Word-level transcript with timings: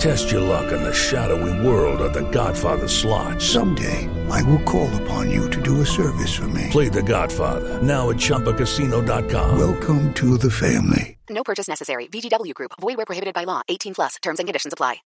Test 0.00 0.30
your 0.30 0.40
luck 0.40 0.72
in 0.72 0.82
the 0.82 0.94
shadowy 0.94 1.52
world 1.66 2.00
of 2.00 2.14
The 2.14 2.22
Godfather 2.30 2.88
slot. 2.88 3.40
Someday, 3.40 4.08
I 4.30 4.42
will 4.44 4.62
call 4.62 4.88
upon 5.02 5.30
you 5.30 5.50
to 5.50 5.60
do 5.60 5.82
a 5.82 5.86
service 5.86 6.34
for 6.34 6.48
me. 6.48 6.68
Play 6.70 6.88
The 6.88 7.02
Godfather 7.02 7.82
now 7.82 8.08
at 8.08 8.16
ChumbaCasino.com. 8.16 9.58
Welcome 9.58 10.14
to 10.14 10.38
the 10.38 10.50
family. 10.50 11.18
No 11.28 11.44
purchase 11.44 11.68
necessary. 11.68 12.06
VGW 12.06 12.54
Group. 12.54 12.72
Void 12.80 12.96
where 12.96 13.04
prohibited 13.04 13.34
by 13.34 13.44
law. 13.44 13.60
18 13.68 13.94
plus. 13.94 14.16
Terms 14.22 14.38
and 14.38 14.48
conditions 14.48 14.72
apply. 14.72 15.02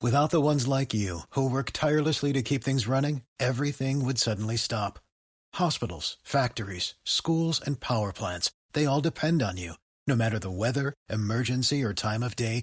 Without 0.00 0.30
the 0.30 0.40
ones 0.40 0.66
like 0.66 0.94
you 0.94 1.20
who 1.30 1.50
work 1.50 1.70
tirelessly 1.72 2.32
to 2.32 2.40
keep 2.42 2.64
things 2.64 2.86
running, 2.86 3.22
everything 3.38 4.04
would 4.04 4.18
suddenly 4.18 4.56
stop. 4.56 4.98
Hospitals, 5.54 6.16
factories, 6.22 6.94
schools, 7.04 7.60
and 7.64 7.80
power 7.80 8.12
plants—they 8.12 8.84
all 8.86 9.00
depend 9.00 9.42
on 9.42 9.56
you. 9.56 9.74
No 10.06 10.14
matter 10.14 10.38
the 10.38 10.50
weather, 10.50 10.92
emergency, 11.08 11.82
or 11.82 11.94
time 11.94 12.22
of 12.22 12.36
day, 12.36 12.62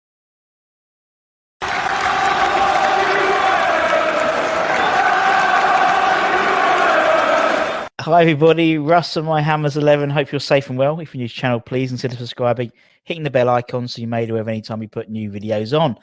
Hi 8.01 8.21
everybody, 8.21 8.79
Russ 8.79 9.15
and 9.15 9.27
my 9.27 9.41
Hammers 9.41 9.77
11. 9.77 10.09
Hope 10.09 10.31
you're 10.31 10.39
safe 10.39 10.71
and 10.71 10.79
well. 10.79 10.99
If 10.99 11.13
you're 11.13 11.21
new 11.21 11.27
to 11.27 11.33
the 11.35 11.39
channel, 11.39 11.59
please 11.59 11.91
consider 11.91 12.15
subscribing, 12.15 12.71
hitting 13.03 13.21
the 13.21 13.29
bell 13.29 13.47
icon 13.47 13.87
so 13.87 14.01
you're 14.01 14.09
made 14.09 14.31
aware 14.31 14.41
of 14.41 14.47
any 14.47 14.63
time 14.63 14.79
we 14.79 14.87
put 14.87 15.07
new 15.07 15.29
videos 15.29 15.79
on. 15.79 15.95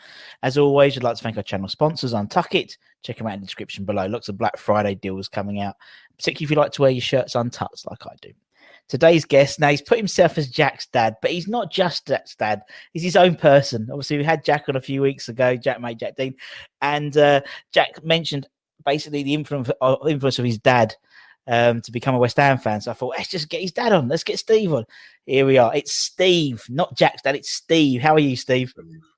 As 0.44 0.56
always, 0.56 0.96
I'd 0.96 1.02
like 1.02 1.16
to 1.16 1.22
thank 1.24 1.36
our 1.36 1.42
channel 1.42 1.66
sponsors, 1.66 2.14
Untuck 2.14 2.54
It. 2.54 2.78
Check 3.02 3.18
them 3.18 3.26
out 3.26 3.34
in 3.34 3.40
the 3.40 3.46
description 3.46 3.84
below. 3.84 4.06
Lots 4.06 4.28
of 4.28 4.38
Black 4.38 4.58
Friday 4.58 4.94
deals 4.94 5.26
coming 5.26 5.60
out, 5.60 5.74
particularly 6.16 6.44
if 6.44 6.50
you 6.52 6.56
like 6.56 6.70
to 6.70 6.82
wear 6.82 6.92
your 6.92 7.00
shirts 7.00 7.34
untucked 7.34 7.84
like 7.90 8.06
I 8.06 8.14
do. 8.22 8.30
Today's 8.88 9.24
guest, 9.24 9.58
now 9.58 9.70
he's 9.70 9.82
put 9.82 9.98
himself 9.98 10.38
as 10.38 10.48
Jack's 10.48 10.86
dad, 10.86 11.16
but 11.20 11.32
he's 11.32 11.48
not 11.48 11.72
just 11.72 12.06
Jack's 12.06 12.36
dad. 12.36 12.62
He's 12.92 13.02
his 13.02 13.16
own 13.16 13.34
person. 13.34 13.88
Obviously, 13.90 14.18
we 14.18 14.24
had 14.24 14.44
Jack 14.44 14.68
on 14.68 14.76
a 14.76 14.80
few 14.80 15.02
weeks 15.02 15.28
ago, 15.28 15.56
JaackMaate 15.56 15.98
Jack 15.98 16.14
Dean, 16.14 16.36
and 16.80 17.16
uh, 17.16 17.40
Jack 17.72 18.04
mentioned 18.04 18.46
basically 18.86 19.24
the 19.24 19.34
uh, 19.80 19.96
influence 20.06 20.38
of 20.38 20.44
his 20.44 20.58
dad 20.58 20.94
um, 21.48 21.80
to 21.80 21.90
become 21.90 22.14
a 22.14 22.18
West 22.18 22.36
Ham 22.36 22.58
fan. 22.58 22.80
So 22.80 22.90
I 22.90 22.94
thought, 22.94 23.14
let's 23.16 23.28
just 23.28 23.48
get 23.48 23.62
his 23.62 23.72
dad 23.72 23.92
on. 23.92 24.06
Let's 24.08 24.22
get 24.24 24.38
Steve 24.38 24.72
on. 24.72 24.84
Here 25.26 25.44
we 25.46 25.58
are. 25.58 25.74
It's 25.74 25.94
Steve, 26.04 26.62
not 26.68 26.96
Jack's 26.96 27.22
dad. 27.22 27.34
It's 27.34 27.50
Steve. 27.52 28.00
How 28.00 28.14
are 28.14 28.20
you, 28.20 28.36
Steve? 28.36 28.72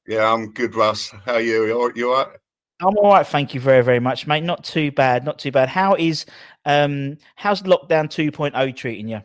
Yeah, 0.07 0.33
I'm 0.33 0.53
good, 0.53 0.75
Russ. 0.75 1.11
How 1.27 1.35
are 1.35 1.41
you? 1.41 1.67
You 1.67 1.81
all- 1.81 1.93
you 1.95 2.13
all 2.13 2.25
right? 2.25 2.37
I'm 2.83 2.97
all 2.97 3.11
right, 3.13 3.27
thank 3.27 3.53
you 3.53 3.61
very, 3.61 3.85
very 3.85 4.01
much, 4.01 4.27
mate. 4.27 4.43
Not 4.43 4.65
too 4.65 4.91
bad, 4.91 5.23
not 5.23 5.39
too 5.39 5.53
bad. 5.53 5.69
How 5.69 5.97
is 5.97 6.25
um 6.65 7.19
how's 7.35 7.61
lockdown 7.63 8.07
2.0 8.09 8.75
treating 8.75 9.09
you? 9.09 9.21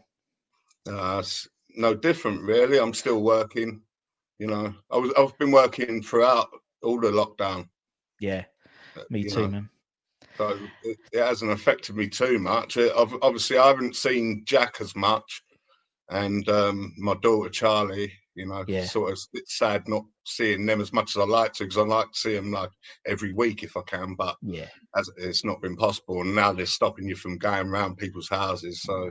Uh, 0.91 1.23
no 1.77 1.93
different, 1.93 2.41
really. 2.41 2.79
I'm 2.79 2.93
still 2.93 3.21
working. 3.21 3.81
You 4.39 4.47
know, 4.47 4.73
I 4.91 4.97
was 4.97 5.13
I've 5.17 5.37
been 5.37 5.51
working 5.51 6.03
throughout 6.03 6.49
all 6.83 6.99
the 6.99 7.11
lockdown. 7.11 7.69
Yeah, 8.19 8.43
uh, 8.97 9.03
me 9.09 9.21
you 9.21 9.29
too, 9.29 9.41
know, 9.43 9.47
man. 9.47 9.69
So 10.37 10.59
it, 10.83 10.97
it 11.11 11.23
hasn't 11.23 11.51
affected 11.51 11.95
me 11.95 12.07
too 12.09 12.39
much. 12.39 12.77
I've, 12.77 13.15
obviously, 13.21 13.57
I 13.57 13.67
haven't 13.67 13.95
seen 13.95 14.43
Jack 14.45 14.81
as 14.81 14.95
much, 14.95 15.43
and 16.09 16.47
um, 16.49 16.93
my 16.97 17.15
daughter 17.21 17.49
Charlie. 17.49 18.11
You 18.35 18.47
know, 18.47 18.65
Yeah. 18.67 18.83
sort 18.83 19.13
of 19.13 19.19
it's 19.31 19.57
sad 19.57 19.87
not 19.87 20.03
seeing 20.25 20.65
them 20.65 20.81
as 20.81 20.91
much 20.91 21.15
as 21.15 21.21
I 21.21 21.25
like 21.25 21.53
to 21.53 21.63
because 21.63 21.77
I 21.77 21.83
like 21.83 22.11
to 22.11 22.19
see 22.19 22.35
them 22.35 22.51
like 22.51 22.69
every 23.07 23.31
week 23.31 23.63
if 23.63 23.77
I 23.77 23.81
can. 23.87 24.13
But 24.15 24.35
Yeah. 24.41 24.67
as 24.97 25.09
it's 25.15 25.45
not 25.45 25.61
been 25.61 25.77
possible, 25.77 26.19
and 26.19 26.35
now 26.35 26.51
they're 26.51 26.65
stopping 26.65 27.07
you 27.07 27.15
from 27.15 27.37
going 27.37 27.69
around 27.69 27.95
people's 27.95 28.27
houses. 28.27 28.81
So 28.81 29.09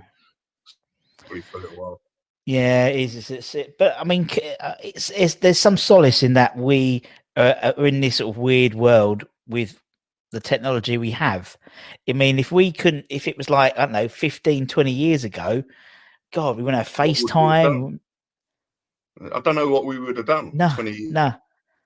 for 1.26 1.58
a 1.58 1.62
little 1.62 1.76
while. 1.76 2.00
Yeah, 2.46 2.86
it 2.88 3.00
is. 3.00 3.16
It's, 3.16 3.30
it's 3.30 3.54
it. 3.54 3.78
But 3.78 3.96
I 3.98 4.04
mean, 4.04 4.28
uh, 4.60 4.74
it's, 4.82 5.10
it's 5.10 5.36
there's 5.36 5.58
some 5.58 5.76
solace 5.76 6.22
in 6.22 6.34
that 6.34 6.56
we 6.56 7.02
uh, 7.36 7.72
are 7.78 7.86
in 7.86 8.00
this 8.00 8.16
sort 8.16 8.34
of 8.36 8.41
weird 8.41 8.74
world 8.74 9.24
with 9.48 9.80
the 10.34 10.41
technology 10.41 10.99
we 10.99 11.11
have. 11.12 11.56
I 12.09 12.12
mean, 12.12 12.39
if 12.39 12.53
we 12.53 12.72
couldn't, 12.72 13.06
if 13.09 13.27
it 13.27 13.39
was 13.39 13.49
like 13.49 13.77
I 13.78 13.87
don't 13.87 13.93
know, 13.93 14.09
15, 14.09 14.67
20 14.67 14.91
years 14.91 15.25
ago, 15.25 15.65
God, 16.33 16.56
we 16.56 16.62
wouldn't 16.62 16.87
have 16.87 16.99
would 16.99 17.05
we 17.06 17.15
have 17.15 17.17
FaceTime. 17.25 18.00
I 19.33 19.41
don't 19.41 19.55
know 19.55 19.69
what 19.69 19.87
we 19.87 19.99
would 19.99 20.17
have 20.17 20.27
done. 20.27 20.50
No, 20.55 20.69
20 20.75 20.91
years. 20.91 21.12
no, 21.12 21.33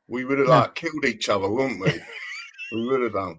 We 0.09 0.25
would 0.25 0.39
have 0.39 0.49
no. 0.49 0.55
like 0.55 0.75
killed 0.75 1.05
each 1.05 1.29
other, 1.29 1.49
wouldn't 1.49 1.81
we? 1.81 1.93
we 2.73 2.89
would 2.89 3.03
have 3.03 3.13
done. 3.13 3.39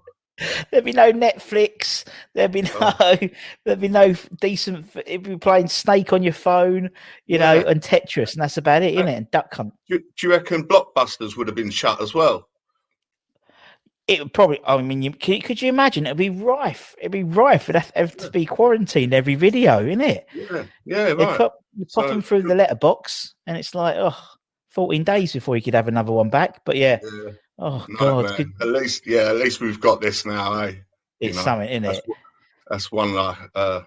There'd 0.71 0.85
be 0.85 0.93
no 0.93 1.11
Netflix. 1.11 2.05
There'd 2.33 2.51
be 2.51 2.63
oh. 2.75 2.79
no. 2.79 2.93
Oh. 2.99 3.29
There'd 3.65 3.81
be 3.81 3.87
no 3.89 4.13
decent. 4.39 4.89
It'd 5.05 5.23
be 5.23 5.37
playing 5.37 5.67
Snake 5.67 6.13
on 6.13 6.23
your 6.23 6.33
phone, 6.33 6.89
you 7.25 7.37
know, 7.37 7.59
and 7.67 7.81
Tetris, 7.81 8.33
and 8.33 8.41
that's 8.41 8.57
about 8.57 8.83
it, 8.83 8.93
Yeah. 8.93 9.01
isn't 9.01 9.13
it? 9.13 9.17
And 9.17 9.31
Duck 9.31 9.53
Hunt. 9.53 9.73
Do, 9.89 9.99
do 9.99 10.27
you 10.27 10.31
reckon 10.31 10.67
Blockbusters 10.67 11.35
would 11.35 11.47
have 11.47 11.55
been 11.55 11.71
shut 11.71 12.01
as 12.01 12.13
well? 12.13 12.48
It 14.09 14.23
would 14.23 14.33
probably. 14.33 14.59
I 14.65 14.81
mean, 14.81 15.03
you, 15.03 15.11
could, 15.11 15.43
could 15.43 15.61
you 15.61 15.69
imagine? 15.69 16.07
It'd 16.07 16.17
be 16.17 16.31
rife. 16.31 16.95
It'd 16.97 17.11
be 17.11 17.23
rife. 17.23 17.69
It'd 17.69 17.79
have, 17.79 17.91
have 17.95 18.17
to 18.17 18.31
be 18.31 18.43
quarantined 18.43 19.13
every 19.13 19.35
video, 19.35 19.85
innit? 19.85 20.23
it? 20.33 20.67
Yeah, 20.83 21.09
yeah, 21.09 21.11
right. 21.11 21.37
pop, 21.37 21.59
you 21.77 21.85
pop 21.85 22.05
So- 22.05 22.09
them 22.09 22.21
through 22.23 22.41
the 22.41 22.55
letterbox, 22.55 23.35
and 23.45 23.55
it's 23.55 23.75
like, 23.75 23.97
oh, 23.99 24.17
14 24.71 25.03
days 25.03 25.33
before 25.33 25.55
you 25.55 25.61
could 25.61 25.75
have 25.75 25.87
another 25.87 26.11
one 26.11 26.31
back. 26.31 26.65
But 26.65 26.77
yeah, 26.77 26.97
Yeah, 27.03 27.31
oh 27.59 27.85
no, 27.87 28.23
god, 28.23 28.35
good, 28.37 28.51
At 28.61 28.69
least, 28.69 29.05
yeah, 29.05 29.29
at 29.29 29.35
least 29.35 29.61
we've 29.61 29.79
got 29.79 30.01
this 30.01 30.25
now, 30.25 30.53
eh? 30.61 30.73
it's 31.19 31.37
know, 31.37 31.43
something, 31.43 31.69
isn't 31.69 31.83
That's, 31.83 31.97
it? 31.99 32.05
that's 32.67 32.91
one 32.91 33.13
like 33.13 33.37
uh, 33.53 33.81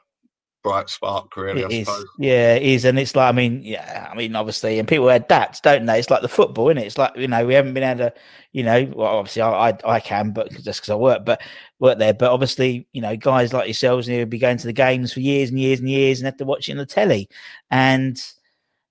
bright 0.63 0.89
spark, 0.89 1.37
really. 1.37 1.63
It 1.63 1.67
I 1.67 1.75
is, 1.75 1.87
suppose. 1.87 2.07
yeah, 2.19 2.55
it 2.55 2.63
is, 2.63 2.85
and 2.85 2.99
it's 2.99 3.15
like, 3.17 3.29
I 3.29 3.37
mean, 3.37 3.63
yeah, 3.63 4.09
I 4.11 4.15
mean, 4.15 4.35
obviously, 4.37 4.79
and 4.79 4.89
people 4.89 5.09
adapt, 5.09 5.63
don't 5.63 5.87
they? 5.87 5.99
It's 5.99 6.11
like 6.11 6.23
the 6.23 6.29
football, 6.29 6.69
isn't 6.69 6.79
it? 6.79 6.87
It's 6.87 6.99
like 6.99 7.17
you 7.17 7.29
know, 7.29 7.45
we 7.47 7.55
haven't 7.55 7.75
been 7.75 7.83
able 7.83 8.11
to, 8.11 8.15
you 8.53 8.63
know, 8.63 8.91
well, 8.95 9.17
obviously, 9.19 9.43
I 9.43 9.71
I, 9.71 9.79
I 9.85 10.01
can, 10.01 10.33
but 10.33 10.51
just 10.51 10.81
because 10.81 10.91
I 10.91 10.95
work, 10.95 11.25
but 11.25 11.43
work 11.79 11.99
there, 11.99 12.15
but 12.15 12.31
obviously, 12.31 12.87
you 12.93 13.03
know, 13.03 13.17
guys 13.17 13.53
like 13.53 13.67
yourselves, 13.67 14.09
you 14.09 14.19
know, 14.19 14.27
be 14.27 14.39
going 14.39 14.59
to 14.59 14.67
the 14.67 14.73
games 14.73 15.13
for 15.13 15.21
years 15.21 15.51
and 15.51 15.59
years 15.59 15.81
and 15.81 15.89
years, 15.89 16.21
and 16.21 16.27
have 16.27 16.37
to 16.39 16.45
watch 16.45 16.69
it 16.69 16.73
on 16.73 16.79
the 16.79 16.87
telly, 16.87 17.29
and 17.71 18.23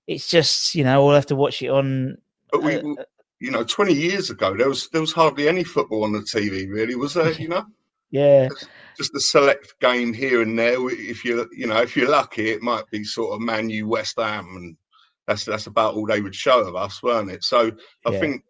it's 0.06 0.28
just, 0.28 0.74
you 0.74 0.84
know, 0.84 1.04
we'll 1.04 1.14
have 1.14 1.26
to 1.26 1.36
watch 1.36 1.62
it 1.62 1.68
on. 1.68 2.18
But 2.50 2.62
we, 2.62 2.76
uh, 2.76 3.04
you 3.40 3.50
know, 3.50 3.64
20 3.64 3.92
years 3.92 4.30
ago, 4.30 4.56
there 4.56 4.68
was 4.68 4.88
there 4.90 5.00
was 5.00 5.12
hardly 5.12 5.48
any 5.48 5.64
football 5.64 6.04
on 6.04 6.12
the 6.12 6.20
TV, 6.20 6.68
really, 6.70 6.94
was 6.94 7.14
there? 7.14 7.32
You 7.40 7.48
know, 7.48 7.66
Yeah, 8.12 8.48
just 8.96 9.14
a 9.14 9.20
select 9.20 9.74
game 9.80 10.12
here 10.12 10.42
and 10.42 10.56
there. 10.56 10.76
If 10.90 11.24
you, 11.24 11.48
you 11.50 11.66
know, 11.66 11.80
if 11.80 11.96
you're 11.96 12.10
lucky, 12.10 12.50
it 12.50 12.62
might 12.62 12.88
be 12.90 13.02
sort 13.04 13.34
of 13.34 13.40
Man 13.40 13.68
U, 13.70 13.88
West 13.88 14.20
Ham, 14.20 14.46
and 14.54 14.76
that's 15.26 15.44
that's 15.46 15.66
about 15.66 15.94
all 15.94 16.06
they 16.06 16.20
would 16.20 16.34
show 16.34 16.60
of 16.60 16.76
us, 16.76 17.02
weren't 17.02 17.30
it? 17.30 17.42
So 17.42 17.72
I 18.06 18.12
Yeah. 18.12 18.20
think 18.20 18.44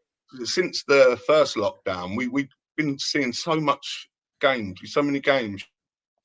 since 0.45 0.83
the 0.85 1.19
first 1.27 1.57
lockdown, 1.57 2.17
we 2.17 2.29
we've 2.29 2.49
been 2.77 2.99
seeing 2.99 3.33
so 3.33 3.55
much 3.61 4.09
games, 4.41 4.81
so 4.85 5.01
many 5.03 5.21
games, 5.21 5.63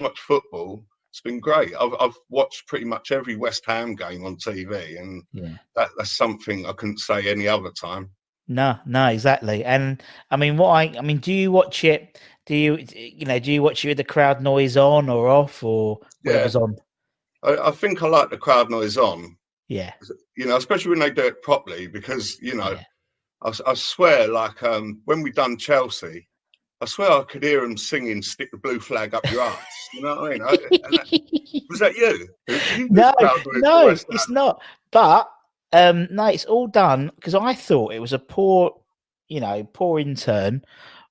so 0.02 0.08
much 0.08 0.20
football. 0.20 0.84
It's 1.12 1.22
been 1.22 1.40
great. 1.40 1.74
I've 1.80 1.94
I've 2.00 2.18
watched 2.30 2.68
pretty 2.68 2.86
much 2.86 3.12
every 3.12 3.36
West 3.36 3.66
Ham 3.68 3.96
game 3.96 4.26
on 4.26 4.38
TV, 4.38 5.00
and 5.00 5.24
yeah. 5.32 5.58
that 5.76 5.90
that's 5.98 6.12
something 6.12 6.66
I 6.66 6.74
couldn't 6.74 7.00
say 7.00 7.30
any 7.30 7.48
other 7.48 7.72
time. 7.72 8.10
No, 8.48 8.78
no, 8.86 9.08
exactly. 9.08 9.64
And 9.66 10.02
I 10.32 10.38
mean, 10.38 10.58
what 10.58 10.70
I, 10.70 10.98
I 10.98 11.02
mean, 11.02 11.18
do 11.18 11.34
you 11.34 11.52
watch 11.52 11.84
it? 11.84 12.20
Do 12.48 12.56
you, 12.56 12.80
you 12.96 13.26
know, 13.26 13.38
do 13.40 13.52
you 13.52 13.62
watch 13.62 13.84
you 13.84 13.90
with 13.90 13.98
the 13.98 14.04
crowd 14.04 14.42
noise 14.42 14.78
on 14.78 15.10
or 15.10 15.28
off 15.28 15.64
or 15.64 16.00
Yeah. 16.24 16.32
whatever's 16.32 16.56
on? 16.56 16.76
I, 17.44 17.58
I 17.58 17.72
think 17.72 18.02
I 18.02 18.08
like 18.08 18.30
the 18.30 18.38
crowd 18.38 18.72
noise 18.72 18.98
on, 18.98 19.38
Yeah. 19.68 19.94
You 20.36 20.46
know, 20.46 20.56
especially 20.58 20.90
when 20.92 21.00
they 21.00 21.12
do 21.12 21.28
it 21.28 21.44
properly, 21.44 21.88
because 21.88 22.42
you 22.42 22.56
know, 22.56 22.72
Yeah. 22.72 22.84
I, 23.44 23.52
I 23.68 23.74
swear, 23.76 24.28
like 24.30 24.64
um, 24.64 25.02
when 25.06 25.22
we 25.22 25.32
done 25.32 25.58
Chelsea, 25.58 26.28
I 26.82 26.86
swear 26.86 27.12
I 27.12 27.24
could 27.24 27.44
hear 27.44 27.62
them 27.62 27.76
singing 27.78 28.22
"Stick 28.22 28.50
the 28.52 28.58
blue 28.58 28.80
flag 28.80 29.14
up 29.14 29.30
your 29.32 29.42
ass." 29.42 29.66
You 29.94 30.02
know 30.02 30.16
what 30.16 30.32
I 30.32 30.34
mean? 30.34 30.42
I, 30.42 30.52
that, 30.52 31.64
was 31.70 31.80
that 31.80 31.96
you? 31.96 32.28
You 32.78 32.88
no, 32.90 33.14
no, 33.56 33.90
it's 33.90 34.06
Ham. 34.10 34.34
not. 34.34 34.62
But 34.92 35.30
um, 35.74 36.08
no, 36.12 36.28
it's 36.28 36.46
all 36.46 36.68
done 36.68 37.12
because 37.16 37.36
I 37.36 37.54
thought 37.54 37.94
it 37.94 38.00
was 38.00 38.14
a 38.14 38.20
poor, 38.20 38.80
you 39.28 39.40
know, 39.40 39.64
poor 39.74 40.00
intern 40.00 40.64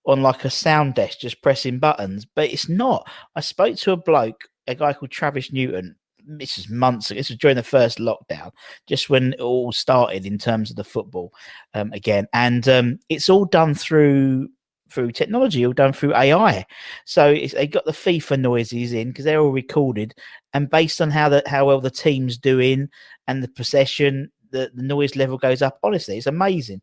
on 0.07 0.23
like 0.23 0.45
a 0.45 0.51
sound 0.51 0.95
desk 0.95 1.19
just 1.21 1.43
pressing 1.43 1.79
buttons, 1.79 2.25
but 2.25 2.51
it's 2.51 2.69
not. 2.69 3.09
I 3.35 3.41
spoke 3.41 3.77
to 3.77 3.93
a 3.93 3.97
bloke, 3.97 4.45
a 4.67 4.75
guy 4.75 4.93
called 4.93 5.11
Travis 5.11 5.53
Newton. 5.53 5.97
This 6.29 6.59
is 6.59 6.69
months 6.69 7.11
ago. 7.11 7.19
This 7.19 7.29
was 7.31 7.39
during 7.39 7.57
the 7.57 7.63
first 7.63 7.99
lockdown, 7.99 8.51
just 8.89 9.09
when 9.11 9.35
it 9.35 9.41
all 9.41 9.71
started 9.73 10.27
in 10.27 10.39
terms 10.39 10.71
of 10.71 10.77
the 10.77 10.85
football 10.85 11.33
um, 11.75 11.93
again, 11.93 12.27
and 12.33 12.69
um, 12.69 12.99
it's 13.09 13.29
all 13.29 13.45
done 13.45 13.75
through 13.75 14.49
through 14.91 15.11
technology, 15.13 15.67
all 15.67 15.73
done 15.73 15.93
through 15.93 16.15
AI. 16.15 16.65
So 17.07 17.29
it's, 17.29 17.55
they 17.55 17.67
got 17.67 17.85
the 17.85 17.93
FIFA 17.93 18.41
noises 18.41 18.93
in 18.93 19.09
because 19.09 19.25
they're 19.25 19.41
all 19.41 19.53
recorded, 19.53 20.15
and 20.53 20.69
based 20.71 21.01
on 21.01 21.11
how 21.11 21.29
the 21.29 21.43
how 21.47 21.67
well 21.67 21.81
the 21.81 21.91
team's 21.91 22.39
doing 22.39 22.89
and 23.29 23.43
the 23.43 23.49
possession, 23.49 24.31
the, 24.51 24.71
the 24.75 24.83
noise 24.83 25.15
level 25.17 25.39
goes 25.39 25.63
up. 25.63 25.79
Honestly, 25.85 26.17
it's 26.19 26.27
amazing. 26.27 26.81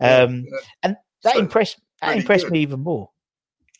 Yeah, 0.00 0.22
Um, 0.22 0.44
yeah. 0.50 0.58
and 0.82 0.96
that 1.24 1.34
So, 1.34 1.40
impressed 1.40 1.80
that 2.10 2.16
impressed 2.18 2.44
good. 2.44 2.52
me 2.52 2.60
even 2.60 2.80
more. 2.80 3.10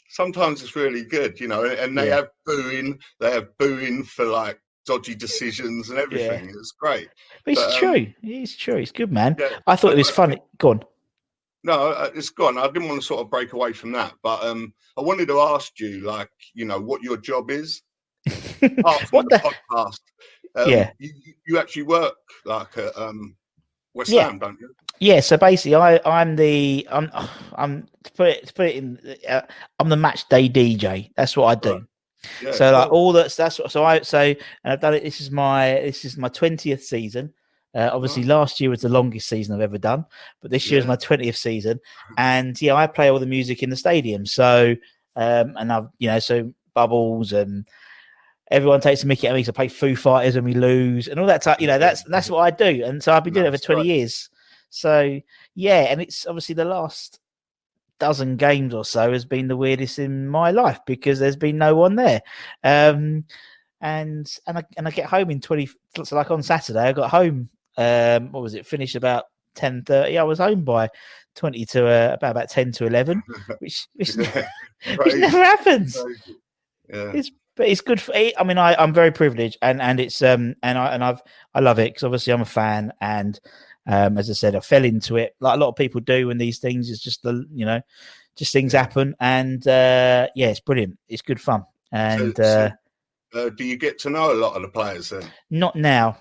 Sometimes 0.08 0.62
it's 0.62 0.76
really 0.76 1.04
good, 1.04 1.40
you 1.40 1.48
know, 1.48 1.64
and 1.64 1.96
they 1.96 2.08
Yeah. 2.08 2.16
have 2.16 2.28
booing. 2.44 2.98
They 3.20 3.30
have 3.30 3.48
booing 3.58 4.04
for 4.04 4.24
like 4.26 4.58
dodgy 4.84 5.14
decisions 5.14 5.90
and 5.90 5.98
everything. 5.98 6.50
It's 6.50 6.72
great. 6.72 7.08
But 7.44 7.52
it's 7.52 7.60
But, 7.62 7.72
um, 7.72 7.78
true. 7.78 8.12
It's 8.22 8.56
true. 8.56 8.76
It's 8.76 8.92
good, 8.92 9.10
man. 9.12 9.36
Yeah. 9.38 9.58
I 9.66 9.76
thought 9.76 9.92
it 9.92 9.98
was 9.98 10.10
funny. 10.10 10.38
Go 10.58 10.70
on. 10.70 10.82
No, 11.64 11.92
it's 12.14 12.30
gone. 12.30 12.58
I 12.58 12.66
didn't 12.66 12.88
want 12.88 13.00
to 13.00 13.06
sort 13.06 13.20
of 13.20 13.30
break 13.30 13.52
away 13.52 13.72
from 13.72 13.92
that, 13.92 14.14
but 14.22 14.42
um, 14.44 14.74
I 14.98 15.00
wanted 15.00 15.28
to 15.28 15.38
ask 15.40 15.78
you, 15.78 16.00
like, 16.00 16.28
you 16.54 16.64
know, 16.64 16.80
what 16.80 17.02
your 17.02 17.16
job 17.16 17.50
is. 17.52 17.82
What 19.12 19.28
the, 19.30 19.40
the? 19.40 19.54
podcast, 19.70 20.00
um, 20.56 20.68
Yeah. 20.70 20.90
you, 20.98 21.10
you- 21.24 21.34
you 21.46 21.58
actually 21.58 21.82
work 21.84 22.14
like 22.44 22.76
at 22.78 22.96
um, 22.98 23.36
West 23.94 24.10
Yeah. 24.10 24.24
Ham, 24.24 24.38
don't 24.40 24.58
you? 24.60 24.74
Yeah. 24.98 25.20
So 25.20 25.36
basically, 25.36 25.74
I 25.74 26.00
I'm 26.04 26.36
the 26.36 26.86
I'm 26.90 27.10
I'm 27.54 27.86
to 28.04 28.12
put 28.12 28.28
it 28.28 28.46
to 28.46 28.52
put 28.54 28.66
it 28.66 28.76
in. 28.76 29.16
Uh, 29.28 29.42
I'm 29.78 29.88
the 29.88 29.96
match 29.96 30.28
day 30.28 30.48
DJ. 30.48 31.10
That's 31.16 31.36
what 31.36 31.46
I 31.46 31.54
do. 31.54 31.72
Right. 31.72 31.82
Yeah, 32.40 32.52
so 32.52 32.70
like 32.70 32.92
all 32.92 33.12
that's 33.12 33.34
that's 33.34 33.58
what 33.58 33.72
so 33.72 33.84
I 33.84 34.00
so 34.02 34.20
and 34.20 34.36
I've 34.64 34.80
done 34.80 34.94
it. 34.94 35.02
This 35.02 35.20
is 35.20 35.30
my 35.30 35.72
this 35.72 36.04
is 36.04 36.16
my 36.16 36.28
twentieth 36.28 36.84
season. 36.84 37.32
Uh, 37.74 37.90
obviously, 37.92 38.22
last 38.22 38.60
year 38.60 38.68
was 38.68 38.82
the 38.82 38.88
longest 38.88 39.28
season 39.28 39.54
I've 39.54 39.62
ever 39.62 39.78
done, 39.78 40.04
but 40.40 40.50
this 40.50 40.70
year 40.70 40.78
is 40.78 40.86
my 40.86 40.96
twentieth 40.96 41.36
season, 41.36 41.80
and 42.18 42.60
yeah, 42.60 42.74
I 42.74 42.86
play 42.86 43.08
all 43.08 43.18
the 43.18 43.26
music 43.26 43.62
in 43.62 43.70
the 43.70 43.76
stadium. 43.76 44.26
So 44.26 44.76
um, 45.16 45.54
and 45.56 45.72
I've 45.72 45.88
you 45.98 46.08
know 46.08 46.18
so 46.18 46.52
bubbles 46.74 47.32
and 47.32 47.68
everyone 48.50 48.80
takes 48.80 49.02
a 49.02 49.06
mickey 49.06 49.28
at 49.28 49.34
me. 49.34 49.42
So 49.42 49.50
I 49.50 49.52
play 49.52 49.68
Foo 49.68 49.96
Fighters 49.96 50.36
and 50.36 50.44
we 50.44 50.54
lose 50.54 51.08
and 51.08 51.18
all 51.18 51.26
that 51.26 51.42
type. 51.42 51.60
You 51.60 51.66
know 51.66 51.78
that's 51.78 52.02
that's 52.04 52.30
what 52.30 52.40
I 52.40 52.50
do, 52.50 52.84
and 52.84 53.02
so 53.02 53.12
I've 53.12 53.24
been 53.24 53.34
doing 53.34 53.46
it 53.46 53.52
for 53.52 53.64
twenty 53.64 53.88
right. 53.88 53.98
years. 53.98 54.28
So 54.72 55.20
yeah, 55.54 55.80
and 55.90 56.00
it's 56.00 56.26
obviously 56.26 56.54
the 56.54 56.64
last 56.64 57.20
dozen 57.98 58.36
games 58.36 58.72
or 58.72 58.86
so 58.86 59.12
has 59.12 59.26
been 59.26 59.46
the 59.46 59.56
weirdest 59.56 59.98
in 59.98 60.26
my 60.26 60.50
life 60.50 60.80
because 60.86 61.18
there's 61.18 61.36
been 61.36 61.58
no 61.58 61.76
one 61.76 61.94
there. 61.94 62.22
Um, 62.64 63.24
and 63.82 64.34
and 64.46 64.58
I 64.58 64.64
and 64.78 64.88
I 64.88 64.90
get 64.90 65.06
home 65.06 65.30
in 65.30 65.40
twenty. 65.40 65.68
So 66.02 66.16
like 66.16 66.30
on 66.30 66.42
Saturday, 66.42 66.80
I 66.80 66.92
got 66.92 67.10
home. 67.10 67.50
Um, 67.76 68.32
what 68.32 68.42
was 68.42 68.54
it? 68.54 68.64
Finished 68.64 68.96
about 68.96 69.24
ten 69.54 69.82
thirty. 69.82 70.16
I 70.16 70.22
was 70.22 70.38
home 70.38 70.64
by 70.64 70.88
twenty 71.36 71.66
to 71.66 71.86
uh, 71.86 72.14
about 72.14 72.30
about 72.30 72.48
ten 72.48 72.72
to 72.72 72.86
eleven, 72.86 73.22
which 73.58 73.86
which, 73.92 74.14
which 74.16 75.14
never 75.16 75.44
happens. 75.44 75.98
Yeah. 76.88 77.12
It's 77.12 77.30
but 77.56 77.68
it's 77.68 77.82
good 77.82 78.00
for. 78.00 78.14
I 78.14 78.42
mean, 78.42 78.56
I 78.56 78.74
I'm 78.74 78.94
very 78.94 79.12
privileged, 79.12 79.58
and 79.60 79.82
and 79.82 80.00
it's 80.00 80.22
um 80.22 80.54
and 80.62 80.78
I 80.78 80.94
and 80.94 81.04
I've 81.04 81.20
I 81.54 81.60
love 81.60 81.78
it 81.78 81.90
because 81.90 82.04
obviously 82.04 82.32
I'm 82.32 82.40
a 82.40 82.46
fan, 82.46 82.92
and 83.00 83.38
um 83.86 84.18
as 84.18 84.30
I 84.30 84.34
said, 84.34 84.54
I 84.56 84.60
fell 84.60 84.84
into 84.84 85.16
it 85.16 85.34
like 85.40 85.56
a 85.56 85.60
lot 85.60 85.68
of 85.68 85.76
people 85.76 86.00
do 86.00 86.28
when 86.28 86.38
these 86.38 86.58
things. 86.58 86.90
It's 86.90 87.00
just 87.00 87.22
the 87.22 87.44
you 87.52 87.64
know, 87.66 87.80
just 88.36 88.52
things 88.52 88.72
happen, 88.72 89.14
and 89.20 89.66
uh 89.66 90.28
yeah, 90.34 90.48
it's 90.48 90.60
brilliant. 90.60 90.98
It's 91.08 91.22
good 91.22 91.40
fun, 91.40 91.64
and 91.90 92.36
so- 92.36 92.42
uh 92.42 92.70
Uh, 93.34 93.48
do 93.50 93.64
you 93.64 93.76
get 93.78 93.98
to 94.00 94.10
know 94.10 94.30
a 94.32 94.34
lot 94.34 94.54
of 94.56 94.62
the 94.62 94.68
players 94.68 95.08
then? 95.10 95.22
not 95.50 95.74
now, 95.74 96.16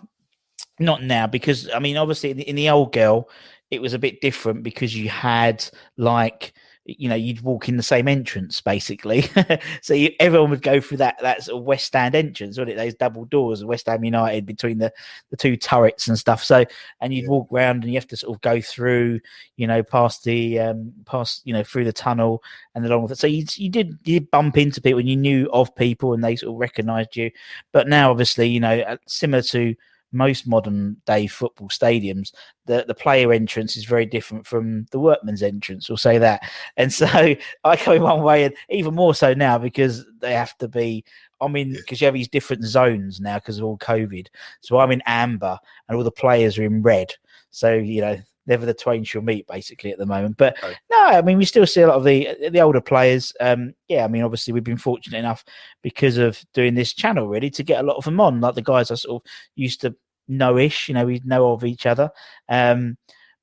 not 0.79 1.03
now 1.03 1.27
because 1.27 1.69
I 1.69 1.79
mean, 1.79 1.97
obviously 1.97 2.31
in 2.31 2.37
the, 2.37 2.49
in 2.49 2.55
the 2.55 2.69
old 2.69 2.93
girl, 2.93 3.29
it 3.69 3.81
was 3.81 3.93
a 3.93 3.99
bit 3.99 4.21
different 4.21 4.63
because 4.63 4.95
you 4.95 5.09
had 5.09 5.63
like 5.97 6.53
you 6.85 7.07
know 7.07 7.15
you'd 7.15 7.41
walk 7.41 7.69
in 7.69 7.77
the 7.77 7.83
same 7.83 8.07
entrance 8.07 8.59
basically. 8.61 9.25
So 9.83 9.93
you, 9.93 10.11
everyone 10.19 10.49
would 10.49 10.61
go 10.61 10.79
through 10.81 10.97
that 10.97 11.17
that 11.21 11.43
sort 11.43 11.59
of 11.59 11.65
west 11.65 11.85
stand 11.85 12.15
entrance 12.15 12.57
wouldn't 12.57 12.75
it? 12.77 12.81
Those 12.81 12.95
double 12.95 13.25
doors 13.25 13.61
of 13.61 13.67
west 13.67 13.85
ham 13.87 14.03
united 14.03 14.45
between 14.45 14.77
the 14.79 14.91
the 15.29 15.37
two 15.37 15.57
turrets 15.57 16.07
and 16.07 16.17
stuff. 16.17 16.43
So 16.43 16.65
and 17.01 17.13
you'd 17.13 17.23
Yeah. 17.23 17.29
walk 17.29 17.47
around 17.51 17.83
and 17.83 17.91
you 17.93 17.99
have 17.99 18.07
to 18.07 18.17
sort 18.17 18.35
of 18.35 18.41
go 18.41 18.61
through 18.61 19.19
you 19.57 19.67
know 19.67 19.83
past 19.83 20.23
the 20.23 20.59
um 20.59 20.91
past 21.05 21.41
you 21.45 21.53
know 21.53 21.63
through 21.63 21.85
the 21.85 21.93
tunnel 21.93 22.43
and 22.75 22.85
along 22.85 23.03
with 23.03 23.11
it. 23.11 23.19
So 23.19 23.27
you, 23.27 23.45
you 23.55 23.69
did 23.69 23.97
you 24.03 24.19
did 24.19 24.31
bump 24.31 24.57
into 24.57 24.81
people 24.81 24.99
and 24.99 25.09
you 25.09 25.17
knew 25.17 25.49
of 25.53 25.73
people 25.75 26.13
and 26.13 26.23
they 26.23 26.35
sort 26.35 26.53
of 26.53 26.59
recognized 26.59 27.15
you. 27.15 27.31
But 27.71 27.87
now 27.87 28.11
obviously 28.11 28.47
you 28.49 28.59
know 28.59 28.79
uh, 28.81 28.97
similar 29.07 29.43
to 29.43 29.75
most 30.11 30.47
modern 30.47 30.97
day 31.05 31.27
football 31.27 31.69
stadiums 31.69 32.31
the 32.65 32.83
the 32.87 32.93
player 32.93 33.31
entrance 33.31 33.75
is 33.75 33.85
very 33.85 34.05
different 34.05 34.45
from 34.45 34.85
the 34.91 34.99
workman's 34.99 35.43
entrance 35.43 35.89
we'll 35.89 35.97
say 35.97 36.17
that 36.17 36.41
and 36.77 36.91
so 36.91 37.07
I 37.63 37.75
go 37.75 37.93
in 37.93 38.01
one 38.01 38.21
way, 38.21 38.45
and 38.45 38.55
even 38.69 38.95
more 38.95 39.15
so 39.15 39.33
now 39.33 39.57
because 39.57 40.05
they 40.19 40.33
have 40.33 40.57
to 40.59 40.67
be. 40.67 41.03
i 41.39 41.47
mean, 41.47 41.73
because 41.73 42.01
you 42.01 42.05
have 42.05 42.13
these 42.13 42.27
different 42.27 42.63
zones 42.63 43.19
now 43.19 43.35
because 43.35 43.57
of 43.57 43.65
all 43.65 43.77
COVID. 43.77 44.27
So 44.61 44.79
I'm 44.79 44.91
in 44.91 45.01
amber, 45.05 45.57
and 45.87 45.97
all 45.97 46.03
the 46.03 46.11
players 46.11 46.57
are 46.57 46.63
in 46.63 46.81
red. 46.81 47.13
So 47.51 47.73
you 47.73 48.01
know, 48.01 48.17
never 48.47 48.65
the 48.65 48.73
twain 48.73 49.03
shall 49.03 49.21
meet, 49.21 49.47
basically 49.47 49.91
at 49.91 49.97
the 49.97 50.05
moment. 50.05 50.37
But 50.37 50.57
Okay. 50.63 50.75
no, 50.89 51.03
I 51.05 51.21
mean, 51.21 51.37
we 51.37 51.45
still 51.45 51.67
see 51.67 51.81
a 51.81 51.87
lot 51.87 51.97
of 51.97 52.03
the 52.03 52.49
the 52.49 52.61
older 52.61 52.81
players. 52.81 53.33
Um, 53.39 53.73
yeah, 53.87 54.03
I 54.03 54.07
mean, 54.07 54.23
obviously 54.23 54.53
we've 54.53 54.63
been 54.63 54.77
fortunate 54.77 55.17
enough 55.17 55.43
because 55.81 56.17
of 56.17 56.43
doing 56.53 56.73
this 56.75 56.93
channel 56.93 57.27
really 57.27 57.49
to 57.51 57.63
get 57.63 57.83
a 57.83 57.87
lot 57.87 57.97
of 57.97 58.03
them 58.05 58.19
on, 58.19 58.41
like 58.41 58.55
the 58.55 58.61
guys 58.61 58.91
I 58.91 58.95
sort 58.95 59.23
of 59.23 59.31
used 59.55 59.81
to 59.81 59.95
know-ish. 60.27 60.87
You 60.87 60.95
know, 60.95 61.05
we 61.05 61.21
know 61.25 61.51
of 61.51 61.63
each 61.63 61.85
other. 61.85 62.09
Um, 62.49 62.97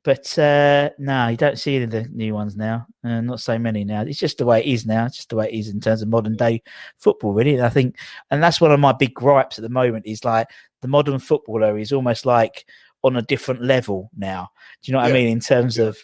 but 0.05 0.39
uh, 0.39 0.91
no, 0.99 1.29
you 1.29 1.37
don't 1.37 1.59
see 1.59 1.75
any 1.75 1.85
of 1.85 1.91
the 1.91 2.05
new 2.05 2.33
ones 2.33 2.57
now. 2.57 2.87
Uh, 3.05 3.21
not 3.21 3.41
so 3.41 3.59
many 3.59 3.85
now. 3.85 4.03
It's 4.03 4.19
just 4.19 4.39
the 4.39 4.47
way 4.47 4.61
it 4.61 4.67
is 4.67 4.87
now. 4.87 5.05
It's 5.05 5.17
just 5.17 5.29
the 5.29 5.37
way 5.37 5.49
it 5.49 5.59
is 5.59 5.69
in 5.69 5.81
terms 5.81 6.01
of 6.01 6.09
modern 6.09 6.35
day 6.37 6.63
football, 6.99 7.35
really. 7.35 7.55
And 7.57 7.65
I 7.65 7.69
think, 7.69 7.97
and 8.31 8.43
that's 8.43 8.61
one 8.61 8.73
of 8.73 8.81
my 8.81 8.93
big 8.93 9.13
gripes 9.13 9.59
at 9.59 9.63
the 9.63 9.69
moment 9.69 10.07
is 10.07 10.25
like 10.25 10.49
the 10.81 10.89
modern 10.89 11.19
footballer 11.19 11.77
is 11.77 11.93
almost 11.93 12.25
like 12.25 12.65
on 13.05 13.17
a 13.17 13.23
different 13.23 13.63
level 13.63 14.11
now. 14.17 14.51
Do 14.83 14.91
you 14.91 14.93
know 14.93 15.01
what 15.01 15.11
I 15.11 15.13
mean? 15.15 15.29
In 15.29 15.41
terms 15.41 15.79
Yeah. 15.79 15.87
of, 15.87 15.99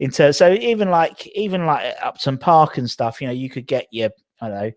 in 0.00 0.10
terms, 0.10 0.36
so 0.36 0.52
even 0.52 0.90
like 0.90 1.26
even 1.28 1.66
like 1.66 1.94
Upton 2.02 2.38
Park 2.38 2.78
and 2.78 2.90
stuff, 2.90 3.20
you 3.20 3.26
know, 3.26 3.32
you 3.32 3.48
could 3.48 3.66
get 3.66 3.86
your, 3.90 4.10
I 4.40 4.48
don't 4.48 4.58
know. 4.58 4.72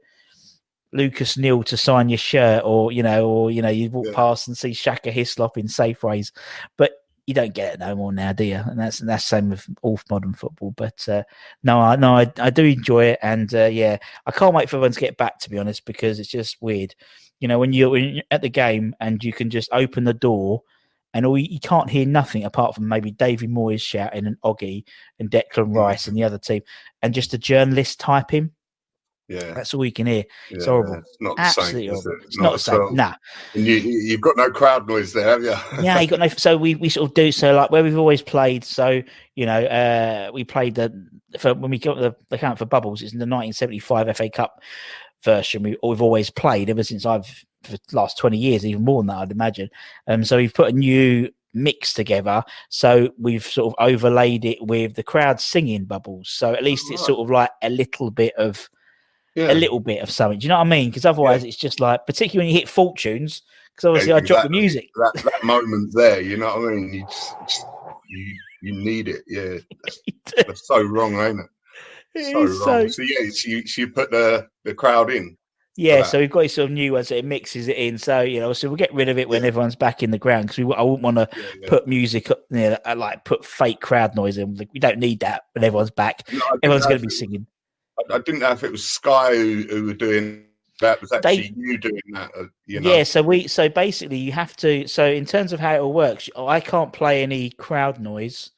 Lucas 0.93 1.37
Neill 1.37 1.63
to 1.63 1.75
sign 1.75 2.07
your 2.07 2.17
shirt, 2.17 2.63
or 2.63 2.93
you 2.93 3.03
know, 3.03 3.27
or 3.27 3.51
you 3.51 3.61
know, 3.61 3.69
you 3.69 3.89
walk 3.89 4.05
Yeah. 4.07 4.13
past 4.13 4.47
and 4.47 4.57
see 4.57 4.73
Shaka 4.73 5.11
Hislop 5.11 5.57
in 5.57 5.67
Safeways, 5.67 6.31
but 6.77 6.91
you 7.25 7.33
don't 7.33 7.53
get 7.53 7.73
it 7.73 7.79
no 7.81 7.93
more 7.93 8.13
now, 8.13 8.31
do 8.31 8.45
you? 8.45 8.55
And 8.55 8.79
that's 8.79 9.01
and 9.01 9.09
that's 9.09 9.25
same 9.25 9.49
with 9.49 9.67
all 9.81 9.99
modern 10.09 10.33
football. 10.33 10.71
But 10.71 11.07
uh, 11.09 11.23
no, 11.61 11.81
I 11.81 11.97
no, 11.97 12.15
I, 12.15 12.31
I 12.39 12.49
do 12.49 12.63
enjoy 12.63 13.05
it, 13.05 13.19
and 13.21 13.53
uh, 13.53 13.65
yeah, 13.65 13.97
I 14.25 14.31
can't 14.31 14.55
wait 14.55 14.69
for 14.69 14.77
everyone 14.77 14.93
to 14.93 14.99
get 14.99 15.17
back. 15.17 15.39
To 15.39 15.49
be 15.49 15.57
honest, 15.57 15.85
because 15.85 16.19
it's 16.19 16.29
just 16.29 16.55
weird, 16.61 16.95
you 17.41 17.49
know, 17.49 17.59
when 17.59 17.73
you're, 17.73 17.89
when 17.89 18.15
you're 18.15 18.23
at 18.31 18.41
the 18.41 18.49
game 18.49 18.95
and 19.01 19.21
you 19.21 19.33
can 19.33 19.49
just 19.49 19.69
open 19.73 20.05
the 20.05 20.13
door. 20.13 20.63
And 21.13 21.25
all 21.25 21.37
you, 21.37 21.47
you 21.49 21.59
can't 21.59 21.89
hear 21.89 22.05
nothing 22.05 22.43
apart 22.43 22.75
from 22.75 22.87
maybe 22.87 23.11
David 23.11 23.49
Moyes 23.49 23.81
shouting 23.81 24.27
and 24.27 24.37
Oggy 24.43 24.83
and 25.19 25.31
Declan 25.31 25.73
Rice 25.73 26.07
and 26.07 26.15
the 26.15 26.23
other 26.23 26.37
team, 26.37 26.61
and 27.01 27.13
just 27.13 27.33
a 27.33 27.37
journalist 27.37 27.99
typing. 27.99 28.51
Yeah, 29.29 29.53
That's 29.53 29.73
all 29.73 29.83
you 29.83 29.91
can 29.91 30.07
hear. 30.07 30.23
yeah, 30.51 30.63
horrible. 30.63 30.93
It's 30.99 31.17
not 31.19 31.35
the 31.35 31.41
Absolutely 31.41 31.87
same. 31.87 31.95
horrible. 31.95 32.11
it? 32.11 32.25
It's 32.27 32.37
not 32.37 32.57
the 32.63 32.71
at 32.71 32.79
all. 32.79 32.87
same. 32.87 32.95
Nah, 32.95 33.13
And 33.55 33.65
you, 33.65 33.75
you've 33.75 34.21
got 34.21 34.37
no 34.37 34.49
crowd 34.49 34.87
noise 34.87 35.11
there, 35.11 35.25
have 35.27 35.43
you? 35.43 35.55
yeah, 35.83 35.99
you 35.99 36.07
got 36.07 36.19
no. 36.19 36.29
So 36.29 36.55
we, 36.55 36.75
we 36.75 36.87
sort 36.87 37.09
of 37.09 37.13
do 37.13 37.33
so 37.33 37.53
like 37.53 37.69
where 37.69 37.83
we've 37.83 37.97
always 37.97 38.21
played. 38.21 38.63
So 38.63 39.01
you 39.35 39.45
know, 39.45 39.65
uh, 39.65 40.31
we 40.33 40.45
played 40.45 40.75
the 40.75 40.93
for 41.37 41.53
when 41.53 41.71
we 41.71 41.77
got 41.77 41.97
the, 41.97 42.15
the 42.29 42.37
count 42.37 42.57
for 42.57 42.65
bubbles. 42.65 43.01
It's 43.01 43.11
in 43.11 43.19
the 43.19 43.23
1975 43.23 44.15
FA 44.15 44.29
Cup 44.29 44.61
version. 45.23 45.63
We, 45.63 45.77
we've 45.83 46.01
always 46.01 46.29
played 46.29 46.69
ever 46.69 46.83
since 46.83 47.05
I've 47.05 47.45
for 47.63 47.73
the 47.73 47.79
last 47.91 48.17
20 48.17 48.37
years, 48.37 48.65
even 48.65 48.85
more 48.85 49.01
than 49.01 49.07
that, 49.07 49.17
I'd 49.17 49.31
imagine. 49.31 49.69
Um, 50.07 50.23
so 50.23 50.37
we've 50.37 50.53
put 50.53 50.69
a 50.69 50.77
new 50.77 51.29
mix 51.53 51.93
together. 51.93 52.43
So 52.69 53.09
we've 53.17 53.45
sort 53.45 53.73
of 53.73 53.85
overlaid 53.85 54.45
it 54.45 54.59
with 54.61 54.95
the 54.95 55.03
crowd 55.03 55.41
singing 55.41 55.85
bubbles. 55.85 56.29
So 56.29 56.53
at 56.53 56.63
least 56.63 56.91
it's 56.91 57.05
sort 57.05 57.19
of 57.19 57.29
like 57.29 57.49
a 57.61 57.69
little 57.69 58.11
bit 58.11 58.33
of 58.35 58.69
yeah. 59.35 59.51
a 59.51 59.55
little 59.55 59.79
bit 59.79 60.01
of 60.01 60.09
something. 60.09 60.39
Do 60.39 60.45
you 60.45 60.49
know 60.49 60.57
what 60.57 60.67
I 60.67 60.69
mean? 60.69 60.89
Because 60.89 61.05
otherwise, 61.05 61.43
it's 61.43 61.57
just 61.57 61.79
like, 61.79 62.05
particularly 62.05 62.47
when 62.47 62.53
you 62.53 62.59
hit 62.59 62.69
fortunes, 62.69 63.43
because 63.75 63.85
obviously 63.85 64.13
I 64.13 64.19
drop 64.19 64.43
the 64.43 64.49
music. 64.49 64.89
That, 64.95 65.23
that 65.23 65.43
moment 65.43 65.93
there, 65.93 66.21
you 66.21 66.37
know 66.37 66.47
what 66.47 66.71
I 66.71 66.75
mean? 66.75 66.93
You 66.93 67.05
just, 67.05 67.35
just- 67.47 67.65
you, 68.09 68.35
you 68.63 68.73
need 68.73 69.07
it. 69.09 69.23
Yeah, 69.27 69.57
that's, 69.83 70.47
that's 70.47 70.67
so 70.67 70.81
wrong, 70.81 71.15
ain't 71.19 71.41
it? 71.41 71.45
So 72.25 72.43
wrong. 72.45 72.47
so- 72.47 72.87
So, 72.87 73.01
yeah, 73.03 73.29
she 73.35 73.63
you 73.77 73.89
put 73.89 74.11
the 74.11 74.47
the 74.63 74.73
crowd 74.73 75.11
in. 75.11 75.37
Yeah, 75.79 76.01
so 76.01 76.17
we've 76.17 76.31
got 76.31 76.41
this 76.41 76.55
sort 76.55 76.65
of 76.65 76.71
new 76.71 76.93
ones 76.93 77.09
that 77.09 77.17
it 77.19 77.25
mixes 77.25 77.67
it 77.67 77.77
in. 77.77 77.99
So 77.99 78.21
you 78.21 78.39
know, 78.39 78.51
so 78.53 78.67
we'll 78.67 78.77
get 78.77 78.91
rid 78.95 79.09
of 79.09 79.19
it 79.19 79.29
when 79.29 79.43
Yeah. 79.43 79.49
everyone's 79.49 79.75
back 79.75 80.01
in 80.01 80.09
the 80.09 80.17
ground 80.17 80.45
because 80.47 80.57
we 80.65 80.73
I 80.73 80.81
wouldn't 80.81 81.03
want 81.03 81.17
to 81.17 81.29
Yeah, 81.37 81.43
yeah. 81.61 81.69
put 81.69 81.87
music 81.87 82.31
up, 82.31 82.39
you 82.49 82.57
know, 82.71 82.77
like 82.95 83.25
put 83.25 83.45
fake 83.45 83.79
crowd 83.79 84.15
noise 84.15 84.39
in. 84.39 84.55
Like, 84.55 84.69
we 84.73 84.79
don't 84.79 84.97
need 84.97 85.19
that 85.19 85.43
when 85.53 85.63
everyone's 85.63 85.91
back. 85.91 86.23
No, 86.33 86.39
Everyone's 86.63 86.85
going 86.87 86.97
to 86.99 87.05
be 87.05 87.11
singing. 87.13 87.45
I, 88.09 88.15
I 88.15 88.17
didn't 88.19 88.39
know 88.39 88.51
if 88.51 88.63
it 88.63 88.71
was 88.71 88.83
Sky 88.87 89.35
who, 89.35 89.65
who 89.69 89.83
were 89.85 89.93
doing 89.93 90.45
that. 90.81 90.99
Was 90.99 91.11
actually 91.11 91.37
They- 91.37 91.53
you 91.55 91.77
doing 91.77 92.01
that? 92.13 92.31
Uh, 92.35 92.43
you 92.65 92.79
know? 92.79 92.91
Yeah, 92.95 93.03
so 93.03 93.21
we 93.21 93.47
so 93.47 93.69
basically 93.69 94.17
you 94.17 94.31
have 94.31 94.55
to 94.57 94.87
so 94.87 95.05
in 95.05 95.25
terms 95.25 95.53
of 95.53 95.59
how 95.59 95.75
it 95.75 95.79
all 95.79 95.93
works, 95.93 96.27
I 96.35 96.59
can't 96.59 96.91
play 96.91 97.21
any 97.21 97.51
crowd 97.51 97.99
noise 97.99 98.49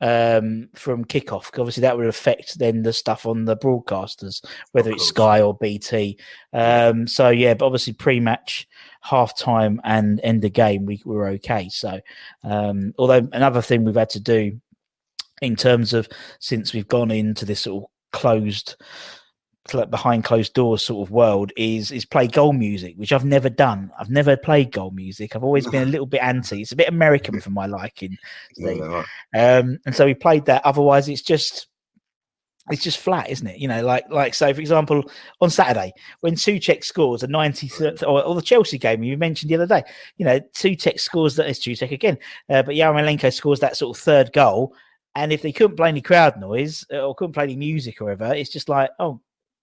um 0.00 0.68
from 0.74 1.04
kickoff. 1.04 1.46
obviously 1.58 1.82
that 1.82 1.96
would 1.96 2.06
affect 2.06 2.58
then 2.58 2.82
the 2.82 2.92
stuff 2.92 3.26
on 3.26 3.44
the 3.44 3.56
broadcasters 3.56 4.42
whether 4.72 4.90
it's 4.90 5.06
sky 5.06 5.42
or 5.42 5.54
bt 5.58 6.16
um 6.54 7.06
so 7.06 7.28
yeah 7.28 7.52
but 7.52 7.66
obviously 7.66 7.92
pre-match 7.92 8.66
half 9.02 9.36
time 9.36 9.80
and 9.84 10.20
end 10.22 10.40
the 10.42 10.50
game 10.50 10.86
we 10.86 11.00
were 11.04 11.28
okay 11.28 11.68
so 11.68 12.00
um 12.44 12.94
although 12.98 13.26
another 13.32 13.60
thing 13.60 13.84
we've 13.84 13.94
had 13.94 14.10
to 14.10 14.20
do 14.20 14.58
in 15.42 15.56
terms 15.56 15.92
of 15.92 16.08
since 16.38 16.72
we've 16.72 16.88
gone 16.88 17.10
into 17.10 17.44
this 17.44 17.60
sort 17.60 17.84
of 17.84 17.90
closed 18.12 18.76
cl- 18.78 19.19
behind 19.90 20.24
closed 20.24 20.54
doors 20.54 20.82
sort 20.82 21.06
of 21.06 21.12
world 21.12 21.52
is 21.56 21.90
is 21.92 22.04
play 22.04 22.26
goal 22.26 22.52
music, 22.52 22.94
which 22.96 23.12
I've 23.12 23.24
never 23.24 23.50
done. 23.50 23.90
I've 23.98 24.10
never 24.10 24.36
played 24.36 24.72
goal 24.72 24.90
music. 24.90 25.36
I've 25.36 25.44
always 25.44 25.66
been 25.66 25.82
a 25.82 25.90
little 25.90 26.06
bit 26.06 26.22
anti. 26.22 26.62
It's 26.62 26.72
a 26.72 26.76
bit 26.76 26.88
American 26.88 27.40
for 27.40 27.50
my 27.50 27.66
liking. 27.66 28.16
Yeah, 28.56 29.04
Um, 29.34 29.78
and 29.86 29.94
so 29.94 30.04
we 30.06 30.14
played 30.14 30.46
that. 30.46 30.64
Otherwise, 30.64 31.08
it's 31.08 31.22
just 31.22 31.68
it's 32.70 32.82
just 32.82 32.98
flat, 32.98 33.30
isn't 33.30 33.46
it? 33.46 33.58
You 33.58 33.68
know, 33.68 33.82
like 33.84 34.04
like 34.10 34.34
so. 34.34 34.52
For 34.52 34.60
example, 34.60 35.04
on 35.40 35.50
Saturday 35.50 35.92
when 36.20 36.34
Souček 36.34 36.84
scores 36.84 37.22
a 37.22 37.26
ninety 37.26 37.68
third, 37.68 38.02
or, 38.04 38.22
or 38.22 38.34
the 38.34 38.42
Chelsea 38.42 38.78
game 38.78 39.02
you 39.02 39.16
mentioned 39.16 39.50
the 39.50 39.56
other 39.56 39.66
day, 39.66 39.82
you 40.16 40.24
know, 40.24 40.40
Souček 40.54 40.98
scores 41.00 41.36
that. 41.36 41.48
It's 41.48 41.60
Souček 41.60 41.90
again, 41.90 42.18
uh, 42.48 42.62
but 42.62 42.74
Yarmolenko 42.74 43.32
scores 43.32 43.60
that 43.60 43.76
sort 43.76 43.96
of 43.96 44.02
third 44.02 44.32
goal. 44.32 44.74
And 45.16 45.32
if 45.32 45.42
they 45.42 45.52
couldn't 45.52 45.76
play 45.76 45.88
any 45.88 46.00
crowd 46.00 46.38
noise 46.38 46.84
uh, 46.92 47.00
or 47.00 47.14
couldn't 47.14 47.32
play 47.32 47.44
any 47.44 47.56
music 47.56 48.00
or 48.00 48.04
whatever, 48.04 48.32
it's 48.32 48.50
just 48.50 48.68
like, 48.68 48.90
oh, 49.00 49.20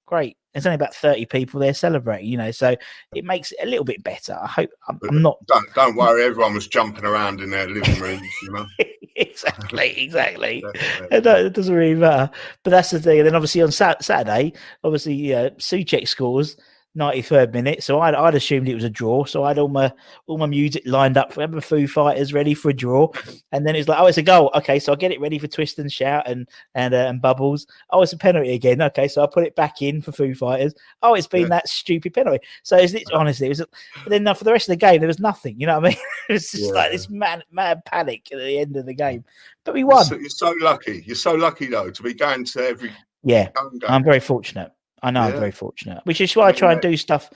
great. 0.07 0.37
There's 0.53 0.65
only 0.65 0.75
about 0.75 0.95
30 0.95 1.25
people 1.25 1.59
there 1.59 1.73
celebrating, 1.75 2.27
you 2.27 2.37
know, 2.37 2.49
so 2.49 2.75
it 3.13 3.23
makes 3.23 3.51
it 3.51 3.59
a 3.61 3.67
little 3.67 3.85
bit 3.85 4.03
better. 4.03 4.39
I 4.41 4.47
hope 4.47 4.71
I'm, 4.87 4.99
I'm 5.07 5.21
not 5.21 5.37
Don't 5.45 5.71
don't 5.75 5.95
worry. 5.95 6.23
Everyone 6.23 6.55
was 6.55 6.67
jumping 6.67 7.05
around 7.05 7.41
in 7.41 7.51
their 7.51 7.69
living 7.69 7.99
rooms. 7.99 8.27
You 8.41 8.51
know. 8.53 8.65
exactly, 9.15 10.01
exactly. 10.01 10.63
It, 11.11 11.25
it 11.25 11.53
doesn't 11.53 11.75
really 11.75 11.93
matter. 11.93 12.31
But 12.63 12.71
that's 12.71 12.89
the 12.89 12.99
thing. 12.99 13.19
And 13.19 13.27
then 13.27 13.35
obviously 13.35 13.61
on 13.61 13.71
Saturday, 13.71 14.53
obviously, 14.83 15.13
yeah, 15.13 15.49
Souček 15.59 16.07
scores 16.07 16.57
93rd 16.95 17.53
minute. 17.53 17.83
So 17.83 17.99
I'd, 18.01 18.15
I'd 18.15 18.35
assumed 18.35 18.67
it 18.67 18.75
was 18.75 18.83
a 18.83 18.89
draw. 18.89 19.25
So 19.25 19.43
I 19.43 19.49
had 19.49 19.59
all 19.59 19.67
my 19.67 19.91
all 20.25 20.37
my 20.37 20.45
music 20.45 20.83
lined 20.85 21.17
up 21.17 21.33
for 21.33 21.45
the 21.45 21.61
Foo 21.61 21.87
Fighters 21.87 22.33
ready 22.33 22.53
for 22.53 22.69
a 22.69 22.73
draw. 22.73 23.09
And 23.51 23.65
then 23.65 23.75
it's 23.75 23.87
like, 23.87 23.99
oh, 23.99 24.07
it's 24.07 24.17
a 24.17 24.23
goal. 24.23 24.51
Okay, 24.55 24.79
so 24.79 24.93
I 24.93 24.95
get 24.95 25.11
it 25.11 25.21
ready 25.21 25.37
for 25.39 25.47
twist 25.47 25.79
and 25.79 25.91
shout 25.91 26.27
and 26.27 26.47
and 26.75 26.93
uh, 26.93 27.07
and 27.07 27.21
bubbles. 27.21 27.67
Oh, 27.91 28.01
it's 28.01 28.13
a 28.13 28.17
penalty 28.17 28.53
again. 28.53 28.81
Okay, 28.81 29.07
so 29.07 29.23
I 29.23 29.27
put 29.27 29.45
it 29.45 29.55
back 29.55 29.81
in 29.81 30.01
for 30.01 30.11
Foo 30.11 30.33
Fighters. 30.35 30.73
Oh, 31.01 31.13
it's 31.13 31.27
been 31.27 31.41
Yeah. 31.41 31.47
that 31.49 31.69
stupid 31.69 32.13
penalty. 32.13 32.45
So 32.63 32.77
it's 32.77 32.93
honestly, 33.13 33.47
it 33.47 33.49
was. 33.49 33.59
But 34.03 34.09
then 34.09 34.27
uh, 34.27 34.33
for 34.33 34.43
the 34.43 34.51
rest 34.51 34.67
of 34.69 34.73
the 34.73 34.77
game, 34.77 34.99
there 34.99 35.07
was 35.07 35.19
nothing. 35.19 35.59
You 35.59 35.67
know 35.67 35.79
what 35.79 35.85
I 35.85 35.89
mean? 35.89 35.97
it 36.29 36.33
was 36.33 36.51
just 36.51 36.73
like 36.73 36.91
this 36.91 37.09
mad 37.09 37.43
mad 37.51 37.83
panic 37.85 38.31
at 38.31 38.39
the 38.39 38.59
end 38.59 38.75
of 38.75 38.85
the 38.85 38.93
game. 38.93 39.23
But 39.63 39.73
we 39.73 39.81
You're 39.81 39.89
won. 39.89 40.05
so, 40.05 40.15
you're 40.15 40.29
so 40.29 40.53
lucky. 40.61 41.03
You're 41.05 41.15
so 41.15 41.33
lucky 41.33 41.67
though 41.67 41.91
to 41.91 42.03
be 42.03 42.13
going 42.13 42.45
to 42.45 42.61
every 42.65 42.91
Yeah. 43.23 43.49
I'm 43.87 44.03
very 44.03 44.19
fortunate. 44.21 44.71
I 45.03 45.11
know 45.11 45.21
I'm 45.21 45.33
very 45.33 45.51
fortunate, 45.51 46.01
which 46.05 46.21
is 46.21 46.35
why 46.35 46.47
I 46.47 46.51
try 46.51 46.71
and 46.73 46.81
do 46.81 46.97
stuff 46.97 47.29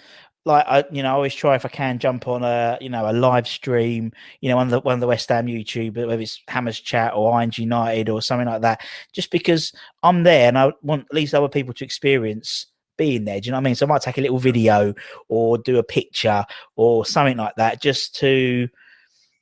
like 0.45 0.65
I, 0.67 0.83
you 0.91 1.03
know, 1.03 1.09
I 1.09 1.13
always 1.13 1.35
try 1.35 1.55
if 1.55 1.65
I 1.65 1.69
can 1.69 1.99
jump 1.99 2.27
on 2.27 2.43
a, 2.43 2.77
you 2.81 2.89
know, 2.89 3.09
a 3.09 3.13
live 3.13 3.47
stream, 3.47 4.11
you 4.39 4.49
know, 4.49 4.55
one 4.55 4.67
of 4.67 4.71
the 4.71 4.79
one 4.79 4.95
of 4.95 4.99
the 4.99 5.07
West 5.07 5.29
Ham 5.29 5.45
YouTube, 5.45 5.95
whether 5.95 6.19
it's 6.19 6.41
Hammers 6.47 6.79
Chat 6.79 7.13
or 7.13 7.31
Irons 7.33 7.59
United 7.59 8.09
or 8.09 8.21
something 8.21 8.47
like 8.47 8.61
that, 8.61 8.81
just 9.13 9.29
because 9.29 9.71
I'm 10.01 10.23
there 10.23 10.47
and 10.47 10.57
I 10.57 10.71
want 10.81 11.05
at 11.09 11.13
least 11.13 11.35
other 11.35 11.47
people 11.49 11.73
to 11.75 11.85
experience 11.85 12.65
being 12.97 13.25
there. 13.25 13.39
Do 13.39 13.47
you 13.47 13.51
know 13.51 13.57
what 13.57 13.61
I 13.61 13.65
mean? 13.65 13.75
So 13.75 13.85
I 13.85 13.89
might 13.89 14.01
take 14.01 14.17
a 14.17 14.21
little 14.21 14.39
video 14.39 14.95
or 15.29 15.59
do 15.59 15.77
a 15.77 15.83
picture 15.83 16.43
or 16.75 17.05
something 17.05 17.37
like 17.37 17.55
that, 17.57 17.79
just 17.81 18.15
to 18.17 18.67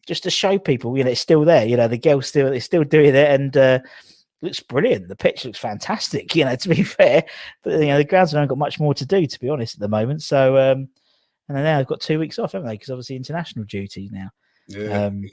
just 0.06 0.24
to 0.24 0.30
show 0.30 0.60
people, 0.60 0.98
you 0.98 1.04
know, 1.06 1.12
it's 1.12 1.22
still 1.22 1.46
there. 1.46 1.66
You 1.66 1.78
know, 1.78 1.88
the 1.88 1.98
girl's 1.98 2.28
still 2.28 2.52
it's 2.52 2.66
still 2.66 2.84
doing 2.84 3.16
it 3.16 3.32
and. 3.32 3.56
uh 3.56 3.80
looks 4.42 4.60
brilliant. 4.60 5.08
The 5.08 5.16
pitch 5.16 5.46
looks 5.46 5.60
fantastic. 5.60 6.36
You 6.36 6.46
know, 6.46 6.56
to 6.56 6.70
be 6.70 6.84
fair, 6.84 7.26
but 7.64 7.74
you 7.74 7.88
know 7.88 7.98
the 7.98 8.04
grounds 8.04 8.32
haven't 8.32 8.48
got 8.48 8.58
much 8.58 8.80
more 8.80 8.94
to 8.94 9.06
do, 9.06 9.26
to 9.26 9.40
be 9.40 9.50
honest, 9.50 9.76
at 9.76 9.80
the 9.82 9.88
moment. 9.88 10.22
So, 10.24 10.58
um, 10.58 10.88
and 11.48 11.58
then 11.58 11.64
now 11.64 11.78
they've 11.78 11.88
got 11.88 12.00
two 12.02 12.20
weeks 12.20 12.40
off, 12.40 12.52
haven't 12.54 12.68
they? 12.68 12.76
Because 12.76 12.90
obviously 12.92 13.16
international 13.16 13.66
duties 13.66 14.12
now. 14.12 14.30
Yeah. 14.68 15.06
Um, 15.06 15.24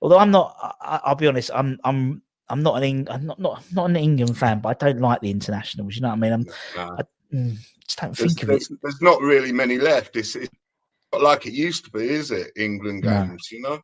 although 0.00 0.18
I'm 0.18 0.30
not, 0.30 0.56
I, 0.80 1.00
I'll 1.04 1.14
be 1.14 1.26
honest, 1.26 1.50
I'm, 1.54 1.78
I'm, 1.84 2.22
I'm 2.48 2.62
not 2.62 2.76
an, 2.76 2.84
Eng, 2.84 3.08
I'm 3.10 3.26
not, 3.26 3.38
not, 3.38 3.62
not 3.72 3.90
an 3.90 3.96
England 3.96 4.38
fan, 4.38 4.60
but 4.60 4.70
I 4.82 4.86
don't 4.92 5.00
like 5.02 5.20
the 5.20 5.30
internationals. 5.30 5.94
You 5.96 6.02
know 6.02 6.08
what 6.08 6.14
I 6.14 6.18
mean? 6.20 6.32
I'm, 6.32 6.46
Nah. 6.76 6.96
mm, 7.34 7.56
just 7.86 7.98
don't 8.00 8.16
There's, 8.16 8.34
think 8.34 8.42
of 8.44 8.48
it. 8.48 8.52
there's, 8.52 8.72
there's 8.82 9.02
not 9.02 9.20
really 9.20 9.52
many 9.52 9.78
left. 9.78 10.16
It's, 10.16 10.34
it's 10.36 10.48
not 11.12 11.22
like 11.22 11.44
it 11.46 11.52
used 11.52 11.84
to 11.84 11.90
be, 11.90 12.08
is 12.08 12.30
it? 12.30 12.52
England 12.56 13.02
games, 13.02 13.48
you 13.52 13.60
know, 13.60 13.78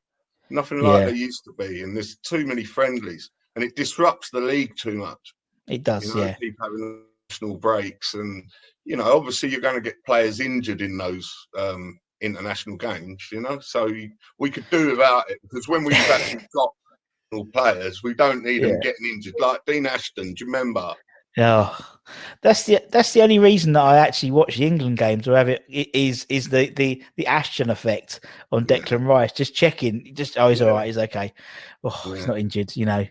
nothing 0.49 0.81
like 0.81 1.01
Yeah. 1.01 1.11
they 1.11 1.17
used 1.19 1.45
to 1.45 1.53
be, 1.59 1.83
and 1.83 1.95
there's 1.95 2.17
too 2.17 2.47
many 2.47 2.65
friendlies, 2.65 3.31
and 3.55 3.65
it 3.65 3.77
disrupts 3.77 4.31
the 4.31 4.41
league 4.41 4.75
too 4.77 4.95
much. 4.97 5.35
It 5.69 5.83
does, 5.85 6.07
You 6.07 6.15
know, 6.15 6.27
yeah. 6.27 6.35
keep 6.35 6.57
having 6.61 7.05
national 7.31 7.57
breaks, 7.57 8.15
and 8.15 8.45
you 8.85 8.97
know, 8.97 9.17
obviously 9.17 9.49
you're 9.49 9.61
going 9.61 9.77
to 9.77 9.81
get 9.81 10.05
players 10.05 10.41
injured 10.41 10.81
in 10.83 10.99
those 10.99 11.33
um, 11.57 11.99
international 12.21 12.77
games. 12.77 13.23
You 13.31 13.41
know, 13.43 13.59
so 13.61 13.87
you- 13.87 14.13
we 14.39 14.51
could 14.51 14.67
do 14.71 14.91
without 14.91 15.31
it 15.31 15.39
because 15.43 15.69
when 15.69 15.85
we've 15.85 15.95
actually 16.11 16.47
got 16.55 16.71
national 17.31 17.47
players, 17.53 18.03
we 18.03 18.15
don't 18.15 18.43
need 18.45 18.63
Yeah. 18.63 18.69
them 18.69 18.81
getting 18.81 19.07
injured. 19.07 19.35
Like 19.39 19.65
Dean 19.67 19.87
Ashton, 19.87 20.35
do 20.35 20.45
you 20.45 20.47
remember? 20.47 20.95
Oh, 21.39 21.79
that's 22.43 22.67
the 22.67 22.81
that's 22.91 23.15
the 23.15 23.23
only 23.23 23.39
reason 23.39 23.73
that 23.73 23.81
I 23.83 23.97
actually 23.97 24.33
watch 24.33 24.57
the 24.59 24.67
England 24.67 24.99
games 24.99 25.27
or 25.27 25.35
have 25.35 25.49
it 25.49 25.65
is 25.69 26.27
is 26.29 26.51
the 26.51 26.69
the 26.77 27.03
the 27.17 27.27
Ashton 27.27 27.71
effect 27.71 28.21
on 28.51 28.67
Yeah. 28.69 28.77
Declan 28.79 29.07
Rice. 29.07 29.33
Just 29.33 29.55
checking, 29.55 30.15
just 30.15 30.37
oh 30.37 30.49
he's 30.51 30.61
Yeah. 30.61 30.67
all 30.67 30.73
right, 30.75 30.87
he's 30.89 30.99
okay. 30.99 31.33
Oh, 31.85 32.13
he's 32.15 32.27
not 32.27 32.39
injured, 32.39 32.77
you 32.77 32.85
know. 32.85 33.07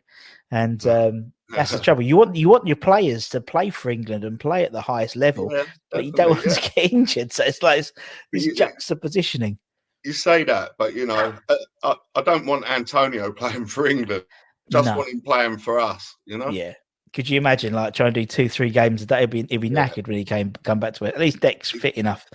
And 0.51 0.86
um, 0.86 1.31
that's 1.55 1.72
the 1.72 1.79
trouble. 1.86 2.01
You 2.03 2.17
want 2.17 2.36
you 2.36 2.50
want 2.50 2.67
your 2.67 2.75
players 2.75 3.29
to 3.29 3.41
play 3.41 3.70
for 3.70 3.89
England 3.89 4.24
and 4.25 4.39
play 4.39 4.63
at 4.65 4.72
the 4.72 4.81
highest 4.81 5.15
level, 5.15 5.50
Yeah, 5.51 5.63
but 5.91 6.05
you 6.05 6.12
don't 6.12 6.31
want 6.31 6.43
definitely, 6.43 6.70
to 6.70 6.74
get 6.75 6.91
injured. 6.93 7.34
So 7.34 7.43
it's 7.46 7.63
like 7.63 7.79
it's, 7.79 7.91
this 8.34 8.46
you- 8.46 8.55
juxtapositioning. 8.55 9.58
you 10.03 10.13
say 10.13 10.43
that, 10.43 10.72
but 10.77 10.93
you 10.93 11.05
know, 11.05 11.34
uh, 11.50 11.55
I, 11.84 11.96
I 12.15 12.22
don't 12.22 12.46
want 12.46 12.70
Antonio 12.70 13.31
playing 13.31 13.65
for 13.65 13.88
England. 13.88 14.25
Just 14.72 14.86
No. 14.86 14.98
want 14.98 15.10
him 15.10 15.22
playing 15.22 15.58
for 15.58 15.79
us. 15.79 16.15
You 16.25 16.38
know. 16.38 16.50
Yeah. 16.50 16.74
Could 17.13 17.29
you 17.29 17.38
imagine 17.38 17.74
like 17.74 17.93
trying 17.93 18.13
to 18.13 18.22
do 18.22 18.25
two, 18.25 18.48
three 18.48 18.70
games 18.70 19.01
a 19.01 19.05
day? 19.05 19.22
He'd 19.22 19.29
be, 19.29 19.43
he'd 19.50 19.58
be 19.58 19.67
Yeah. 19.67 19.88
knackered 19.89 20.08
when 20.08 20.15
he 20.17 20.24
came 20.24 20.53
come 20.63 20.79
back 20.79 20.93
to 20.96 21.05
it. 21.05 21.13
At 21.13 21.20
least 21.20 21.41
Deck's 21.41 21.70
fit 21.70 21.96
enough 21.96 22.25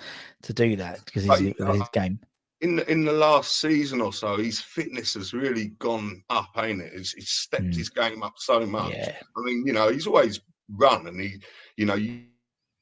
to 0.42 0.52
do 0.52 0.76
that 0.76 1.02
because 1.06 1.25
he's 1.25 1.38
his 1.38 1.54
know, 1.58 1.82
game. 1.94 2.20
In 2.60 2.76
the, 2.76 2.90
in 2.90 3.04
the 3.04 3.12
last 3.12 3.60
season 3.60 4.00
or 4.00 4.12
so, 4.12 4.36
his 4.36 4.60
fitness 4.60 5.14
has 5.14 5.32
really 5.34 5.68
gone 5.78 6.22
up, 6.30 6.50
ain't 6.56 6.80
it? 6.82 6.92
He's, 6.94 7.12
he's 7.12 7.30
stepped 7.30 7.75
Mm. 7.75 7.76
his 7.76 7.90
game 7.90 8.22
up 8.22 8.34
so 8.38 8.64
much. 8.66 8.94
Yeah. 8.94 9.12
I 9.36 9.40
mean, 9.42 9.64
you 9.66 9.72
know, 9.72 9.90
he's 9.90 10.06
always 10.06 10.40
run, 10.70 11.06
and 11.06 11.20
he, 11.20 11.34
you 11.76 11.86
know, 11.86 11.94
you, 11.94 12.22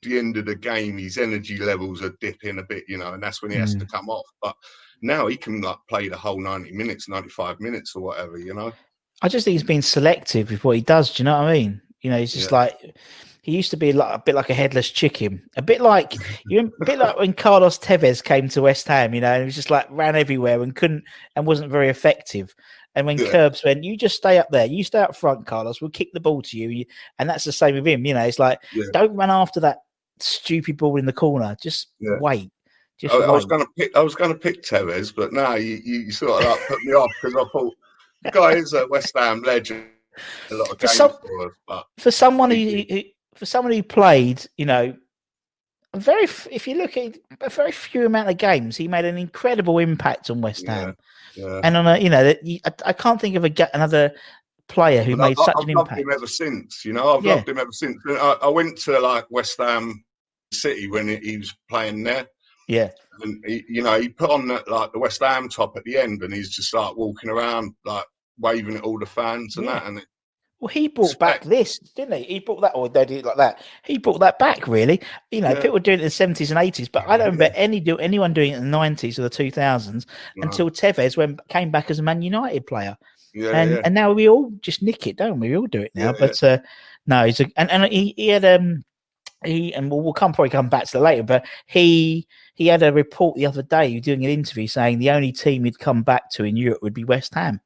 the 0.02 0.18
end 0.18 0.36
of 0.36 0.44
the 0.46 0.54
game, 0.54 0.98
his 0.98 1.16
energy 1.18 1.56
levels 1.58 2.02
are 2.02 2.14
dipping 2.20 2.58
a 2.58 2.62
bit, 2.62 2.84
you 2.88 2.98
know, 2.98 3.14
and 3.14 3.22
that's 3.22 3.42
when 3.42 3.50
he 3.50 3.56
has 3.56 3.74
Mm. 3.74 3.80
to 3.80 3.86
come 3.86 4.08
off. 4.08 4.26
But 4.42 4.54
now 5.02 5.26
he 5.26 5.36
can 5.36 5.60
like 5.62 5.78
play 5.88 6.08
the 6.08 6.16
whole 6.16 6.40
ninety 6.40 6.72
minutes, 6.72 7.08
ninety 7.08 7.30
five 7.30 7.58
minutes, 7.58 7.96
or 7.96 8.02
whatever, 8.02 8.38
you 8.38 8.54
know. 8.54 8.72
I 9.22 9.28
just 9.28 9.44
think 9.44 9.52
he's 9.52 9.62
been 9.62 9.82
selective 9.82 10.50
with 10.50 10.62
what 10.62 10.76
he 10.76 10.82
does. 10.82 11.14
Do 11.14 11.22
you 11.22 11.24
know 11.24 11.38
what 11.38 11.48
I 11.48 11.52
mean? 11.54 11.80
You 12.02 12.10
know, 12.10 12.18
he's 12.18 12.34
just 12.34 12.52
Yeah. 12.52 12.58
like 12.58 12.94
he 13.44 13.52
used 13.56 13.70
to 13.70 13.76
be 13.76 13.92
like 13.92 14.14
a 14.14 14.18
bit 14.24 14.34
like 14.34 14.50
a 14.50 14.54
headless 14.54 14.90
chicken, 14.90 15.42
a 15.56 15.62
bit 15.62 15.80
like 15.80 16.14
you, 16.46 16.72
a 16.80 16.84
bit 16.84 16.98
like 16.98 17.18
when 17.18 17.32
Carlos 17.34 17.78
Tevez 17.78 18.22
came 18.24 18.48
to 18.48 18.62
West 18.62 18.88
Ham. 18.88 19.14
You 19.14 19.20
know, 19.20 19.32
and 19.32 19.42
he 19.42 19.44
was 19.44 19.54
just 19.54 19.70
like 19.70 19.86
ran 19.90 20.16
everywhere 20.16 20.62
and 20.62 20.74
couldn't 20.74 21.04
and 21.36 21.46
wasn't 21.46 21.70
very 21.70 21.88
effective. 21.88 22.54
And 22.96 23.06
when 23.06 23.18
Yeah. 23.18 23.30
Curbs 23.30 23.62
went, 23.64 23.84
you 23.84 23.96
just 23.96 24.16
stay 24.16 24.38
up 24.38 24.48
there, 24.50 24.66
you 24.66 24.84
stay 24.84 25.00
up 25.00 25.16
front, 25.16 25.46
Carlos. 25.46 25.80
We'll 25.80 25.90
kick 25.90 26.12
the 26.12 26.20
ball 26.20 26.42
to 26.42 26.56
you, 26.58 26.84
and 27.18 27.28
that's 27.28 27.44
the 27.44 27.52
same 27.52 27.74
with 27.74 27.86
him. 27.86 28.04
You 28.06 28.14
know, 28.14 28.22
it's 28.24 28.38
like 28.38 28.60
Yeah. 28.72 28.84
don't 28.92 29.14
run 29.16 29.30
after 29.30 29.60
that 29.60 29.78
stupid 30.20 30.76
ball 30.76 30.96
in 30.96 31.06
the 31.06 31.12
corner. 31.12 31.56
Just 31.60 31.88
Yeah. 32.00 32.18
wait. 32.20 32.50
Just 32.98 33.12
I, 33.14 33.18
I 33.18 33.30
was 33.32 33.44
gonna 33.44 33.66
pick, 33.76 33.96
I 33.96 34.00
was 34.00 34.14
gonna 34.14 34.36
pick 34.36 34.62
Tevez, 34.62 35.12
but 35.14 35.32
now 35.32 35.54
you, 35.56 35.80
you, 35.84 36.12
sort 36.12 36.44
of 36.44 36.48
like 36.50 36.68
put 36.68 36.82
me 36.84 36.92
off 36.92 37.10
because 37.20 37.34
I 37.34 37.44
thought 37.50 37.74
the 38.22 38.30
guy 38.30 38.52
is 38.52 38.72
a 38.72 38.86
West 38.86 39.12
Ham 39.16 39.42
legend. 39.42 39.86
A 40.52 40.54
lot 40.54 40.70
of 40.70 40.78
For 40.78 40.86
games 40.86 40.92
some- 40.96 41.10
for 41.10 41.46
us, 41.48 41.52
but 41.66 41.86
for 41.98 42.10
someone 42.12 42.52
who, 42.52 42.84
who 42.88 43.02
for 43.34 43.46
someone 43.46 43.72
who 43.72 43.82
played, 43.82 44.44
you 44.56 44.66
know, 44.66 44.94
very 45.94 46.24
if 46.24 46.66
you 46.66 46.76
look 46.76 46.96
at 46.96 47.16
a 47.40 47.48
very 47.50 47.70
few 47.72 48.06
amount 48.06 48.28
of 48.28 48.36
games, 48.36 48.76
he 48.76 48.88
made 48.88 49.04
an 49.04 49.16
incredible 49.16 49.78
impact 49.78 50.28
on 50.30 50.40
West 50.40 50.66
Ham. 50.66 50.96
Yeah. 51.36 51.60
And 51.62 51.76
on 51.76 51.86
a, 51.86 51.98
you 51.98 52.10
know, 52.10 52.32
I, 52.64 52.72
I 52.86 52.92
can't 52.92 53.20
think 53.20 53.36
of 53.36 53.44
a 53.44 53.70
another 53.74 54.12
player 54.68 55.02
who 55.02 55.16
But 55.16 55.28
made 55.28 55.38
I- 55.38 55.44
such 55.44 55.54
I've 55.58 55.68
an 55.68 55.74
loved 55.74 55.90
impact. 55.90 56.00
him 56.00 56.10
ever 56.12 56.26
since. 56.26 56.84
You 56.84 56.94
know, 56.94 57.16
I've 57.16 57.24
Yeah. 57.24 57.34
loved 57.36 57.48
him 57.48 57.58
ever 57.58 57.72
since. 57.72 57.96
I, 58.08 58.36
I 58.42 58.48
went 58.48 58.76
to 58.78 58.98
like 58.98 59.24
West 59.30 59.58
Ham 59.58 60.04
City 60.52 60.88
when 60.88 61.08
he, 61.08 61.36
was 61.38 61.54
playing 61.68 62.02
there, 62.04 62.26
Yeah, 62.68 62.90
and 63.22 63.44
he, 63.46 63.64
you 63.68 63.82
know, 63.82 64.00
he 64.00 64.08
put 64.08 64.30
on 64.30 64.46
that, 64.48 64.68
like 64.68 64.92
the 64.92 64.98
West 64.98 65.20
Ham 65.22 65.48
top 65.48 65.76
at 65.76 65.84
the 65.84 65.96
end, 65.96 66.22
and 66.22 66.32
he's 66.32 66.50
just 66.50 66.72
like 66.74 66.96
walking 66.96 67.30
around, 67.30 67.74
like 67.84 68.04
waving 68.38 68.76
at 68.76 68.82
all 68.82 68.98
the 68.98 69.06
fans 69.06 69.56
and 69.56 69.66
Yeah. 69.66 69.74
that. 69.74 69.86
And 69.86 69.98
it, 69.98 70.06
well, 70.64 70.72
he 70.72 70.88
brought 70.88 71.18
back 71.18 71.44
this, 71.44 71.78
didn't 71.78 72.14
he? 72.14 72.24
He 72.24 72.38
brought 72.38 72.62
that, 72.62 72.72
or 72.74 72.88
they 72.88 73.04
did 73.04 73.18
it 73.18 73.24
like 73.26 73.36
that. 73.36 73.62
He 73.84 73.98
brought 73.98 74.20
that 74.20 74.38
back, 74.38 74.66
really. 74.66 74.98
You 75.30 75.42
know, 75.42 75.50
Yeah. 75.50 75.56
people 75.56 75.72
were 75.72 75.80
doing 75.80 75.98
it 75.98 76.00
in 76.00 76.06
the 76.06 76.10
seventies 76.10 76.50
and 76.50 76.58
eighties, 76.58 76.88
but 76.88 77.06
I 77.06 77.18
don't 77.18 77.32
remember 77.32 77.54
any 77.54 77.80
do 77.80 77.98
anyone 77.98 78.32
doing 78.32 78.52
it 78.52 78.56
in 78.56 78.62
the 78.64 78.70
nineties 78.70 79.18
or 79.18 79.22
the 79.22 79.30
two 79.30 79.50
thousands 79.50 80.06
no. 80.36 80.44
until 80.44 80.70
Tevez 80.70 81.18
when 81.18 81.38
came 81.50 81.70
back 81.70 81.90
as 81.90 81.98
a 81.98 82.02
Man 82.02 82.22
United 82.22 82.66
player. 82.66 82.96
yeah, 83.34 83.50
and 83.50 83.70
yeah. 83.72 83.80
and 83.84 83.94
now 83.94 84.10
we 84.12 84.26
all 84.26 84.50
just 84.62 84.82
nick 84.82 85.06
it, 85.06 85.18
don't 85.18 85.38
we? 85.38 85.50
We 85.50 85.56
all 85.58 85.66
do 85.66 85.82
it 85.82 85.92
now. 85.94 86.14
But 86.18 86.42
uh, 86.42 86.60
no, 87.06 87.26
he's 87.26 87.40
a, 87.40 87.46
and 87.58 87.70
and 87.70 87.84
he, 87.92 88.14
he 88.16 88.28
had 88.28 88.46
um 88.46 88.84
he 89.44 89.74
and 89.74 89.90
we'll, 89.90 90.00
we'll 90.00 90.14
come 90.14 90.32
probably 90.32 90.48
come 90.48 90.70
back 90.70 90.86
to 90.86 90.92
that 90.92 91.02
later. 91.02 91.24
But 91.24 91.46
he 91.66 92.26
he 92.54 92.68
had 92.68 92.82
a 92.82 92.90
report 92.90 93.36
the 93.36 93.44
other 93.44 93.62
day, 93.62 94.00
doing 94.00 94.24
an 94.24 94.30
interview 94.30 94.66
saying 94.66 94.98
the 94.98 95.10
only 95.10 95.30
team 95.30 95.64
he'd 95.64 95.78
come 95.78 96.02
back 96.02 96.30
to 96.30 96.44
in 96.44 96.56
Europe 96.56 96.82
would 96.82 96.94
be 96.94 97.04
West 97.04 97.34
Ham. 97.34 97.60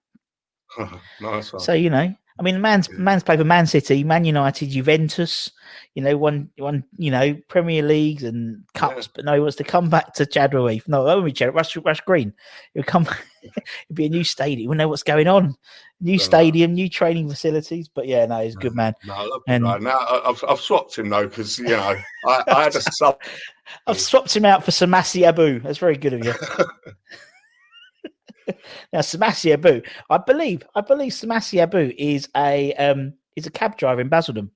nice 1.20 1.52
one. 1.52 1.60
So 1.60 1.72
you 1.72 1.90
know, 1.90 2.12
I 2.38 2.42
mean, 2.42 2.60
man's 2.60 2.88
man's 2.90 3.22
played 3.24 3.38
for 3.40 3.44
Man 3.44 3.66
City, 3.66 4.04
Man 4.04 4.24
United, 4.24 4.70
Juventus. 4.70 5.50
You 5.94 6.02
know, 6.02 6.16
won 6.16 6.48
won 6.58 6.84
you 6.96 7.10
know 7.10 7.34
Premier 7.48 7.82
Leagues 7.82 8.22
and 8.22 8.62
cups, 8.74 9.06
Yeah. 9.06 9.12
but 9.16 9.24
no, 9.24 9.34
he 9.34 9.40
wants 9.40 9.56
to 9.56 9.64
come 9.64 9.90
back 9.90 10.14
to 10.14 10.24
Heath. 10.24 10.86
No, 10.86 11.04
that 11.04 11.14
won't 11.14 11.24
be 11.26 11.32
Chadwell, 11.32 11.56
Rush, 11.56 11.76
Rush 11.76 12.00
Green. 12.02 12.32
It 12.74 12.78
would 12.78 12.86
come. 12.86 13.08
It'd 13.42 13.94
be 13.94 14.06
a 14.06 14.10
new 14.10 14.24
stadium. 14.24 14.68
Wouldn't 14.68 14.78
know 14.78 14.88
what's 14.88 15.02
going 15.02 15.26
on. 15.28 15.56
New 16.00 16.12
Yeah. 16.12 16.18
stadium, 16.24 16.74
new 16.74 16.88
training 16.88 17.28
facilities. 17.28 17.88
But 17.88 18.06
yeah, 18.06 18.26
no, 18.26 18.40
he's 18.42 18.54
a 18.54 18.58
good 18.58 18.74
man. 18.74 18.94
no, 19.04 19.14
I 19.14 19.24
love 19.24 19.42
and, 19.48 19.64
right 19.64 19.82
now 19.82 19.98
I've, 20.24 20.42
I've 20.48 20.60
swapped 20.60 20.96
him 20.96 21.08
though 21.08 21.26
because 21.26 21.58
you 21.58 21.66
know 21.68 21.96
I, 22.26 22.42
I 22.46 22.62
had 22.64 22.76
a 22.76 22.80
sub. 22.92 23.20
I've 23.86 24.00
swapped 24.00 24.36
him 24.36 24.44
out 24.44 24.64
for 24.64 24.70
Samassi 24.70 25.28
Abou. 25.28 25.60
That's 25.60 25.78
very 25.78 25.96
good 25.96 26.12
of 26.14 26.24
you. 26.24 26.34
now, 28.92 29.00
Samassi 29.00 29.52
Abou, 29.52 29.82
I 30.10 30.18
believe, 30.18 30.62
I 30.74 30.80
believe 30.80 31.12
Samassi 31.12 31.62
Abou 31.62 31.92
is 31.96 32.28
a 32.36 32.74
um 32.74 33.14
is 33.36 33.46
a 33.46 33.50
cab 33.50 33.76
driver 33.76 34.00
in 34.00 34.08
Basildon. 34.08 34.50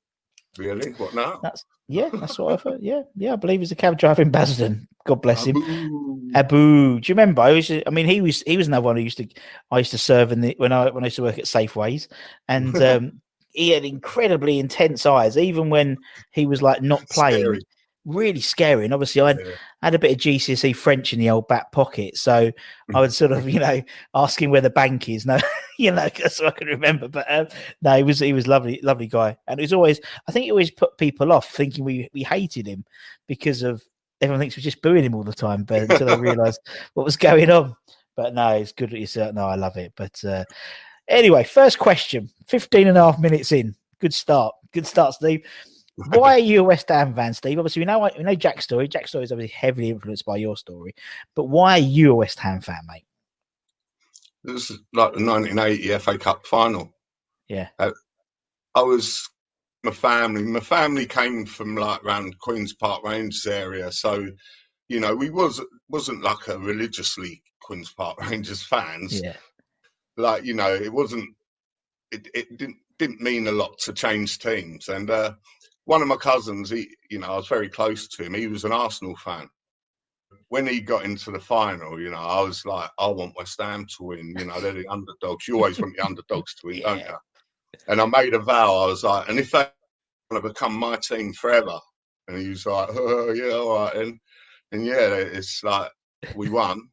really? 0.59 0.93
What 0.93 1.15
now? 1.15 1.41
That's 1.43 1.65
yeah, 1.89 2.09
that's 2.13 2.39
what 2.39 2.53
I've 2.53 2.63
heard. 2.63 2.83
Yeah, 2.83 3.03
yeah, 3.17 3.35
I 3.35 3.37
believe 3.37 3.61
he's 3.61 3.73
a 3.73 3.77
cab 3.77 3.99
driver 3.99 4.23
in 4.23 4.31
Basildon. 4.31 4.89
God 5.05 5.23
bless 5.23 5.45
him. 5.45 5.57
Abou. 5.57 6.31
Abou, 6.35 7.01
do 7.01 7.11
you 7.11 7.15
remember? 7.15 7.43
I 7.43 7.53
was, 7.53 7.71
I 7.71 7.91
mean, 7.91 8.07
he 8.07 8.21
was, 8.21 8.43
he 8.43 8.57
was 8.57 8.69
another 8.69 8.85
one 8.85 8.97
who 8.97 9.03
used 9.03 9.19
to, 9.19 9.29
I 9.71 9.79
used 9.79 9.91
to 9.91 9.99
serve 9.99 10.33
in 10.33 10.41
the 10.41 10.55
when 10.59 10.73
I 10.73 10.91
when 10.91 11.05
I 11.05 11.09
used 11.09 11.17
to 11.17 11.23
work 11.23 11.39
at 11.39 11.45
Safeways, 11.45 12.09
and 12.49 12.77
um, 12.83 13.21
he 13.53 13.71
had 13.71 13.85
incredibly 13.85 14.59
intense 14.59 15.05
eyes, 15.07 15.37
even 15.37 15.71
when 15.71 15.99
he 16.31 16.47
was 16.47 16.63
like 16.63 16.83
not 16.83 17.07
playing. 17.11 17.43
Scary. 17.43 17.61
Really 18.05 18.41
scary. 18.41 18.85
And 18.85 18.93
obviously, 18.93 19.21
I 19.23 19.31
Yeah. 19.31 19.53
had 19.81 19.95
a 19.95 19.99
bit 19.99 20.11
of 20.11 20.17
GCSE 20.19 20.75
French 20.75 21.13
in 21.13 21.21
the 21.21 21.31
old 21.31 21.47
back 21.47 21.71
pocket, 21.71 22.17
so 22.17 22.51
I 22.95 23.01
would 23.01 23.13
sort 23.13 23.31
of, 23.33 23.49
you 23.49 23.61
know, 23.61 23.81
ask 24.15 24.43
him 24.43 24.51
where 24.51 24.61
the 24.61 24.71
bank 24.71 25.09
is. 25.09 25.25
No, 25.27 25.39
you 25.79 25.91
know, 25.93 26.09
so 26.29 26.47
I 26.49 26.51
can 26.51 26.69
remember. 26.69 27.09
But 27.09 27.27
um, 27.31 27.47
no, 27.81 27.97
he 27.97 28.03
was 28.03 28.19
he 28.19 28.33
was 28.33 28.47
lovely, 28.49 28.81
lovely 28.83 29.07
guy, 29.07 29.37
and 29.47 29.59
it 29.61 29.63
was 29.63 29.73
always. 29.73 30.01
I 30.29 30.33
think 30.33 30.47
it 30.47 30.51
always 30.51 30.71
put 30.71 30.99
people 30.99 31.33
off 31.33 31.51
thinking 31.51 31.85
we 31.85 32.09
we 32.13 32.23
hated 32.25 32.67
him 32.67 32.85
because 33.29 33.63
of 33.63 33.83
everyone 34.21 34.41
thinks 34.41 34.57
we're 34.57 34.63
just 34.63 34.83
booing 34.83 35.05
him 35.05 35.15
all 35.15 35.25
the 35.25 35.33
time, 35.33 35.63
but 35.65 35.83
until 35.83 36.07
they 36.09 36.17
realised 36.21 36.61
what 36.95 37.05
was 37.05 37.17
going 37.17 37.51
on. 37.51 37.75
But 38.17 38.35
no, 38.35 38.49
it's 38.51 38.73
good. 38.73 38.93
It's 38.93 39.17
uh, 39.17 39.31
no, 39.33 39.47
I 39.47 39.55
love 39.55 39.77
it. 39.77 39.93
But 39.97 40.23
uh, 40.25 40.45
anyway, 41.09 41.45
first 41.45 41.79
question: 41.79 42.29
15 42.49 42.89
and 42.89 42.99
a 42.99 43.03
half 43.05 43.19
minutes 43.21 43.53
in. 43.53 43.75
Good 44.01 44.13
start. 44.13 44.55
Good 44.73 44.87
start, 44.87 45.15
Steve. 45.15 45.45
Why 46.15 46.35
are 46.35 46.39
you 46.39 46.61
a 46.61 46.65
West 46.65 46.89
Ham 46.89 47.15
fan, 47.15 47.35
Steve? 47.35 47.59
Obviously, 47.59 47.81
we 47.81 47.87
know 47.87 48.11
we 48.17 48.25
know 48.25 48.35
Jack's 48.35 48.65
story. 48.65 48.89
Jack's 48.89 49.11
story 49.11 49.25
is 49.25 49.33
obviously 49.33 49.55
heavily 49.55 49.91
influenced 49.91 50.25
by 50.25 50.37
your 50.37 50.57
story. 50.57 50.95
But 51.35 51.45
why 51.45 51.73
are 51.73 51.79
you 51.79 52.13
a 52.13 52.15
West 52.15 52.39
Ham 52.41 52.61
fan, 52.61 52.81
mate? 52.89 53.05
This 54.45 54.71
is 54.71 54.79
like 54.93 55.15
the 55.15 55.25
1980 55.25 55.99
FA 55.99 56.19
Cup 56.19 56.47
final. 56.47 56.93
Yeah. 57.49 57.69
I 57.79 58.83
was 58.83 59.29
my 59.85 59.91
family. 59.91 60.43
My 60.43 60.61
family 60.61 61.07
came 61.07 61.45
from 61.45 61.77
like 61.77 62.05
around 62.05 62.39
Queens 62.39 62.75
Park 62.75 63.05
Rangers 63.05 63.47
area, 63.47 63.91
so 63.93 64.27
you 64.89 65.01
know 65.01 65.15
we 65.15 65.31
was 65.31 65.61
wasn't 65.89 66.23
like 66.23 66.49
a 66.49 66.59
religiously 66.59 67.43
Queens 67.61 67.93
Park 67.93 68.19
Rangers 68.31 68.63
fans. 68.63 69.21
Yeah, 69.21 69.37
Like 70.17 70.45
you 70.45 70.55
know, 70.55 70.73
it 70.73 70.93
wasn't. 70.93 71.29
It, 72.11 72.29
it 72.35 72.59
didn't 72.59 72.77
didn't 72.99 73.21
mean 73.21 73.49
a 73.49 73.53
lot 73.53 73.79
to 73.81 73.93
change 73.93 74.39
teams. 74.39 74.89
And 74.89 75.11
uh, 75.11 75.33
one 75.85 76.03
of 76.03 76.09
my 76.09 76.17
cousins, 76.17 76.71
he 76.71 76.89
you 77.11 77.19
know, 77.19 77.33
I 77.33 77.37
was 77.37 77.49
very 77.49 77.69
close 77.69 78.09
to 78.09 78.25
him. 78.25 78.35
He 78.35 78.47
was 78.47 78.65
an 78.65 78.73
Arsenal 78.73 79.17
fan. 79.17 79.49
When 80.49 80.67
he 80.67 80.81
got 80.81 81.05
into 81.05 81.31
the 81.31 81.41
final, 81.41 82.01
you 82.01 82.11
know, 82.11 82.19
I 82.19 82.41
was 82.43 82.65
like, 82.65 82.91
I 82.99 83.07
want 83.09 83.37
West 83.37 83.61
Ham 83.61 83.87
to 83.97 84.05
win. 84.05 84.35
You 84.39 84.47
know, 84.47 84.61
they're 84.61 84.73
the 84.73 84.87
underdogs. 84.89 85.49
You 85.49 85.57
always 85.57 85.81
want 85.81 85.97
the 85.97 86.05
underdogs 86.05 86.55
to 86.57 86.67
win, 86.67 86.83
don't 86.83 86.99
you? 86.99 87.17
And 87.89 88.01
I 88.01 88.07
made 88.07 88.35
a 88.35 88.39
vow. 88.39 88.83
I 88.83 88.87
was 88.87 89.03
like, 89.03 89.29
and 89.29 89.39
if 89.39 89.51
they 89.51 89.67
want 90.31 90.43
to 90.43 90.49
become 90.49 90.75
my 90.75 90.97
team 90.97 91.33
forever, 91.33 91.79
and 92.29 92.39
he 92.39 92.49
was 92.49 92.67
like, 92.67 92.89
oh 92.93 93.33
yeah, 93.33 93.55
all 93.55 93.85
right. 93.85 93.97
And 93.97 94.19
and 94.73 94.87
yeah, 94.87 95.15
it's 95.15 95.63
like 95.63 95.91
we 96.35 96.49
won. 96.49 96.89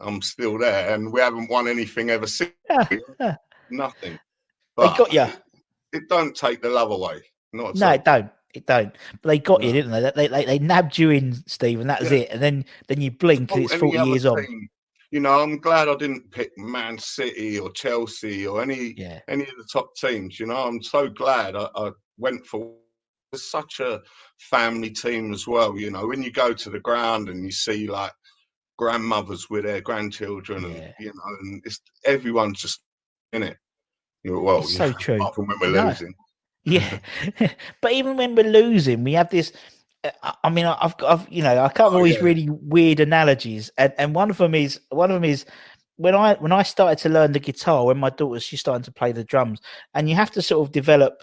I'm 0.00 0.20
still 0.22 0.58
there, 0.58 0.94
and 0.94 1.12
we 1.12 1.20
haven't 1.20 1.50
won 1.50 1.68
anything 1.68 2.10
ever 2.10 2.26
since. 2.26 2.52
Yeah, 2.68 2.88
yeah. 3.20 3.36
Nothing. 3.70 4.18
They 4.76 4.84
got 4.96 5.12
ya. 5.12 5.26
It, 5.92 6.02
it 6.02 6.08
don't 6.08 6.34
take 6.34 6.60
the 6.60 6.68
love 6.68 6.90
away. 6.90 7.22
Not 7.54 7.76
no, 7.76 7.90
it 7.90 8.04
don't. 8.04 8.30
It 8.52 8.66
don't. 8.66 8.94
But 9.22 9.28
they 9.28 9.38
got 9.38 9.62
you, 9.62 9.68
No. 9.68 9.72
didn't 9.74 9.90
they? 9.92 10.12
They, 10.14 10.26
they? 10.28 10.44
they 10.44 10.58
nabbed 10.58 10.98
you 10.98 11.10
in, 11.10 11.34
Steve, 11.46 11.80
and 11.80 11.88
that 11.88 12.00
was 12.00 12.10
Yeah. 12.12 12.18
it. 12.18 12.28
And 12.32 12.42
then 12.42 12.64
then 12.88 13.00
you 13.00 13.10
blink 13.10 13.50
and 13.52 13.60
Oh, 13.60 13.64
it's 13.64 13.74
40 13.74 13.98
other 13.98 14.10
years 14.10 14.26
on. 14.26 14.68
You 15.10 15.20
know, 15.20 15.40
I'm 15.40 15.58
glad 15.58 15.88
I 15.88 15.94
didn't 15.94 16.30
pick 16.32 16.50
Man 16.58 16.98
City 16.98 17.58
or 17.58 17.70
Chelsea 17.70 18.46
or 18.46 18.60
any 18.62 18.94
Yeah. 18.96 19.20
any 19.28 19.44
of 19.44 19.56
the 19.56 19.66
top 19.72 19.94
teams. 19.96 20.38
You 20.40 20.46
know, 20.46 20.56
I'm 20.56 20.82
so 20.82 21.08
glad 21.08 21.54
I, 21.56 21.68
I 21.76 21.90
went 22.18 22.44
for 22.44 22.74
such 23.36 23.80
a 23.80 24.00
family 24.38 24.90
team 24.90 25.32
as 25.32 25.46
well. 25.46 25.78
You 25.78 25.90
know, 25.90 26.06
when 26.08 26.22
you 26.22 26.30
go 26.32 26.52
to 26.52 26.70
the 26.70 26.80
ground 26.80 27.28
and 27.28 27.44
you 27.44 27.52
see 27.52 27.88
like 27.88 28.12
grandmothers 28.78 29.48
with 29.50 29.64
their 29.64 29.80
grandchildren, 29.80 30.62
Yeah. 30.64 30.68
and 30.68 30.94
you 30.98 31.06
know, 31.06 31.36
and 31.40 31.62
it's 31.64 31.80
everyone's 32.04 32.60
just 32.60 32.80
in 33.32 33.42
it. 33.44 33.56
Well, 34.24 34.60
It's 34.60 34.72
you 34.72 34.78
so 34.78 34.86
know, 34.90 34.92
true. 34.98 35.16
Apart 35.16 35.34
from 35.34 35.46
when 35.48 35.58
we're 35.60 35.70
No. 35.82 35.88
losing. 35.88 36.14
Yeah, 36.64 36.98
but 37.80 37.92
even 37.92 38.16
when 38.16 38.34
we're 38.34 38.50
losing, 38.50 39.04
we 39.04 39.12
have 39.14 39.30
this. 39.30 39.52
uh, 40.04 40.10
I- 40.42 40.50
mean, 40.50 40.66
I've 40.66 40.96
got, 40.96 41.20
I've, 41.20 41.32
you 41.32 41.42
know, 41.42 41.62
I 41.62 41.68
come 41.68 41.86
up 41.86 41.92
with 41.92 41.96
Oh, 41.96 41.98
all 41.98 42.04
these 42.04 42.16
yeah. 42.16 42.22
really 42.22 42.48
weird 42.50 43.00
analogies, 43.00 43.70
and, 43.78 43.92
and 43.98 44.14
one 44.14 44.30
of 44.30 44.38
them 44.38 44.54
is 44.54 44.80
one 44.90 45.10
of 45.10 45.14
them 45.14 45.24
is 45.24 45.44
when 45.96 46.14
I 46.14 46.34
when 46.34 46.52
I 46.52 46.62
started 46.62 46.98
to 47.02 47.08
learn 47.08 47.32
the 47.32 47.38
guitar 47.38 47.84
when 47.86 47.98
my 47.98 48.10
daughter 48.10 48.40
she's 48.40 48.60
starting 48.60 48.82
to 48.84 48.92
play 48.92 49.12
the 49.12 49.24
drums, 49.24 49.60
and 49.94 50.08
you 50.08 50.14
have 50.16 50.30
to 50.32 50.42
sort 50.42 50.66
of 50.66 50.72
develop 50.72 51.22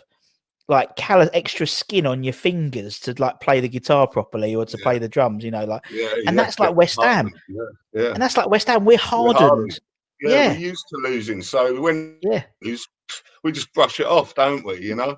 like 0.67 0.95
callous 0.95 1.29
extra 1.33 1.67
skin 1.67 2.05
on 2.05 2.23
your 2.23 2.31
fingers 2.33 2.97
to 3.01 3.13
like 3.19 3.39
play 3.41 3.59
the 3.59 3.67
guitar 3.67 4.07
properly 4.07 4.55
or 4.55 4.63
to 4.65 4.77
Yeah. 4.77 4.83
play 4.83 4.99
the 4.99 5.09
drums, 5.09 5.43
you 5.43 5.51
know, 5.51 5.65
like, 5.65 5.81
Yeah, 5.91 6.07
And 6.27 6.39
that's 6.39 6.59
like 6.59 6.73
West 6.75 7.01
Ham. 7.01 7.29
Yeah, 7.49 7.61
yeah. 7.93 8.13
and 8.13 8.21
that's 8.21 8.37
like 8.37 8.47
West 8.49 8.67
Ham. 8.67 8.85
We're 8.85 8.97
hardened. 8.97 9.37
hardened. 9.49 9.79
Yeah, 10.21 10.29
Yeah. 10.29 10.53
we're 10.53 10.59
used 10.59 10.85
to 10.89 10.97
losing. 10.97 11.41
So 11.41 11.81
when 11.81 12.15
Yeah, 12.21 12.43
lose, 12.61 12.87
we 13.43 13.51
just 13.51 13.73
brush 13.73 13.99
it 13.99 14.05
off, 14.07 14.35
don't 14.35 14.65
we? 14.65 14.79
You 14.81 14.95
know, 14.95 15.17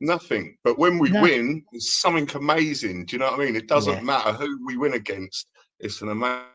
nothing. 0.00 0.56
But 0.64 0.78
when 0.78 0.98
we 0.98 1.12
No. 1.12 1.20
win, 1.20 1.64
it's 1.72 2.00
something 2.00 2.28
amazing. 2.34 3.06
Do 3.06 3.16
you 3.16 3.20
know 3.20 3.30
what 3.30 3.40
I 3.40 3.44
mean? 3.44 3.56
It 3.56 3.68
doesn't 3.68 4.02
Yeah. 4.02 4.02
matter 4.02 4.32
who 4.32 4.64
we 4.66 4.76
win 4.76 4.94
against. 4.94 5.48
It's 5.80 6.02
an 6.02 6.08
amazing 6.10 6.50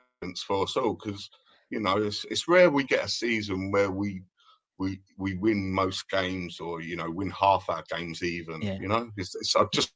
for 0.46 0.64
us 0.64 0.76
all 0.78 0.96
because 0.96 1.30
you 1.70 1.80
know 1.80 1.98
it's 1.98 2.26
it's 2.30 2.48
rare 2.48 2.70
we 2.70 2.84
get 2.84 3.06
a 3.06 3.10
season 3.10 3.72
where 3.72 3.92
we 3.92 4.24
we 4.78 5.00
we 5.18 5.36
win 5.36 5.72
most 5.74 6.10
games 6.10 6.60
or 6.60 6.82
you 6.82 6.96
know 6.96 7.10
win 7.10 7.30
half 7.32 7.66
our 7.70 7.84
games 7.90 8.24
even. 8.24 8.62
Yeah. 8.62 8.80
You 8.80 8.88
know, 8.90 9.10
it's, 9.18 9.36
it's 9.36 9.56
I 9.56 9.66
just 9.74 9.94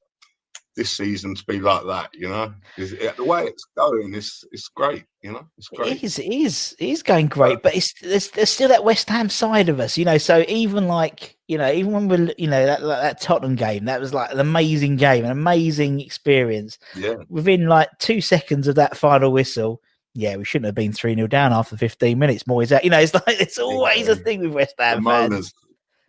this 0.75 0.95
season 0.95 1.35
to 1.35 1.43
be 1.45 1.59
like 1.59 1.83
that. 1.85 2.09
You 2.13 2.27
know, 2.29 2.53
it- 2.77 3.15
the 3.17 3.23
way 3.23 3.45
it's 3.45 3.63
going, 3.77 4.13
it's 4.13 4.43
it's 4.51 4.67
great. 4.67 5.05
You 5.21 5.31
know, 5.33 5.47
it's 5.57 5.69
great. 5.69 6.03
is, 6.03 6.19
it 6.19 6.31
is, 6.31 6.75
it 6.79 6.89
is 6.89 7.01
going 7.01 7.27
great, 7.27 7.61
but 7.63 7.75
it's 7.75 7.93
there's, 8.01 8.29
there's 8.31 8.49
still 8.49 8.67
that 8.69 8.83
West 8.83 9.09
Ham 9.09 9.29
side 9.29 9.69
of 9.69 9.79
us, 9.79 9.97
you 9.97 10.05
know. 10.05 10.17
So 10.17 10.43
even 10.47 10.87
like 10.87 11.35
you 11.47 11.57
know, 11.57 11.71
even 11.71 11.91
when 11.93 12.07
we're 12.07 12.33
you 12.37 12.47
know 12.47 12.65
that 12.65 12.81
that, 12.81 13.01
that 13.01 13.21
Tottenham 13.21 13.55
game, 13.55 13.85
that 13.85 13.99
was 13.99 14.13
like 14.13 14.31
an 14.31 14.39
amazing 14.39 14.97
game, 14.97 15.25
an 15.25 15.31
amazing 15.31 15.99
experience. 16.01 16.77
Yeah. 16.95 17.15
Within 17.29 17.67
like 17.67 17.89
two 17.99 18.21
seconds 18.21 18.67
of 18.67 18.75
that 18.75 18.97
final 18.97 19.31
whistle, 19.31 19.81
yeah, 20.13 20.35
we 20.35 20.45
shouldn't 20.45 20.65
have 20.67 20.75
been 20.75 20.93
three 20.93 21.15
0 21.15 21.27
down 21.27 21.53
after 21.53 21.75
fifteen 21.77 22.19
minutes. 22.19 22.45
More 22.45 22.61
is 22.63 22.69
that 22.69 22.83
you 22.83 22.89
know, 22.89 22.99
it's 22.99 23.13
like 23.13 23.23
it's 23.27 23.57
always 23.57 24.07
a 24.07 24.15
thing 24.15 24.41
with 24.41 24.51
West 24.51 24.75
Ham 24.77 25.03
fans. 25.03 25.53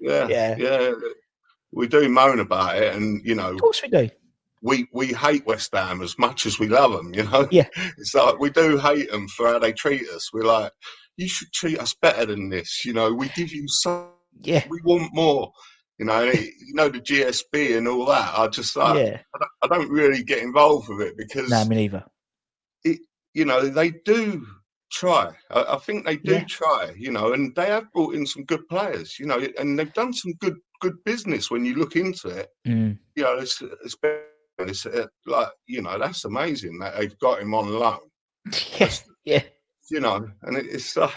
Yeah, 0.00 0.29
Yeah. 0.29 0.57
yeah, 0.59 0.92
We 1.72 1.87
do 1.88 2.07
moan 2.09 2.38
about 2.40 2.76
it, 2.76 2.94
and 2.94 3.24
you 3.24 3.35
know, 3.35 3.50
Of 3.52 3.61
course 3.61 3.81
we 3.83 3.88
do. 3.88 4.11
We 4.62 4.87
we 4.92 5.09
hate 5.09 5.47
West 5.47 5.71
Ham 5.75 6.01
as 6.03 6.19
much 6.19 6.47
as 6.47 6.59
we 6.59 6.69
love 6.69 6.92
them. 6.92 7.14
You 7.14 7.25
know, 7.25 7.47
Yeah. 7.51 7.69
it's 7.99 8.14
like 8.14 8.38
we 8.38 8.51
do 8.51 8.79
hate 8.79 9.11
them 9.11 9.29
for 9.29 9.49
how 9.49 9.59
they 9.59 9.73
treat 9.73 10.09
us. 10.11 10.31
We're 10.33 10.45
like, 10.45 10.73
you 11.16 11.29
should 11.29 11.53
treat 11.53 11.79
us 11.79 11.95
better 11.95 12.27
than 12.27 12.49
this. 12.49 12.85
You 12.85 12.92
know, 12.92 13.12
we 13.12 13.29
give 13.31 13.53
you 13.53 13.66
so 13.69 14.11
Yeah, 14.42 14.64
we 14.69 14.81
want 14.85 15.14
more. 15.14 15.53
You 15.99 16.05
know, 16.07 16.25
it- 16.25 16.53
you 16.66 16.75
know 16.75 16.88
the 16.88 17.01
GSB 17.01 17.77
and 17.79 17.88
all 17.88 18.05
that. 18.07 18.38
I 18.38 18.49
just 18.49 18.77
like 18.77 18.99
yeah. 19.07 19.21
I, 19.35 19.38
don't, 19.38 19.51
I 19.62 19.66
don't 19.79 19.90
really 19.90 20.23
get 20.23 20.42
involved 20.42 20.88
with 20.88 21.01
it 21.01 21.16
because 21.16 21.49
No, 21.51 21.64
me 21.64 21.77
neither. 21.77 22.05
It, 22.85 22.99
you 23.35 23.45
know 23.45 23.62
they 23.69 23.90
do 24.05 24.47
try. 24.92 25.33
I, 25.51 25.75
I 25.75 25.79
think 25.79 26.05
they 26.07 26.16
do 26.16 26.33
Yeah. 26.35 26.45
try. 26.45 26.92
You 26.97 27.12
know, 27.12 27.33
and 27.33 27.55
they 27.55 27.66
have 27.66 27.90
brought 27.92 28.14
in 28.14 28.27
some 28.27 28.45
good 28.45 28.66
players. 28.69 29.19
You 29.19 29.27
know, 29.27 29.47
and 29.59 29.79
they've 29.79 29.92
done 29.95 30.12
some 30.12 30.33
good 30.40 30.57
good 30.81 31.03
business 31.05 31.51
when 31.51 31.64
you 31.64 31.75
look 31.77 31.97
into 31.97 32.29
it. 32.29 32.49
Mm. 32.66 32.99
You 33.14 33.23
know, 33.23 33.37
it's 33.38 33.62
it's, 33.85 33.97
been- 33.97 34.21
it's 34.59 34.87
uh, 34.87 35.07
like 35.27 35.49
you 35.66 35.83
know 35.83 35.99
that's 35.99 36.25
amazing 36.25 36.79
that 36.79 36.97
they've 36.99 37.19
got 37.19 37.40
him 37.40 37.55
on 37.55 37.71
loan. 37.73 37.99
Yeah, 38.79 38.90
yeah. 39.25 39.42
You 39.90 40.01
know, 40.01 40.29
and 40.42 40.57
it's 40.57 40.97
like 40.97 41.12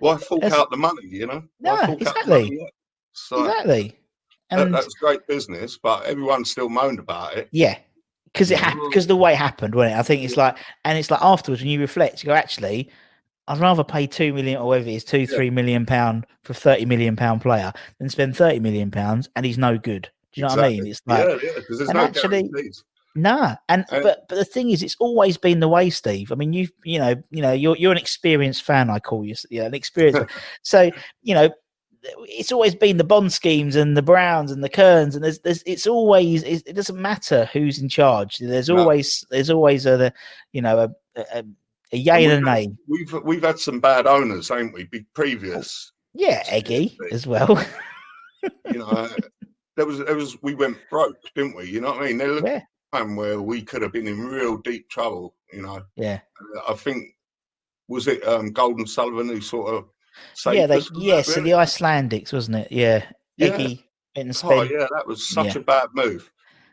why 0.00 0.16
fork 0.16 0.40
That's- 0.42 0.58
out 0.58 0.70
the 0.70 0.76
money? 0.76 1.02
You 1.06 1.26
know, 1.26 1.42
No, 1.60 1.74
why 1.74 1.86
fork 1.86 1.90
out 1.90 1.98
the 1.98 2.08
exactly. 2.10 2.72
So 3.12 3.44
Exactly. 3.44 3.98
that, 4.50 4.72
that's 4.72 4.94
great 4.94 5.26
business, 5.26 5.78
but 5.82 6.04
everyone 6.04 6.44
still 6.44 6.68
moaned 6.68 6.98
about 6.98 7.36
it. 7.36 7.48
yeah, 7.52 7.78
because 8.32 8.50
it 8.50 8.58
happened 8.58 8.88
because 8.90 9.06
the 9.06 9.16
way 9.16 9.32
it 9.32 9.36
happened, 9.36 9.74
wasn't 9.74 9.94
it? 9.96 9.98
I 9.98 10.02
think 10.02 10.22
it's 10.24 10.36
like, 10.36 10.56
and 10.84 10.96
it's 10.98 11.10
like 11.10 11.20
afterwards 11.22 11.62
when 11.62 11.70
you 11.70 11.80
reflect, 11.80 12.22
you 12.22 12.28
go, 12.28 12.34
actually, 12.34 12.88
I'd 13.48 13.58
rather 13.58 13.84
pay 13.84 14.06
two 14.06 14.32
million 14.32 14.58
or 14.58 14.68
whatever 14.68 14.88
it 14.88 14.94
is, 14.94 15.04
two, 15.04 15.26
three 15.26 15.50
million 15.50 15.84
pound 15.86 16.26
for 16.44 16.54
thirty 16.54 16.84
million 16.84 17.16
pound 17.16 17.42
player 17.42 17.72
than 17.98 18.08
spend 18.08 18.36
thirty 18.36 18.60
million 18.60 18.90
pounds 18.90 19.28
and 19.36 19.44
he's 19.44 19.58
no 19.58 19.76
good. 19.78 20.08
Do 20.32 20.40
you 20.40 20.46
know 20.46 20.54
what 20.54 20.64
I 20.64 20.68
mean? 20.70 20.86
It's 20.86 21.02
like 21.06 21.26
yeah, 21.26 21.36
yeah, 21.42 21.50
because 21.56 21.78
there's 21.78 21.88
and 21.90 21.96
no 21.98 22.04
actually- 22.04 22.42
guarantees. 22.44 22.84
Nah, 23.16 23.56
and 23.68 23.84
And- 23.90 24.02
but 24.04 24.28
but 24.28 24.36
the 24.36 24.44
thing 24.44 24.70
is, 24.70 24.82
it's 24.84 24.96
always 25.00 25.36
been 25.36 25.58
the 25.58 25.68
way, 25.68 25.90
Steve. 25.90 26.30
I 26.30 26.36
mean, 26.36 26.52
you 26.52 26.68
you 26.84 26.98
know 27.00 27.14
you 27.30 27.42
know 27.42 27.52
you're 27.52 27.76
you're 27.76 27.90
an 27.92 27.98
experienced 27.98 28.62
fan. 28.62 28.88
I 28.88 29.00
call 29.00 29.24
you, 29.24 29.34
yeah, 29.50 29.64
an 29.64 29.74
experienced. 29.74 30.30
so 30.62 30.90
you 31.22 31.34
know, 31.34 31.50
it's 32.20 32.52
always 32.52 32.76
been 32.76 32.98
the 32.98 33.04
Bond 33.04 33.32
schemes 33.32 33.74
and 33.74 33.96
the 33.96 34.02
Browns 34.02 34.52
and 34.52 34.62
the 34.62 34.68
Cearns, 34.72 35.16
and 35.16 35.24
there's 35.24 35.40
there's 35.40 35.62
it's 35.66 35.88
always 35.88 36.44
it, 36.44 36.62
it 36.66 36.74
doesn't 36.74 37.02
matter 37.02 37.46
who's 37.52 37.80
in 37.80 37.88
charge. 37.88 38.38
There's 38.38 38.68
No. 38.68 38.78
always 38.78 39.24
there's 39.30 39.50
always 39.50 39.86
a 39.86 39.96
the, 39.96 40.12
you 40.52 40.62
know 40.62 40.78
a 41.16 41.20
a, 41.34 41.44
a 41.92 41.96
yay 41.96 42.24
and 42.26 42.32
a 42.34 42.40
nay. 42.40 42.68
We've 42.86 43.12
we've 43.24 43.42
had 43.42 43.58
some 43.58 43.80
bad 43.80 44.06
owners, 44.06 44.48
haven't 44.50 44.72
we? 44.72 44.84
Be 44.84 45.00
oh, 45.00 45.04
previous, 45.14 45.90
Yeah, 46.14 46.44
Eggy 46.46 46.96
as 47.10 47.26
well. 47.26 47.60
you 48.72 48.78
know. 48.78 49.08
There 49.80 49.86
was 49.86 49.98
there 50.00 50.14
was 50.14 50.36
we 50.42 50.54
went 50.54 50.76
broke, 50.90 51.16
didn't 51.34 51.56
we? 51.56 51.64
You 51.64 51.80
know 51.80 51.92
what 51.92 52.02
I 52.02 52.06
mean? 52.08 52.18
There 52.18 52.32
was 52.32 52.42
yeah, 52.44 52.60
a 52.92 52.96
time 52.98 53.16
where 53.16 53.40
we 53.40 53.62
could 53.62 53.80
have 53.80 53.92
been 53.94 54.06
in 54.06 54.20
real 54.20 54.58
deep 54.58 54.90
trouble. 54.90 55.34
You 55.54 55.62
know, 55.62 55.82
yeah, 55.96 56.20
I 56.68 56.74
think 56.74 57.16
was 57.88 58.06
it 58.06 58.22
um, 58.28 58.50
Gold 58.52 58.76
and 58.76 58.86
Sullivan 58.88 59.28
who 59.28 59.40
sort 59.40 59.72
of 59.74 59.84
saved 60.34 60.58
yeah. 60.58 60.66
They 60.66 60.80
yeah. 60.96 61.22
So 61.22 61.40
the 61.40 61.52
Icelandics, 61.52 62.30
wasn't 62.30 62.58
it? 62.58 62.68
Yeah, 62.70 63.04
Yeah. 63.38 63.56
Went 63.56 63.80
and 64.16 64.38
Oh 64.44 64.60
yeah, 64.64 64.86
that 64.94 65.06
was 65.06 65.26
such 65.26 65.54
yeah. 65.54 65.62
a 65.62 65.64
bad 65.64 65.88
move. 65.94 66.30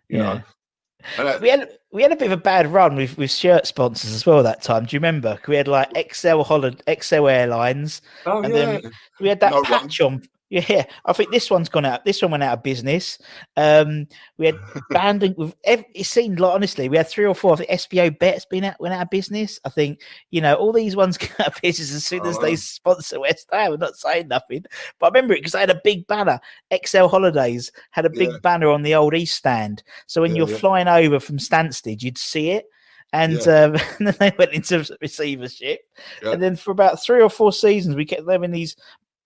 You 0.10 0.18
Yeah. 0.18 0.24
know, 0.24 1.24
that, 1.24 1.40
we 1.40 1.50
had 1.50 1.70
we 1.94 2.02
had 2.02 2.12
a 2.12 2.18
bit 2.18 2.26
of 2.26 2.34
a 2.34 2.42
bad 2.44 2.68
run 2.68 2.98
with 2.98 3.18
with 3.18 3.32
shirt 3.32 3.68
sponsors 3.68 4.12
as 4.12 4.26
well 4.26 4.44
that 4.44 4.62
time. 4.64 4.84
Do 4.84 4.98
you 4.98 5.00
remember? 5.00 5.40
We 5.48 5.56
had 5.56 5.70
like 5.70 5.92
XL 6.14 6.42
Holland, 6.42 6.84
XL 7.02 7.30
Airlines. 7.30 8.02
oh 8.26 8.42
and 8.42 8.54
yeah, 8.54 8.66
then- 8.82 8.92
We 9.22 9.30
had 9.30 9.40
that 9.40 9.52
No 9.52 9.62
run. 9.62 9.80
patch 9.82 10.02
on. 10.02 10.24
Yeah, 10.50 10.86
I 11.06 11.12
think 11.12 11.32
this 11.32 11.52
one's 11.52 11.68
gone 11.68 11.84
out. 11.84 12.06
This 12.06 12.22
one 12.22 12.32
went 12.32 12.44
out 12.44 12.58
of 12.60 12.64
business. 12.64 13.18
Um, 13.58 14.08
we 14.38 14.46
had 14.46 14.56
banding 14.92 15.36
with. 15.38 15.54
It 15.66 16.06
seemed 16.06 16.40
like 16.40 16.54
honestly, 16.56 16.88
we 16.88 16.96
had 16.96 17.10
three 17.10 17.26
or 17.26 17.36
four. 17.36 17.52
of 17.54 17.60
the 17.60 17.66
SBO 17.68 18.18
bets 18.18 18.46
been 18.46 18.64
out 18.64 18.80
went 18.80 18.94
out 18.94 19.02
of 19.02 19.10
business. 19.10 19.60
I 19.66 19.70
think 19.70 20.00
you 20.32 20.40
know 20.40 20.54
all 20.56 20.72
these 20.72 20.96
ones 20.96 21.18
go 21.18 21.28
out 21.40 21.48
of 21.56 21.62
business 21.62 21.94
as 21.94 22.06
soon 22.06 22.26
as 22.26 22.38
Oh, 22.38 22.42
they 22.42 22.56
sponsor 22.56 23.20
West 23.20 23.50
Ham. 23.52 23.74
I'm 23.74 23.80
not 23.80 23.98
saying 23.98 24.30
nothing, 24.30 24.64
but 25.00 25.08
I 25.08 25.10
remember 25.10 25.34
it 25.34 25.40
because 25.40 25.52
they 25.52 25.60
had 25.60 25.70
a 25.70 25.82
big 25.84 26.08
banner. 26.08 26.40
XL 26.86 27.08
Holidays 27.08 27.70
had 27.92 28.06
a 28.06 28.10
big 28.10 28.30
Yeah. 28.30 28.38
banner 28.42 28.70
on 28.70 28.84
the 28.84 28.96
old 28.96 29.16
East 29.16 29.36
stand. 29.36 29.84
So 30.06 30.22
when 30.22 30.32
Yeah, 30.32 30.44
you're 30.46 30.50
yeah. 30.52 30.58
flying 30.60 30.88
over 30.88 31.20
from 31.20 31.40
Stansted, 31.40 32.02
you'd 32.02 32.18
see 32.18 32.52
it. 32.52 32.66
And, 33.14 33.34
Yeah. 33.46 33.64
um, 33.66 33.76
and 34.00 34.08
then 34.08 34.16
they 34.20 34.32
went 34.38 34.54
into 34.54 34.86
receivership. 35.02 35.82
Yeah. 36.24 36.32
And 36.32 36.42
then 36.44 36.56
for 36.56 36.72
about 36.72 37.04
three 37.04 37.22
or 37.22 37.30
four 37.30 37.52
seasons, 37.52 37.96
we 37.98 38.06
kept 38.06 38.26
them 38.26 38.44
in 38.46 38.52
these 38.52 38.76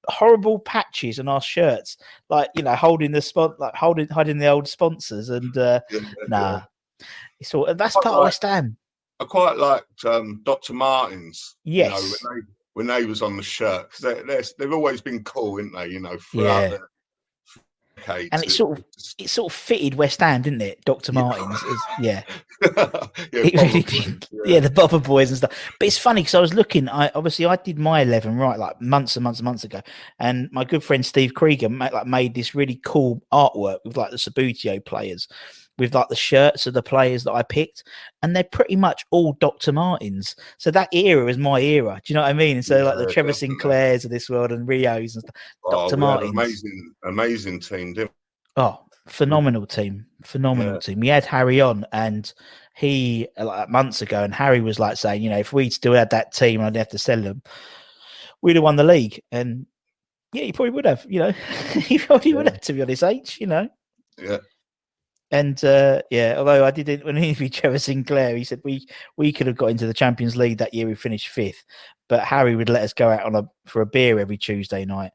horrible 0.07 0.59
patches 0.59 1.19
on 1.19 1.27
our 1.27 1.41
shirts, 1.41 1.97
like 2.29 2.49
you 2.55 2.63
know, 2.63 2.75
holding 2.75 3.11
the 3.11 3.21
spot, 3.21 3.59
like 3.59 3.75
holding 3.75 4.07
hiding 4.07 4.37
the 4.37 4.47
old 4.47 4.67
sponsors. 4.67 5.29
And 5.29 5.55
uh, 5.57 5.81
yeah, 5.91 5.99
nah, 6.27 6.51
yeah. 6.51 7.05
it's 7.39 7.53
all 7.53 7.73
that's 7.75 7.95
part 7.95 8.07
of 8.07 8.13
right. 8.15 8.23
West 8.23 8.43
Ham. 8.43 8.77
I 9.19 9.25
quite 9.25 9.57
liked 9.57 10.05
um, 10.05 10.41
Dr. 10.43 10.73
Martens. 10.73 11.57
Yes. 11.63 11.91
You 11.93 11.99
know, 11.99 12.31
when 12.31 12.39
they, 12.39 12.47
when 12.73 12.87
they 12.87 13.05
was 13.05 13.21
on 13.21 13.37
the 13.37 13.43
shirt, 13.43 13.91
'cause 13.91 13.99
they, 13.99 14.21
they're, 14.23 14.43
they've 14.57 14.73
always 14.73 14.99
been 14.99 15.23
cool, 15.23 15.57
haven't 15.57 15.73
they? 15.73 15.87
You 15.89 15.99
know, 15.99 16.17
throughout 16.17 16.71
Yeah. 16.71 16.77
Decades. 18.05 18.29
And 18.31 18.43
it 18.43 18.51
sort 18.51 18.77
of 18.79 18.85
it 19.17 19.29
sort 19.29 19.51
of 19.51 19.57
fitted 19.57 19.95
West 19.95 20.19
Ham, 20.19 20.41
didn't 20.41 20.61
it? 20.61 20.83
Doctor 20.85 21.11
Yeah. 21.13 21.21
Martens, 21.21 21.61
is, 21.63 21.81
yeah. 21.99 22.23
yeah, 22.61 23.07
it 23.33 23.53
really 23.61 23.81
did. 23.83 24.27
Yeah, 24.45 24.59
the 24.59 24.69
Bovver 24.69 25.03
Boys 25.03 25.29
and 25.29 25.37
stuff. 25.37 25.51
But 25.79 25.87
it's 25.87 25.97
funny 25.97 26.21
because 26.21 26.35
I 26.35 26.39
was 26.41 26.53
looking. 26.53 26.87
I 26.89 27.09
obviously 27.15 27.45
I 27.45 27.55
did 27.55 27.79
my 27.79 28.01
eleven 28.01 28.37
right 28.37 28.59
like 28.59 28.79
months 28.81 29.15
and 29.15 29.23
months 29.23 29.39
and 29.39 29.45
months 29.45 29.63
ago, 29.63 29.81
and 30.19 30.49
my 30.51 30.63
good 30.63 30.83
friend 30.83 31.05
Steve 31.05 31.33
Krieger 31.33 31.69
ma- 31.69 31.89
like 31.91 32.05
made 32.07 32.35
this 32.35 32.53
really 32.53 32.79
cool 32.85 33.21
artwork 33.33 33.79
with 33.85 33.97
like 33.97 34.11
the 34.11 34.17
Subbuteo 34.17 34.83
players, 34.85 35.27
with 35.77 35.95
like 35.95 36.09
the 36.09 36.15
shirts 36.15 36.67
of 36.67 36.73
the 36.73 36.83
players 36.83 37.23
that 37.23 37.31
I 37.33 37.41
picked, 37.43 37.83
and 38.21 38.35
they're 38.35 38.43
pretty 38.43 38.75
much 38.75 39.03
all 39.09 39.33
Dr. 39.39 39.71
Martens. 39.71 40.35
So 40.57 40.69
that 40.71 40.93
era 40.93 41.27
is 41.27 41.37
my 41.37 41.59
era. 41.59 41.99
Do 42.05 42.11
you 42.11 42.15
know 42.15 42.21
what 42.21 42.29
I 42.29 42.33
mean? 42.33 42.57
And 42.57 42.65
so 42.65 42.83
like 42.83 42.95
the 42.97 43.03
Yeah, 43.05 43.09
Trevor 43.13 43.29
definitely. 43.31 43.55
Sinclairs 43.55 44.05
of 44.05 44.11
this 44.11 44.29
world 44.29 44.51
and 44.51 44.67
Rios 44.67 45.15
and 45.15 45.23
stuff. 45.23 45.35
Oh, 45.65 45.71
Dr. 45.89 45.95
we 45.95 45.99
Martens. 46.01 46.31
amazing, 46.31 46.93
amazing 47.05 47.59
team, 47.61 47.93
didn't 47.93 48.11
Oh, 48.57 48.79
phenomenal 49.07 49.65
team, 49.65 50.05
phenomenal 50.23 50.73
Yeah. 50.73 50.79
team. 50.81 50.99
We 50.99 51.07
had 51.07 51.25
Harry 51.25 51.61
on, 51.61 51.85
and 51.93 52.31
he 52.75 53.27
uh, 53.39 53.45
like 53.45 53.69
months 53.69 54.01
ago, 54.01 54.23
and 54.23 54.33
Harry 54.35 54.61
was 54.61 54.77
like 54.79 54.97
saying, 54.97 55.23
you 55.23 55.29
know, 55.29 55.37
if 55.39 55.51
we'd 55.53 55.73
still 55.73 55.93
had 55.93 56.09
that 56.11 56.31
team, 56.33 56.59
and 56.59 56.67
I'd 56.67 56.75
have 56.75 56.89
to 56.89 56.97
sell 56.97 57.21
them, 57.21 57.41
we'd 58.41 58.55
have 58.57 58.63
won 58.63 58.75
the 58.75 58.83
league. 58.83 59.21
And 59.31 59.65
yeah, 60.33 60.43
he 60.43 60.51
probably 60.53 60.71
would 60.71 60.85
have. 60.85 61.05
You 61.09 61.19
know, 61.19 61.31
he 61.73 61.97
probably 61.97 62.33
would 62.33 62.47
have 62.49 62.61
to 62.61 62.73
be 62.73 62.81
on 62.81 62.89
his 62.89 63.03
age. 63.03 63.37
You 63.41 63.47
know. 63.47 63.69
Yeah. 64.21 64.37
And 65.31 65.63
uh, 65.63 66.01
yeah, 66.11 66.35
although 66.37 66.65
I 66.65 66.71
didn't 66.71 67.05
when 67.05 67.15
he 67.17 67.29
interviewed 67.29 67.53
Trevor 67.53 67.79
Sinclair, 67.79 68.35
he 68.35 68.43
said 68.43 68.61
we 68.63 68.87
we 69.17 69.31
could 69.31 69.47
have 69.47 69.57
got 69.57 69.69
into 69.69 69.87
the 69.87 69.93
Champions 69.93 70.35
League 70.35 70.57
that 70.57 70.73
year. 70.73 70.87
We 70.87 70.95
finished 70.95 71.29
fifth, 71.29 71.63
but 72.09 72.23
Harry 72.23 72.55
would 72.55 72.69
let 72.69 72.83
us 72.83 72.93
go 72.93 73.09
out 73.09 73.23
on 73.23 73.35
a 73.35 73.43
for 73.65 73.81
a 73.81 73.85
beer 73.85 74.19
every 74.19 74.37
Tuesday 74.37 74.83
night, 74.83 75.11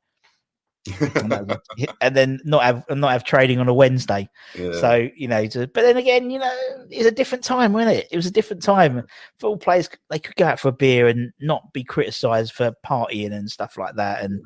and, 1.00 1.31
would- 1.48 1.59
and 2.00 2.16
then 2.16 2.40
not 2.44 2.62
have 2.62 2.85
not 2.88 3.12
have 3.12 3.24
trading 3.24 3.59
on 3.59 3.68
a 3.68 3.74
Wednesday. 3.74 4.26
yeah. 4.59 4.72
So 4.81 5.09
you 5.14 5.29
know, 5.29 5.46
to, 5.48 5.66
but 5.66 5.83
then 5.83 5.98
again, 5.98 6.31
you 6.31 6.38
know, 6.38 6.57
it's 6.88 7.07
a 7.07 7.11
different 7.11 7.44
time, 7.44 7.74
wasn't 7.74 7.96
it? 7.98 8.09
It 8.11 8.16
was 8.16 8.26
a 8.26 8.31
different 8.31 8.62
time. 8.62 9.02
Football 9.38 9.59
players 9.59 9.90
they 10.09 10.18
could 10.18 10.37
go 10.37 10.46
out 10.46 10.59
for 10.61 10.68
a 10.68 10.72
beer 10.72 11.09
and 11.09 11.31
not 11.40 11.72
be 11.74 11.85
criticised 11.85 12.52
for 12.55 12.72
partying 12.87 13.33
and 13.33 13.50
stuff 13.50 13.76
like 13.76 13.96
that. 13.96 14.22
And 14.24 14.40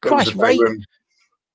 Christ, 0.00 0.34
Ray, 0.36 0.56
when, 0.56 0.82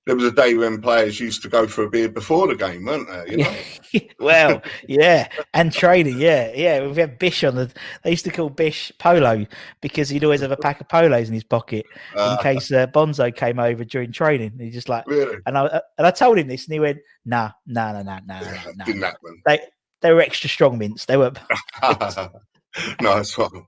there 0.07 0.15
was 0.15 0.23
a 0.23 0.31
day 0.31 0.55
when 0.55 0.81
players 0.81 1.19
used 1.19 1.41
to 1.43 1.49
go 1.49 1.67
for 1.67 1.83
a 1.83 1.89
beer 1.89 2.07
before 2.07 2.47
the 2.47 2.55
game, 2.55 2.85
weren't 2.85 3.07
there? 3.09 3.27
You 3.27 3.37
know? 3.37 3.55
well, 4.19 4.61
yeah, 4.87 5.27
and 5.53 5.71
training, 5.71 6.17
yeah, 6.17 6.51
yeah. 6.55 6.87
We 6.87 6.95
had 6.99 7.19
Bish 7.19 7.43
on 7.43 7.55
the. 7.55 7.69
They 8.03 8.11
used 8.11 8.23
to 8.25 8.31
call 8.31 8.49
Bish 8.49 8.91
Polo 8.99 9.45
because 9.81 10.07
he'd 10.09 10.23
always 10.23 10.39
have 10.41 10.51
a 10.51 10.57
pack 10.57 10.79
of 10.81 10.87
polos 10.87 11.27
in 11.27 11.33
his 11.33 11.43
pocket 11.43 11.85
in 12.13 12.19
Uh, 12.19 12.37
case 12.41 12.71
uh, 12.71 12.87
Bonzo 12.87 13.35
came 13.35 13.59
over 13.59 13.83
during 13.83 14.11
training. 14.13 14.53
He 14.59 14.69
just 14.69 14.87
like, 14.89 15.05
really? 15.07 15.37
and 15.45 15.57
I 15.57 15.81
and 15.97 16.07
I 16.07 16.11
told 16.11 16.39
him 16.39 16.47
this, 16.47 16.65
and 16.65 16.73
he 16.73 16.79
went, 16.79 16.99
"Nah, 17.25 17.51
nah, 17.65 17.91
nah, 17.91 18.01
nah, 18.01 18.19
nah, 18.25 18.39
Yeah, 18.41 18.63
nah." 18.75 18.85
didn't 18.85 19.01
happen. 19.03 19.41
They 19.45 19.59
they 20.01 20.13
were 20.13 20.21
extra 20.21 20.49
strong 20.49 20.77
mints. 20.77 21.05
They 21.05 21.17
were. 21.17 21.33
nice 23.01 23.37
one. 23.37 23.65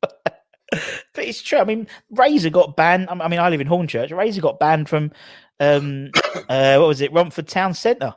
but 0.00 1.24
it's 1.24 1.42
true. 1.42 1.58
I 1.58 1.64
mean, 1.64 1.86
Razor 2.10 2.50
got 2.50 2.76
banned. 2.76 3.08
I 3.10 3.28
mean, 3.28 3.40
I 3.40 3.48
live 3.48 3.60
in 3.60 3.68
Hornchurch. 3.68 4.16
Razor 4.16 4.40
got 4.40 4.58
banned 4.58 4.88
from 4.88 5.12
um, 5.60 6.10
uh, 6.48 6.76
what 6.76 6.88
was 6.88 7.00
it, 7.00 7.12
Romford 7.12 7.48
Town 7.48 7.74
Centre. 7.74 8.14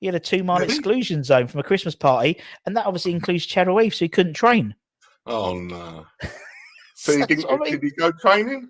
He 0.00 0.06
had 0.06 0.14
a 0.14 0.20
two 0.20 0.42
mile 0.42 0.58
Really? 0.60 0.72
exclusion 0.72 1.22
zone 1.22 1.46
from 1.46 1.60
a 1.60 1.64
Christmas 1.64 1.94
party, 1.94 2.40
and 2.64 2.76
that 2.76 2.86
obviously 2.86 3.12
includes 3.12 3.44
Chadwell 3.46 3.78
Heath, 3.78 3.94
so 3.94 4.04
he 4.06 4.08
couldn't 4.08 4.34
train. 4.34 4.74
Oh 5.26 5.58
no. 5.58 6.06
So 6.94 7.16
he 7.16 7.24
didn't, 7.24 7.64
did 7.64 7.82
he 7.82 7.90
go 7.92 8.12
training? 8.12 8.68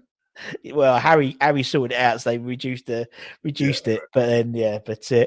Well, 0.72 1.00
Harry 1.00 1.36
Harry 1.40 1.64
sorted 1.64 1.96
it 1.96 2.00
out, 2.00 2.20
so 2.20 2.30
they 2.30 2.38
reduced 2.38 2.86
the 2.86 3.08
reduced 3.42 3.88
it. 3.88 4.00
But 4.14 4.26
then, 4.26 4.54
yeah, 4.54 4.78
but 4.86 5.10
uh, 5.10 5.26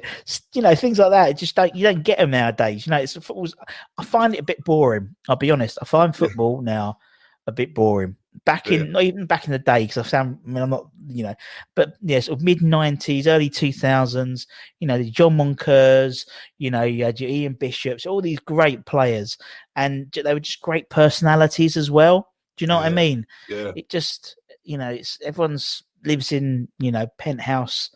you 0.54 0.62
know, 0.62 0.74
things 0.74 1.00
like 1.00 1.12
that, 1.12 1.30
it 1.32 1.38
just 1.38 1.54
don't 1.54 1.76
you 1.76 1.84
don't 1.84 2.04
get 2.04 2.20
them 2.20 2.32
nowadays. 2.32 2.88
You 2.88 2.92
know, 2.92 2.98
it's 2.98 3.14
football's. 3.14 3.56
I 3.98 4.06
find 4.06 4.34
it 4.34 4.40
a 4.40 4.44
bit 4.44 4.64
boring. 4.64 5.16
I'll 5.28 5.36
be 5.36 5.52
honest. 5.52 5.78
I 5.82 5.86
find 5.86 6.16
football 6.16 6.62
now 6.62 6.98
a 7.46 7.52
bit 7.52 7.76
boring. 7.76 8.16
Back 8.46 8.72
in 8.72 8.86
Yeah. 8.86 8.92
not 8.92 9.04
even 9.04 9.26
back 9.26 9.46
in 9.46 9.52
the 9.52 9.60
day 9.60 9.84
because 9.84 9.98
I 9.98 10.10
sound 10.10 10.40
I 10.46 10.50
mean 10.50 10.64
I'm 10.64 10.70
not 10.70 10.88
you 11.08 11.24
know 11.24 11.36
but 11.76 11.94
yeah 12.02 12.20
sort 12.20 12.40
of 12.40 12.44
mid 12.44 12.60
90s 12.60 13.28
early 13.28 13.50
2000s 13.50 14.48
you 14.80 14.88
know 14.88 14.98
the 14.98 15.10
John 15.10 15.38
Moncurs 15.38 16.26
you 16.58 16.72
know 16.72 16.84
you 16.84 17.06
had 17.06 17.20
your 17.20 17.30
Ian 17.30 17.54
Bishops 17.54 18.06
all 18.06 18.22
these 18.22 18.40
great 18.40 18.86
players 18.86 19.38
and 19.76 20.12
they 20.12 20.34
were 20.34 20.40
just 20.40 20.62
great 20.62 20.90
personalities 20.90 21.78
as 21.78 21.90
well. 21.92 22.30
Do 22.58 22.64
you 22.64 22.68
know 22.68 22.78
what 22.78 22.86
I 22.86 22.90
mean? 22.90 23.26
Yeah, 23.50 23.72
it 23.76 23.90
just 23.90 24.36
you 24.64 24.78
know 24.78 24.90
it's 24.90 25.18
everyone's 25.24 25.84
lives 26.06 26.32
in 26.32 26.68
you 26.80 26.92
know 26.92 27.08
penthouse 27.18 27.90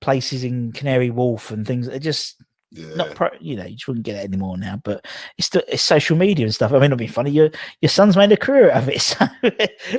places 0.00 0.44
in 0.44 0.72
Canary 0.72 1.10
Wharf 1.10 1.50
and 1.50 1.66
things 1.66 1.86
it 1.88 2.00
just 2.00 2.42
yeah. 2.72 2.94
not 2.94 3.14
pro, 3.14 3.28
you 3.40 3.56
know 3.56 3.64
you 3.64 3.74
just 3.74 3.88
wouldn't 3.88 4.06
get 4.06 4.16
it 4.16 4.24
anymore 4.24 4.56
now 4.56 4.80
but 4.84 5.06
it's 5.38 5.48
the 5.48 5.64
it's 5.72 5.82
social 5.82 6.16
media 6.16 6.44
and 6.44 6.54
stuff. 6.54 6.72
I 6.72 6.74
mean 6.74 6.84
it'll 6.84 6.96
be 6.96 7.06
funny 7.06 7.30
your 7.30 7.50
your 7.80 7.88
son's 7.88 8.16
made 8.16 8.32
a 8.32 8.36
career 8.36 8.70
out 8.70 8.84
of 8.84 8.88
it 8.88 9.00
so, 9.02 9.26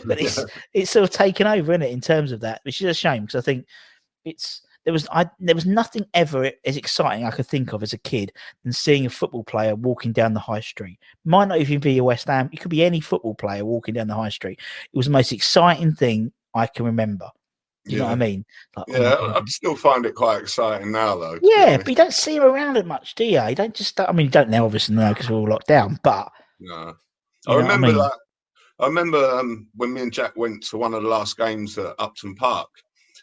but 0.05 0.21
it's 0.21 0.43
it's 0.73 0.91
sort 0.91 1.03
of 1.03 1.09
taken 1.09 1.47
over 1.47 1.73
in 1.73 1.81
it 1.81 1.91
in 1.91 2.01
terms 2.01 2.31
of 2.31 2.41
that 2.41 2.61
which 2.63 2.81
is 2.81 2.87
a 2.87 2.93
shame 2.93 3.23
because 3.23 3.35
i 3.35 3.41
think 3.41 3.65
it's 4.25 4.61
there 4.85 4.93
was 4.93 5.07
i 5.11 5.29
there 5.39 5.55
was 5.55 5.65
nothing 5.65 6.05
ever 6.13 6.51
as 6.65 6.77
exciting 6.77 7.25
i 7.25 7.31
could 7.31 7.45
think 7.45 7.73
of 7.73 7.83
as 7.83 7.93
a 7.93 7.97
kid 7.97 8.31
than 8.63 8.73
seeing 8.73 9.05
a 9.05 9.09
football 9.09 9.43
player 9.43 9.75
walking 9.75 10.11
down 10.11 10.33
the 10.33 10.39
high 10.39 10.59
street. 10.59 10.97
Might 11.25 11.47
not 11.47 11.59
even 11.59 11.79
be 11.79 11.97
a 11.97 12.03
west 12.03 12.27
ham 12.27 12.49
it 12.51 12.59
could 12.59 12.71
be 12.71 12.83
any 12.83 12.99
football 12.99 13.35
player 13.35 13.65
walking 13.65 13.93
down 13.93 14.07
the 14.07 14.15
high 14.15 14.29
street. 14.29 14.59
It 14.91 14.97
was 14.97 15.05
the 15.05 15.11
most 15.11 15.31
exciting 15.31 15.93
thing 15.93 16.31
i 16.53 16.67
can 16.67 16.85
remember 16.85 17.29
you 17.85 17.97
know 17.97 18.05
what 18.05 18.11
i 18.11 18.15
mean 18.15 18.45
like, 18.77 18.85
oh 18.89 18.93
Yeah, 18.93 19.15
God, 19.15 19.41
I 19.41 19.45
still 19.47 19.75
find 19.75 20.05
it 20.05 20.13
quite 20.15 20.41
exciting 20.41 20.91
now, 20.91 21.15
though. 21.17 21.39
yeah, 21.41 21.77
but 21.77 21.87
you 21.87 21.95
don't 21.95 22.13
see 22.13 22.35
him 22.35 22.43
around 22.43 22.77
it 22.77 22.85
much, 22.85 23.15
do 23.15 23.23
you? 23.25 23.41
You 23.41 23.55
don't 23.55 23.73
just. 23.73 23.99
I 23.99 24.11
mean, 24.11 24.27
you 24.27 24.31
don't 24.31 24.49
now, 24.49 24.65
obviously, 24.65 24.95
now 24.95 25.09
because 25.13 25.29
we're 25.29 25.37
all 25.37 25.49
locked 25.49 25.67
down. 25.67 25.99
But 26.03 26.31
No. 26.59 26.73
I 27.47 27.51
what 27.51 27.55
I 27.55 27.55
remember 27.55 27.87
mean? 27.87 27.97
that. 27.97 28.17
I 28.79 28.85
remember 28.87 29.17
um, 29.31 29.67
when 29.75 29.93
me 29.93 30.01
and 30.01 30.13
Jack 30.13 30.33
went 30.35 30.63
to 30.67 30.77
one 30.77 30.93
of 30.93 31.01
the 31.03 31.09
last 31.09 31.37
games 31.37 31.77
at 31.77 31.95
Upton 31.99 32.35
Park, 32.35 32.69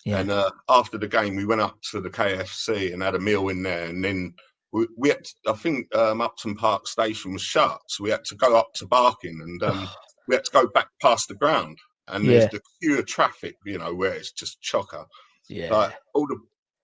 yeah, 0.04 0.18
and 0.20 0.30
uh, 0.30 0.50
after 0.68 0.98
the 0.98 1.08
game, 1.08 1.36
we 1.36 1.44
went 1.46 1.60
up 1.60 1.76
to 1.92 2.00
the 2.00 2.10
KFC 2.10 2.92
and 2.92 3.02
had 3.02 3.14
a 3.14 3.20
meal 3.20 3.48
in 3.48 3.62
there, 3.62 3.84
and 3.86 4.04
then 4.04 4.34
we, 4.72 4.86
we 4.96 5.08
had. 5.10 5.24
To, 5.24 5.32
I 5.48 5.52
think 5.54 5.94
um, 5.96 6.20
Upton 6.20 6.56
Park 6.56 6.86
station 6.88 7.32
was 7.32 7.42
shut, 7.42 7.80
so 7.88 8.02
we 8.04 8.10
had 8.10 8.24
to 8.26 8.34
go 8.34 8.56
up 8.56 8.74
to 8.74 8.86
Barking, 8.86 9.40
and 9.40 9.62
um, 9.62 9.88
we 10.28 10.34
had 10.34 10.44
to 10.44 10.50
go 10.52 10.66
back 10.68 10.88
past 11.00 11.28
the 11.28 11.34
ground, 11.36 11.78
and 12.10 12.24
Yeah. 12.24 12.32
there's 12.32 12.48
the 12.48 12.60
queue 12.80 12.98
of 12.98 13.06
traffic, 13.06 13.56
you 13.64 13.78
know, 13.78 13.94
where 13.94 14.12
it's 14.14 14.32
just 14.32 14.60
chocker. 14.62 15.06
yeah, 15.48 15.70
Like 15.72 15.94
all 16.14 16.26
the 16.26 16.38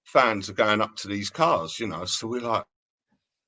fans 0.04 0.48
are 0.48 0.54
going 0.54 0.80
up 0.80 0.96
to 0.96 1.08
these 1.08 1.30
cars, 1.30 1.78
you 1.80 1.86
know. 1.86 2.04
So 2.04 2.26
we're 2.28 2.40
like, 2.40 2.64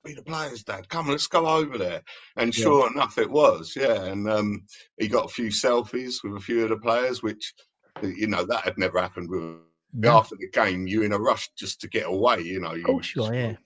"Be 0.04 0.14
the 0.14 0.22
players, 0.22 0.62
Dad. 0.64 0.88
Come, 0.88 1.08
let's 1.08 1.26
go 1.26 1.46
over 1.46 1.78
there." 1.78 2.02
And 2.36 2.54
Yeah. 2.54 2.62
sure 2.62 2.90
enough, 2.92 3.18
it 3.18 3.30
was. 3.30 3.74
Yeah, 3.76 4.04
and 4.04 4.28
um, 4.30 4.64
he 4.98 5.08
got 5.08 5.26
a 5.26 5.28
few 5.28 5.48
selfies 5.48 6.22
with 6.22 6.36
a 6.36 6.40
few 6.40 6.62
of 6.64 6.70
the 6.70 6.78
players, 6.78 7.22
which 7.22 7.54
you 8.02 8.26
know 8.26 8.44
that 8.44 8.64
had 8.64 8.78
never 8.78 9.00
happened 9.00 9.30
with. 9.30 9.56
No, 9.92 10.10
After 10.18 10.36
the 10.36 10.48
game, 10.50 10.86
you're 10.86 11.04
in 11.04 11.12
a 11.12 11.18
rush 11.18 11.48
just 11.56 11.80
to 11.80 11.88
get 11.88 12.06
away. 12.06 12.40
You 12.42 12.60
know, 12.60 12.74
you 12.74 13.00
are. 13.22 13.34
Yeah, 13.34 13.56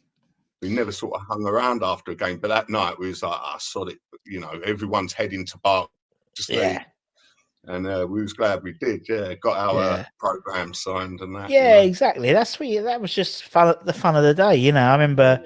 we 0.62 0.68
never 0.68 0.92
sort 0.92 1.14
of 1.14 1.22
hung 1.26 1.44
around 1.44 1.82
after 1.82 2.12
a 2.12 2.14
game, 2.14 2.38
but 2.38 2.48
that 2.48 2.68
night 2.68 2.98
we 2.98 3.08
was 3.08 3.22
like, 3.22 3.40
"I 3.40 3.56
saw 3.58 3.84
it." 3.86 3.98
You 4.26 4.40
know, 4.40 4.50
everyone's 4.64 5.12
heading 5.12 5.44
to 5.46 5.58
bar. 5.58 5.88
Just 6.36 6.50
yeah, 6.50 6.84
and 7.66 7.86
uh, 7.86 8.06
we 8.08 8.22
was 8.22 8.32
glad 8.32 8.62
we 8.62 8.72
did. 8.80 9.06
Yeah, 9.08 9.34
got 9.34 9.56
our 9.58 9.74
Yeah. 9.98 10.06
program 10.18 10.72
signed 10.74 11.20
and 11.20 11.34
that. 11.36 11.50
you 11.50 11.56
yeah. 11.56 11.74
know. 11.74 11.80
Exactly. 11.82 12.32
That's 12.32 12.58
what. 12.58 12.68
you- 12.68 12.82
That 12.82 13.00
was 13.00 13.14
just 13.14 13.44
fun. 13.44 13.74
The 13.84 13.92
fun 13.92 14.16
of 14.16 14.22
the 14.24 14.34
day. 14.34 14.56
You 14.56 14.72
know, 14.72 14.80
I 14.82 14.92
remember. 14.92 15.42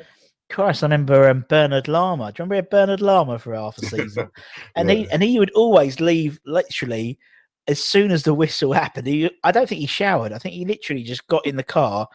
Christ, 0.50 0.82
I 0.82 0.86
remember 0.86 1.28
um, 1.30 1.46
Bernard 1.48 1.88
Lama. 1.88 2.30
Do 2.30 2.42
you 2.42 2.48
remember 2.48 2.68
Bernard 2.70 3.00
Lama 3.00 3.38
for 3.38 3.54
half 3.54 3.78
a 3.78 3.86
season? 3.86 4.28
and 4.76 4.90
he 4.90 5.08
and 5.10 5.22
he 5.22 5.38
would 5.38 5.50
always 5.52 6.00
leave 6.00 6.38
literally 6.44 7.18
as 7.66 7.82
soon 7.82 8.10
as 8.10 8.22
the 8.24 8.34
whistle 8.34 8.74
happened. 8.74 9.06
He, 9.06 9.30
I 9.42 9.50
don't 9.50 9.66
think 9.66 9.80
he 9.80 9.86
showered. 9.86 10.32
I 10.34 10.38
think 10.38 10.54
he 10.54 10.66
literally 10.66 11.02
just 11.02 11.26
got 11.28 11.44
in 11.46 11.56
the 11.56 11.62
car 11.64 12.06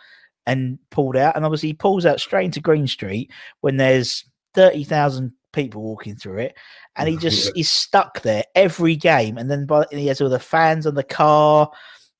and 0.45 0.77
pulled 0.91 1.17
out. 1.17 1.35
And 1.35 1.43
obviously, 1.43 1.69
he 1.69 1.73
pulls 1.73 2.05
out 2.05 2.19
straight 2.21 2.45
into 2.45 2.61
Green 2.61 2.85
Street 2.85 3.31
when 3.61 3.77
there's 3.77 4.23
thirty 4.53 4.83
thousand 4.83 5.33
people 5.51 5.81
walking 5.81 6.15
through 6.15 6.37
it, 6.37 6.55
and 6.99 7.09
he 7.09 7.17
just 7.29 7.47
Yeah. 7.55 7.61
is 7.61 7.71
stuck 7.71 8.21
there 8.21 8.43
every 8.55 8.95
game. 8.95 9.37
And 9.37 9.49
then 9.49 9.65
by, 9.65 9.85
and 9.91 9.99
he 9.99 10.07
has 10.07 10.21
all 10.21 10.29
the 10.29 10.39
fans 10.39 10.85
on 10.85 10.93
the 10.95 11.03
car 11.03 11.71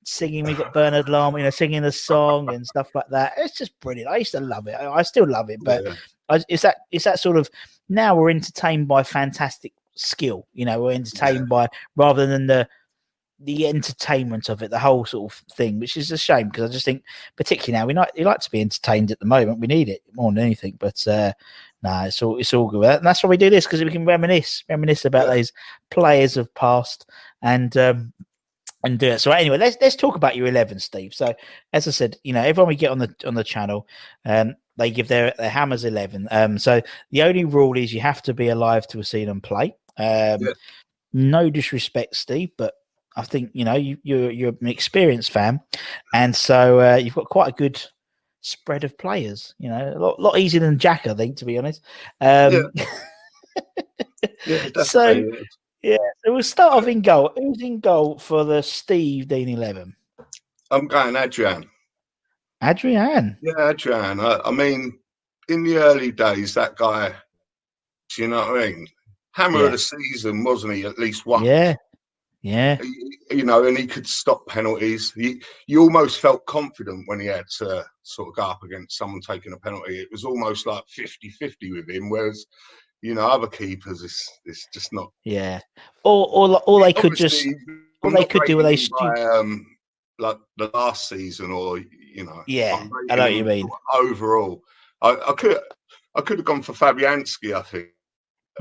singing. 0.06 0.46
We 0.46 0.54
got 0.56 0.74
Bernard 0.74 1.08
Lama, 1.10 1.38
you 1.38 1.44
know, 1.44 1.50
singing 1.52 1.84
the 1.84 1.92
song 1.92 2.52
and 2.54 2.66
stuff 2.66 2.90
like 2.96 3.08
that. 3.12 3.34
It's 3.38 3.58
just 3.58 3.80
brilliant. 3.80 4.10
I 4.10 4.18
used 4.18 4.32
to 4.32 4.40
love 4.40 4.68
it. 4.68 4.74
I, 4.74 4.90
I 4.92 5.02
still 5.04 5.28
love 5.28 5.50
it, 5.50 5.60
but 5.64 5.84
Yeah. 5.84 5.94
I, 6.30 6.42
it's 6.48 6.64
that 6.64 6.78
it's 6.92 7.06
that 7.06 7.20
sort 7.20 7.38
of 7.38 7.50
now 7.90 8.16
we're 8.16 8.30
entertained 8.30 8.88
by 8.88 9.04
fantastic 9.04 9.74
skill. 9.96 10.48
You 10.54 10.66
know, 10.66 10.82
we're 10.82 10.94
entertained 10.94 11.50
by 11.50 11.68
rather 11.96 12.26
than 12.26 12.48
the 12.48 12.68
the 13.42 13.68
entertainment 13.68 14.50
of 14.50 14.62
it, 14.62 14.70
the 14.70 14.80
whole 14.80 15.06
sort 15.06 15.32
of 15.32 15.40
thing, 15.56 15.80
which 15.80 15.96
is 15.96 16.12
a 16.12 16.18
shame 16.18 16.50
because 16.50 16.70
I 16.70 16.74
just 16.74 16.86
think, 16.86 17.04
particularly 17.36 17.80
now, 17.80 17.86
we 17.86 17.94
like 17.94 18.14
we 18.18 18.24
like 18.24 18.40
to 18.40 18.52
be 18.52 18.62
entertained 18.62 19.12
at 19.12 19.20
the 19.20 19.26
moment. 19.26 19.60
We 19.60 19.68
need 19.68 19.90
it 19.90 20.02
more 20.14 20.32
than 20.32 20.44
anything, 20.44 20.76
but 20.80 21.06
uh, 21.08 21.34
no, 21.82 22.04
it's 22.04 22.22
all 22.22 22.38
it's 22.38 22.54
all 22.54 22.68
good. 22.68 22.84
And 22.84 23.06
that's 23.06 23.24
why 23.24 23.30
we 23.30 23.38
do 23.38 23.50
this 23.50 23.66
because 23.66 23.84
we 23.84 23.92
can 23.92 24.06
reminisce, 24.06 24.64
reminisce 24.70 25.06
about 25.06 25.28
those 25.28 25.54
players 25.90 26.38
of 26.38 26.54
past 26.54 27.10
and 27.42 27.76
um, 27.78 28.14
and 28.84 29.00
do 29.00 29.08
it. 29.08 29.20
So 29.20 29.32
anyway, 29.32 29.58
let's 29.58 29.78
let's 29.80 29.96
talk 29.96 30.16
about 30.16 30.36
your 30.36 30.48
eleven, 30.48 30.80
Steve. 30.80 31.14
So 31.14 31.34
as 31.74 31.88
I 31.88 31.92
said, 31.92 32.18
you 32.24 32.34
know, 32.34 32.42
everyone 32.42 32.70
we 32.70 32.76
get 32.76 32.92
on 32.92 33.00
the 33.00 33.14
on 33.26 33.36
the 33.36 33.44
channel, 33.44 33.88
um, 34.26 34.56
they 34.78 34.92
give 34.92 35.08
their 35.08 35.34
their 35.38 35.50
hammers 35.50 35.86
eleven. 35.86 36.28
Um, 36.32 36.60
so 36.60 36.82
the 37.12 37.24
only 37.24 37.46
rule 37.46 37.78
is 37.78 37.94
you 37.94 38.02
have 38.02 38.22
to 38.24 38.34
be 38.34 38.50
alive 38.50 38.88
to 38.88 38.98
have 38.98 39.08
seen 39.08 39.28
them 39.28 39.42
play. 39.42 39.76
Um, 39.98 40.42
Yeah. 40.42 40.54
no 41.14 41.50
disrespect, 41.50 42.16
Steve, 42.16 42.52
but 42.58 42.74
I 43.16 43.24
think 43.24 43.52
you 43.54 43.66
know 43.66 43.76
you 43.76 43.98
you're 44.04 44.32
you're 44.32 44.54
an 44.62 44.68
experienced 44.68 45.32
fan, 45.32 45.60
and 46.14 46.36
so 46.36 46.80
uh, 46.80 46.96
you've 46.96 47.16
got 47.16 47.30
quite 47.30 47.50
a 47.50 47.56
good 47.56 47.82
spread 48.42 48.84
of 48.84 48.98
players. 48.98 49.54
You 49.60 49.70
know, 49.70 49.94
a 49.96 50.00
lot, 50.00 50.20
lot 50.20 50.38
easier 50.40 50.62
than 50.62 50.80
Jack, 50.80 51.08
I 51.08 51.14
think, 51.14 51.38
to 51.38 51.46
be 51.46 51.58
honest. 51.58 51.82
Um, 52.22 52.72
Yeah, 54.46 54.68
So- 54.84 55.14
definitely. 55.16 55.48
so 55.84 55.98
we'll 56.34 56.44
start 56.44 56.74
off 56.74 56.88
in 56.88 57.02
goal. 57.02 57.32
Who's 57.36 57.62
in 57.62 57.80
goal 57.80 58.20
for 58.20 58.44
the 58.44 58.62
Steve 58.62 59.28
Dean 59.28 59.50
eleven? 59.50 59.96
I'm 60.72 60.88
going 60.88 61.16
Adrian. 61.16 61.66
Adrian. 62.64 63.38
Yeah, 63.42 63.70
Adrian. 63.70 64.20
I, 64.20 64.40
I 64.46 64.52
mean, 64.52 65.00
in 65.48 65.64
the 65.64 65.78
early 65.78 66.12
days, 66.12 66.54
that 66.54 66.76
guy, 66.76 67.14
do 68.16 68.22
you 68.22 68.28
know 68.28 68.52
what 68.52 68.62
I 68.62 68.68
mean? 68.68 68.88
Hammer 69.32 69.60
Yeah. 69.60 69.66
of 69.68 69.72
the 69.72 69.78
season, 69.78 70.44
wasn't 70.44 70.74
he? 70.74 70.86
At 70.86 71.00
least 71.00 71.26
one. 71.26 71.44
Yeah, 71.46 71.76
yeah, 72.42 72.78
You- 73.32 73.44
know, 73.44 73.66
and 73.66 73.78
he 73.78 73.86
could 73.86 74.08
stop 74.08 74.48
penalties. 74.48 75.12
He, 75.12 75.42
you 75.68 75.82
almost 75.82 76.20
felt 76.20 76.46
confident 76.46 77.04
when 77.08 77.20
he 77.20 77.28
had 77.28 77.46
to 77.60 77.86
sort 78.04 78.30
of 78.30 78.36
go 78.36 78.44
up 78.44 78.64
against 78.64 78.98
someone 78.98 79.22
taking 79.22 79.54
a 79.54 79.58
penalty. 79.58 80.00
It 80.00 80.10
was 80.12 80.24
almost 80.26 80.66
like 80.66 80.84
50 80.88 81.30
50 81.30 81.72
with 81.74 81.90
him, 81.90 82.10
whereas, 82.10 82.46
you 83.02 83.14
know, 83.14 83.28
other 83.28 83.48
keepers, 83.48 84.02
it's, 84.04 84.28
it's 84.46 84.68
just 84.74 84.92
not. 84.94 85.12
yeah. 85.26 85.60
Or 86.04 86.28
or 86.32 86.62
or 86.66 86.84
they 86.84 86.94
could 86.94 87.16
just 87.16 87.46
or 88.02 88.12
they 88.12 88.26
could 88.26 88.44
do 88.46 88.58
what 88.58 88.64
they 88.64 88.78
by, 89.00 89.22
um, 89.22 89.66
like 90.18 90.38
the 90.58 90.72
last 90.74 91.08
season 91.10 91.52
or, 91.52 91.78
you 91.78 92.26
know. 92.26 92.44
Yeah, 92.48 92.78
I'm 92.80 92.90
know 93.08 93.24
what 93.24 93.34
you 93.34 93.44
mean. 93.46 93.70
Overall, 93.94 94.64
I, 95.02 95.12
I 95.28 95.34
could 95.34 95.58
I 96.16 96.22
could 96.22 96.40
have 96.40 96.46
gone 96.46 96.62
for 96.64 96.74
Fabianski, 96.74 97.54
I 97.54 97.62
think, 97.62 97.88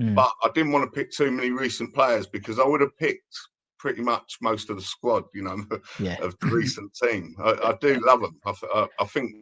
Mm. 0.01 0.15
but 0.15 0.31
I 0.45 0.51
didn't 0.55 0.71
want 0.71 0.85
to 0.85 0.97
pick 0.97 1.11
too 1.11 1.31
many 1.33 1.51
recent 1.51 1.93
players 1.93 2.27
because 2.29 2.61
I 2.61 2.65
would 2.65 2.81
have 2.83 2.97
picked 2.99 3.37
pretty 3.79 4.03
much 4.03 4.37
most 4.43 4.71
of 4.71 4.77
the 4.77 4.83
squad, 4.83 5.25
you 5.35 5.43
know, 5.43 5.65
yeah. 6.01 6.17
of 6.23 6.37
the 6.41 6.49
recent 6.49 6.93
team. 6.95 7.35
I, 7.43 7.51
I 7.65 7.75
do 7.81 8.01
love 8.05 8.21
them. 8.21 8.39
I, 8.45 8.53
I, 8.75 8.87
I 9.01 9.05
think 9.05 9.33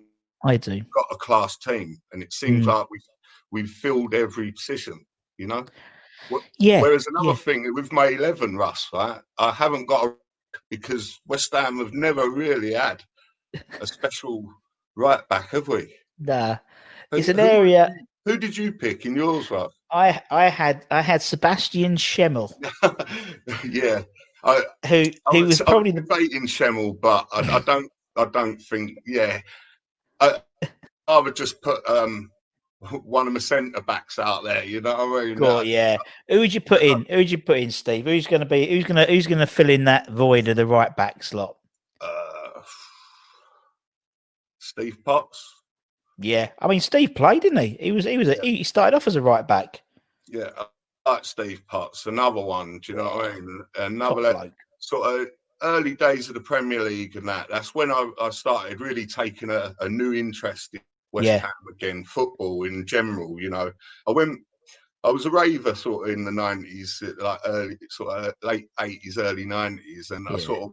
I 0.45 0.57
do. 0.57 0.73
we've 0.73 0.91
got 0.91 1.07
a 1.11 1.17
class 1.17 1.57
team, 1.57 1.97
and 2.13 2.23
it 2.23 2.33
seems 2.33 2.67
Mm. 2.67 2.69
like 2.75 2.91
we've 2.91 3.01
we've 3.53 3.71
filled 3.71 4.15
every 4.15 4.53
position, 4.53 5.05
you 5.39 5.47
know. 5.47 5.65
Yeah, 6.59 6.81
Whereas 6.83 7.07
another 7.07 7.29
yeah. 7.29 7.35
thing 7.37 7.75
with 7.75 7.93
my 7.93 8.07
eleven, 8.07 8.57
Russ, 8.57 8.89
right? 8.93 9.21
I 9.39 9.53
haven't 9.53 9.87
got 9.87 10.07
a 10.07 10.15
because 10.71 11.21
West 11.27 11.53
Ham 11.55 11.79
have 11.79 11.93
never 11.93 12.31
really 12.31 12.73
had 12.73 13.03
a 13.81 13.87
special 13.87 14.45
right 14.97 15.27
back, 15.29 15.51
have 15.51 15.69
we? 15.69 15.95
nah. 16.19 16.57
Who- 17.11 17.19
It's 17.19 17.29
an 17.29 17.39
who- 17.39 17.45
area. 17.45 17.95
Who 18.25 18.37
did 18.39 18.57
you 18.57 18.73
pick 18.73 19.07
in 19.07 19.15
yours, 19.15 19.51
Russ? 19.53 19.73
I 19.93 20.21
I 20.33 20.49
had 20.49 20.85
I 20.91 21.01
had 21.01 21.23
Sebastian 21.23 21.95
Schemmel, 21.97 22.53
yeah, 23.71 24.03
I, 24.47 24.63
who 24.89 24.97
I 24.97 25.13
who 25.33 25.45
was 25.47 25.61
I 25.61 25.65
probably 25.65 25.93
debating 25.93 26.47
Schemmel, 26.47 26.99
but 27.01 27.27
I, 27.33 27.57
I 27.57 27.61
don't. 27.61 27.91
I 28.17 28.25
don't 28.27 28.57
think. 28.63 28.99
Yeah, 29.07 29.41
I 30.21 30.41
I 31.09 31.19
would 31.19 31.37
just 31.37 31.61
put 31.61 31.87
um 31.89 32.31
one 33.03 33.27
of 33.27 33.33
my 33.33 33.41
centre 33.41 33.81
backs 33.83 34.19
out 34.19 34.45
there. 34.45 34.65
You 34.65 34.81
know 34.81 34.95
what 35.09 35.23
I 35.23 35.25
mean? 35.27 35.35
God, 35.37 35.67
yeah. 35.67 35.97
Who 36.29 36.39
would 36.39 36.55
you 36.55 36.61
put 36.61 36.81
in? 36.83 37.05
Who 37.11 37.17
would 37.17 37.31
you 37.31 37.39
put 37.39 37.59
in, 37.59 37.71
Steve? 37.71 38.05
Who's 38.05 38.27
going 38.27 38.41
to 38.41 38.47
be? 38.47 38.67
Who's 38.67 38.85
going 38.85 39.05
to? 39.05 39.13
Who's 39.13 39.27
going 39.27 39.41
to 39.41 39.47
fill 39.47 39.69
in 39.71 39.85
that 39.85 40.09
void 40.11 40.49
of 40.49 40.57
the 40.57 40.67
right 40.67 40.95
back 40.97 41.23
slot? 41.25 41.57
Uh, 42.01 42.63
Steve 44.59 44.99
Potts. 45.05 45.55
Yeah, 46.19 46.49
I 46.61 46.69
mean, 46.69 46.81
Steve 46.81 47.15
played, 47.15 47.43
didn't 47.43 47.59
he? 47.59 47.77
He 47.81 47.93
was. 47.93 48.05
He 48.05 48.17
was. 48.17 48.29
A, 48.29 48.37
he 48.43 48.63
started 48.63 48.97
off 48.97 49.07
as 49.07 49.17
a 49.17 49.23
right 49.23 49.47
back. 49.47 49.83
Yeah, 50.29 50.51
I- 50.57 50.67
like 51.07 51.25
Steve 51.25 51.63
Potts, 51.69 52.07
another 52.07 52.41
one. 52.41 52.81
Do 52.81 52.93
you 52.93 52.99
know 52.99 53.05
what 53.05 53.31
I 53.31 53.35
mean? 53.41 53.63
Another 53.79 54.33
bloke. 54.33 54.53
sort 54.81 55.21
of 55.21 55.29
early 55.63 55.95
days 55.95 56.29
of 56.29 56.35
the 56.35 56.41
Premier 56.41 56.83
League 56.83 57.17
and 57.17 57.29
that. 57.29 57.49
That's 57.49 57.75
when 57.75 57.91
I, 57.91 58.11
I 58.21 58.31
started 58.31 58.81
really 58.81 59.07
taking 59.07 59.51
a, 59.51 59.75
a 59.81 59.89
new 59.89 60.13
interest 60.13 60.75
in 60.75 60.81
West 61.13 61.27
Yeah. 61.27 61.39
Ham 61.39 61.51
again, 61.71 62.05
football 62.05 62.65
in 62.65 62.87
general. 62.87 63.41
You 63.41 63.51
know, 63.51 63.73
I 64.07 64.11
went. 64.11 64.41
I 65.05 65.11
was 65.11 65.25
a 65.25 65.31
raver 65.31 65.75
sort 65.77 66.09
of 66.09 66.15
in 66.15 66.25
the 66.25 66.33
nineties, 66.33 67.01
like 67.19 67.39
early, 67.47 67.79
sort 67.91 68.19
of 68.19 68.35
late 68.43 68.69
eighties, 68.81 69.19
early 69.19 69.45
nineties, 69.45 70.11
and 70.11 70.27
I 70.29 70.37
sort 70.37 70.73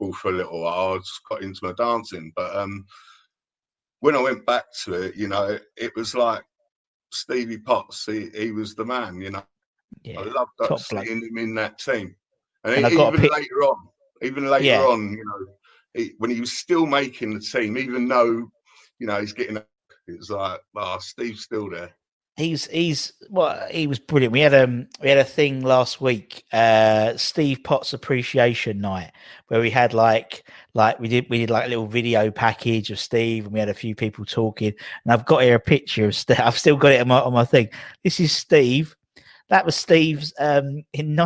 of 0.00 0.16
for 0.16 0.30
a 0.30 0.34
little 0.34 0.62
while. 0.62 0.94
I 0.94 0.98
just 0.98 1.20
got 1.28 1.42
into 1.42 1.60
my 1.62 1.72
dancing, 1.72 2.32
but 2.34 2.56
um, 2.56 2.86
when 4.00 4.16
I 4.16 4.22
went 4.22 4.46
back 4.46 4.64
to 4.84 4.94
it, 4.94 5.16
you 5.16 5.28
know, 5.28 5.58
it 5.76 5.92
was 5.94 6.14
like 6.14 6.42
Stevie 7.14 7.58
Potts. 7.58 8.06
He, 8.06 8.30
he 8.34 8.50
was 8.52 8.74
the 8.74 8.84
man. 8.84 9.20
You 9.20 9.30
know, 9.30 9.42
Yeah. 10.02 10.20
I 10.20 10.24
loved 10.24 10.50
that, 10.58 10.78
seeing 10.80 11.02
bloke. 11.20 11.30
him 11.30 11.38
in 11.38 11.54
that 11.56 11.78
team. 11.78 12.14
And, 12.64 12.74
And 12.74 12.86
he- 12.86 12.92
I 12.92 12.96
got 12.96 13.14
a 13.14 13.16
even 13.16 13.20
pic- 13.22 13.32
later 13.32 13.62
on, 13.64 13.76
even 14.22 14.46
later 14.46 14.64
Yeah. 14.64 14.82
on, 14.82 15.12
you 15.12 15.24
know, 15.24 15.46
he, 15.94 16.12
when 16.18 16.30
he 16.30 16.40
was 16.40 16.52
still 16.52 16.86
making 16.86 17.34
the 17.34 17.40
team, 17.40 17.76
even 17.76 18.08
though, 18.08 18.50
you 18.98 19.06
know, 19.06 19.20
he's 19.20 19.32
getting, 19.32 19.56
it 19.56 19.66
was 20.18 20.30
like, 20.30 20.60
oh, 20.76 20.98
Steve's 21.00 21.42
still 21.42 21.68
there. 21.70 21.94
He's 22.36 22.66
he's 22.68 23.12
well, 23.28 23.66
he 23.70 23.86
was 23.86 23.98
brilliant. 23.98 24.32
We 24.32 24.40
had 24.40 24.54
um 24.54 24.88
we 25.02 25.10
had 25.10 25.18
a 25.18 25.24
thing 25.24 25.62
last 25.62 26.00
week, 26.00 26.44
uh 26.52 27.14
Steve 27.18 27.62
Potts 27.62 27.92
appreciation 27.92 28.80
night, 28.80 29.12
where 29.48 29.60
we 29.60 29.68
had 29.68 29.92
like 29.92 30.44
like 30.72 30.98
we 30.98 31.08
did 31.08 31.28
we 31.28 31.38
did 31.38 31.50
like 31.50 31.66
a 31.66 31.68
little 31.68 31.86
video 31.86 32.30
package 32.30 32.90
of 32.90 32.98
Steve 32.98 33.44
and 33.44 33.52
we 33.52 33.60
had 33.60 33.68
a 33.68 33.74
few 33.74 33.94
people 33.94 34.24
talking. 34.24 34.72
And 35.04 35.12
I've 35.12 35.26
got 35.26 35.42
here 35.42 35.56
a 35.56 35.60
picture 35.60 36.06
of 36.06 36.14
Steve. 36.14 36.40
I've 36.40 36.58
still 36.58 36.76
got 36.76 36.92
it 36.92 37.02
on 37.02 37.08
my 37.08 37.20
on 37.20 37.34
my 37.34 37.44
thing. 37.44 37.68
This 38.02 38.18
is 38.18 38.32
Steve. 38.32 38.96
That 39.48 39.66
was 39.66 39.76
Steve's 39.76 40.32
um 40.38 40.84
in 40.94 41.14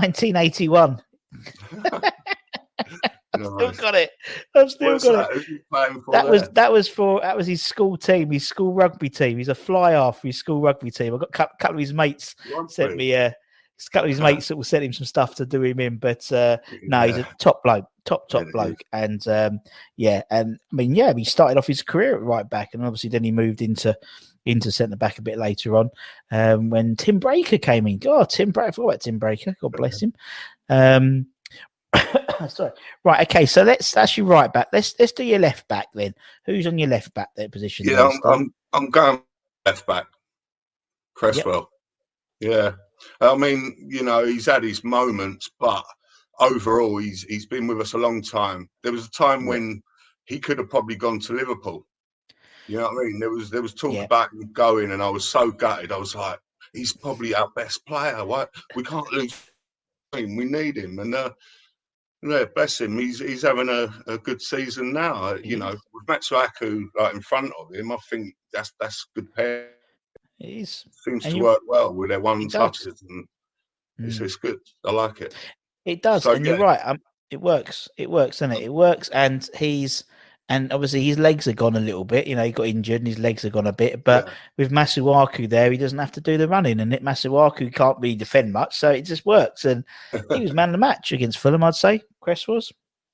1981. 3.40 3.75
Still 3.75 3.85
got 3.85 3.94
it. 3.94 4.11
I've 4.55 4.70
still 4.70 4.92
What's 4.92 5.05
got 5.05 5.31
that? 5.31 5.37
it. 5.37 6.03
That 6.12 6.29
was 6.29 6.49
that 6.51 6.72
was 6.72 6.88
for 6.88 7.20
that 7.20 7.37
was 7.37 7.46
his 7.46 7.62
school 7.62 7.96
team, 7.96 8.31
his 8.31 8.46
school 8.46 8.72
rugby 8.72 9.09
team. 9.09 9.38
He's 9.38 9.49
a 9.49 9.55
fly 9.55 9.92
half 9.92 10.20
for 10.20 10.29
his 10.29 10.38
school 10.38 10.61
rugby 10.61 10.90
team. 10.90 11.14
I 11.14 11.18
got 11.18 11.29
a 11.29 11.49
couple, 11.59 11.77
of 11.77 11.81
his 11.81 11.92
mates 11.92 12.35
sent 12.68 12.96
me 12.96 13.14
uh, 13.14 13.31
a 13.31 13.90
couple 13.90 14.07
of 14.07 14.11
his 14.11 14.20
mates 14.20 14.49
that 14.49 14.57
will 14.57 14.64
send 14.64 14.85
him 14.85 14.92
some 14.92 15.07
stuff 15.07 15.35
to 15.37 15.46
do 15.46 15.62
him 15.62 15.81
in. 15.81 15.96
But 15.99 16.31
uh, 16.33 16.59
no, 16.85 17.07
he's 17.07 17.18
a 17.18 17.29
top 17.38 17.62
bloke, 17.62 17.87
top 18.05 18.29
top 18.29 18.42
Yeah, 18.42 18.46
is. 18.49 18.53
bloke, 18.53 18.83
and 18.92 19.29
um, 19.29 19.61
yeah, 19.96 20.22
and 20.31 20.59
I 20.72 20.77
mean, 20.77 20.94
yeah, 20.94 21.12
he 21.14 21.25
started 21.25 21.59
off 21.59 21.66
his 21.66 21.83
career 21.83 22.16
at 22.16 22.22
right 22.22 22.49
back, 22.49 22.70
and 22.72 22.85
obviously 22.85 23.11
then 23.11 23.25
he 23.25 23.33
moved 23.33 23.62
into 23.62 23.96
into 24.46 24.70
centre 24.70 24.96
back 24.96 25.18
a 25.18 25.22
bit 25.22 25.38
later 25.38 25.77
on 25.77 25.90
um, 26.31 26.70
when 26.70 26.96
Tim 26.96 27.20
Breacker 27.20 27.61
came 27.61 27.87
in. 27.87 27.99
God, 27.99 28.31
Tim 28.31 28.53
Breacker, 28.53 28.68
I 28.68 28.70
forgot 28.70 28.88
about 28.88 29.01
Tim 29.01 29.20
Breacker. 29.20 29.55
God 29.61 29.72
bless 29.72 30.01
him. 30.01 30.14
Um, 30.68 31.27
sorry. 32.49 32.72
Right. 33.05 33.29
Okay. 33.29 33.46
So 33.46 33.62
let's 33.62 33.92
that's 33.92 34.16
your 34.16 34.27
right 34.27 34.53
back. 34.53 34.68
Let's 34.72 34.94
let's 34.99 35.12
do 35.12 35.25
your 35.25 35.38
left 35.38 35.68
back 35.68 35.87
then. 35.94 36.14
Who's 36.44 36.66
on 36.66 36.79
your 36.79 36.88
left 36.88 37.14
back 37.14 37.29
there 37.37 37.49
position? 37.49 37.87
Yeah, 37.88 38.09
I'm, 38.09 38.20
I'm, 38.33 38.55
I'm 38.72 38.90
going 38.90 39.22
left 39.64 39.87
back. 39.87 40.07
Cresswell. 41.14 41.70
Yeah. 42.40 42.72
I 43.20 43.35
mean, 43.37 43.75
you 43.88 44.03
know, 44.03 44.25
he's 44.25 44.46
had 44.46 44.62
his 44.62 44.85
moments, 44.85 45.51
but 45.59 45.85
overall, 46.40 46.96
he's 46.99 47.22
he's 47.22 47.46
been 47.46 47.66
with 47.66 47.81
us 47.81 47.94
a 47.94 47.99
long 47.99 48.22
time. 48.22 48.68
There 48.83 48.92
was 48.92 49.07
a 49.07 49.11
time 49.11 49.42
Yeah. 49.42 49.49
when 49.49 49.83
he 50.25 50.38
could 50.38 50.59
have 50.59 50.70
probably 50.70 50.96
gone 50.96 51.20
to 51.20 51.33
Liverpool. 51.35 51.87
You 52.68 52.79
know 52.79 52.85
what 52.88 53.03
I 53.03 53.05
mean? 53.05 53.20
There 53.20 53.31
was 53.31 53.51
there 53.51 53.62
was 53.62 53.75
talk 53.75 53.94
Yeah. 53.94 54.05
about 54.05 54.33
him 54.33 54.51
going, 54.53 54.92
and 54.92 55.03
I 55.03 55.09
was 55.09 55.29
so 55.29 55.51
gutted. 55.51 55.92
I 55.92 55.96
was 55.99 56.14
like, 56.14 56.38
he's 56.72 56.92
probably 56.92 57.35
our 57.35 57.49
best 57.55 57.87
player. 57.87 58.25
What 58.25 58.51
we 58.75 58.83
can't 58.83 59.11
lose 59.12 59.35
him. 60.12 60.37
We 60.37 60.44
need 60.46 60.77
him, 60.77 60.99
and 60.99 61.14
uh, 61.14 61.31
yeah, 62.22 62.44
bless 62.55 62.81
him. 62.81 62.98
He's 62.98 63.18
he's 63.18 63.42
having 63.42 63.68
a, 63.68 63.88
a 64.07 64.18
good 64.18 64.40
season 64.42 64.92
now. 64.92 65.14
Uh, 65.14 65.38
You 65.42 65.57
know, 65.57 65.74
with 65.92 66.07
Masuaku 66.07 66.85
like 66.98 67.14
in 67.14 67.20
front 67.22 67.52
of 67.59 67.72
him, 67.74 67.92
I 67.92 67.96
think 68.11 68.35
that's 68.52 68.72
that's 68.81 69.07
good 69.14 69.33
pair. 69.35 69.70
It 70.40 70.48
is. 70.48 70.85
Seems 71.05 71.24
And 71.24 71.33
to 71.33 71.38
you- 71.38 71.44
work 71.44 71.61
well 71.66 71.94
with 71.94 72.11
their 72.11 72.20
one 72.20 72.48
touches, 72.48 73.02
and 73.02 73.26
it's, 73.98 74.18
Mm. 74.18 74.24
it's 74.26 74.37
good. 74.37 74.59
I 74.85 74.92
like 74.92 75.20
it. 75.22 75.35
It 75.85 76.02
does, 76.02 76.24
So, 76.24 76.33
and 76.33 76.44
you're 76.44 76.59
right. 76.59 76.81
Um, 76.85 77.00
it 77.31 77.40
works. 77.40 77.88
It 77.96 78.11
works, 78.11 78.40
doesn't 78.40 78.57
it? 78.57 78.64
It 78.64 78.72
works, 78.72 79.09
and 79.11 79.48
he's 79.57 80.05
and 80.48 80.72
obviously 80.72 81.02
his 81.02 81.18
legs 81.18 81.48
are 81.48 81.52
gone 81.52 81.74
a 81.76 81.80
little 81.80 82.04
bit. 82.04 82.26
You 82.26 82.37
know, 82.37 82.44
he 82.44 82.52
got 82.52 82.66
injured 82.68 83.00
and 83.00 83.09
his 83.09 83.18
legs 83.18 83.44
are 83.44 83.50
gone 83.50 83.66
a 83.66 83.72
bit. 83.72 84.04
But 84.04 84.26
Yeah. 84.26 84.32
with 84.59 84.70
Masuaku 84.70 85.48
there, 85.48 85.70
he 85.72 85.76
doesn't 85.78 85.98
have 85.98 86.12
to 86.12 86.20
do 86.20 86.38
the 86.38 86.48
running, 86.48 86.80
and 86.80 86.94
it 86.94 87.02
Masuaku 87.04 87.74
can't 87.74 87.98
really 87.98 88.14
defend 88.14 88.52
much, 88.52 88.76
so 88.76 88.90
it 88.90 89.02
just 89.02 89.26
works. 89.26 89.64
And 89.64 89.85
he 90.30 90.40
was 90.40 90.52
man 90.54 90.68
of 90.68 90.72
the 90.72 90.78
match 90.78 91.12
against 91.12 91.38
Fulham, 91.38 91.64
I'd 91.64 91.74
say. 91.74 92.00
Cress 92.20 92.46
was. 92.46 92.72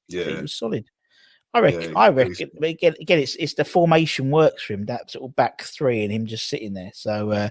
Yeah, 0.09 0.25
He 0.25 0.35
was 0.43 0.55
solid. 0.55 0.85
I 1.55 1.61
reckon. 1.61 1.93
Yeah, 1.93 1.99
I 1.99 2.09
reckon. 2.09 2.51
But 2.59 2.71
again, 2.71 2.95
again, 3.01 3.19
it's 3.19 3.37
it's 3.37 3.55
the 3.55 3.65
formation 3.65 4.31
works 4.31 4.63
for 4.65 4.73
him. 4.73 4.87
That 4.87 5.11
sort 5.11 5.29
of 5.31 5.37
back 5.37 5.63
three 5.63 6.03
and 6.03 6.13
him 6.13 6.25
just 6.27 6.49
sitting 6.49 6.73
there. 6.73 6.91
So 6.95 7.31
uh, 7.31 7.49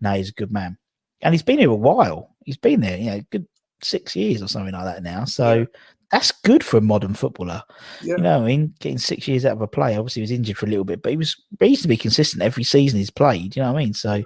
no, 0.00 0.12
he's 0.14 0.30
a 0.30 0.34
good 0.34 0.50
man, 0.52 0.78
and 1.20 1.34
he's 1.34 1.42
been 1.42 1.58
here 1.58 1.70
a 1.70 1.74
while. 1.74 2.34
He's 2.44 2.56
been 2.56 2.80
there, 2.80 2.96
you 2.96 3.10
know, 3.10 3.20
good 3.30 3.46
six 3.82 4.16
years 4.16 4.42
or 4.42 4.48
something 4.48 4.72
like 4.74 4.84
that 4.84 5.02
now. 5.02 5.24
So. 5.24 5.66
That's 6.12 6.30
good 6.30 6.62
for 6.62 6.76
a 6.76 6.82
modern 6.82 7.14
footballer. 7.14 7.62
yeah. 8.02 8.16
You 8.16 8.22
know, 8.22 8.38
what 8.38 8.44
I 8.44 8.48
mean, 8.48 8.74
getting 8.80 8.98
six 8.98 9.26
years 9.26 9.46
out 9.46 9.52
of 9.54 9.62
a 9.62 9.66
player. 9.66 9.98
Obviously, 9.98 10.20
he 10.20 10.24
was 10.24 10.30
injured 10.30 10.58
for 10.58 10.66
a 10.66 10.68
little 10.68 10.84
bit, 10.84 11.02
but 11.02 11.10
he 11.10 11.16
was 11.16 11.42
he 11.58 11.76
be 11.88 11.96
consistent 11.96 12.42
every 12.42 12.64
season 12.64 12.98
he's 12.98 13.10
played. 13.10 13.56
You 13.56 13.62
know 13.62 13.72
what 13.72 13.80
I 13.80 13.84
mean? 13.84 13.94
So 13.94 14.22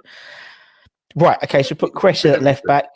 right, 1.15 1.37
okay. 1.43 1.63
So 1.63 1.75
put 1.75 1.93
Cressy 1.93 2.29
at 2.29 2.43
left 2.43 2.65
back. 2.65 2.89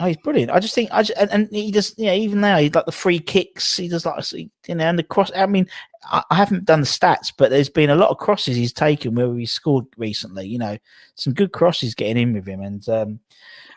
Oh, 0.00 0.06
he's 0.06 0.16
brilliant. 0.16 0.50
I 0.50 0.58
just 0.58 0.74
think 0.74 0.90
I 0.90 1.04
just, 1.04 1.16
and, 1.16 1.30
and 1.30 1.48
he 1.52 1.70
just 1.70 1.96
you 1.96 2.06
know, 2.06 2.14
even 2.14 2.40
now 2.40 2.58
he 2.58 2.70
like 2.70 2.86
the 2.86 2.92
free 2.92 3.20
kicks. 3.20 3.76
He 3.76 3.86
does 3.86 4.04
like 4.04 4.24
you 4.32 4.74
know, 4.74 4.84
and 4.84 4.98
the 4.98 5.04
cross. 5.04 5.30
I 5.36 5.46
mean, 5.46 5.68
I, 6.10 6.24
I 6.28 6.34
haven't 6.34 6.64
done 6.64 6.80
the 6.80 6.86
stats, 6.86 7.32
but 7.36 7.50
there's 7.50 7.68
been 7.68 7.90
a 7.90 7.94
lot 7.94 8.10
of 8.10 8.18
crosses 8.18 8.56
he's 8.56 8.72
taken 8.72 9.14
where 9.14 9.32
he's 9.36 9.52
scored 9.52 9.86
recently. 9.96 10.48
You 10.48 10.58
know, 10.58 10.76
some 11.14 11.34
good 11.34 11.52
crosses 11.52 11.94
getting 11.94 12.20
in 12.20 12.32
with 12.32 12.48
him, 12.48 12.62
and 12.62 12.88
um, 12.88 13.20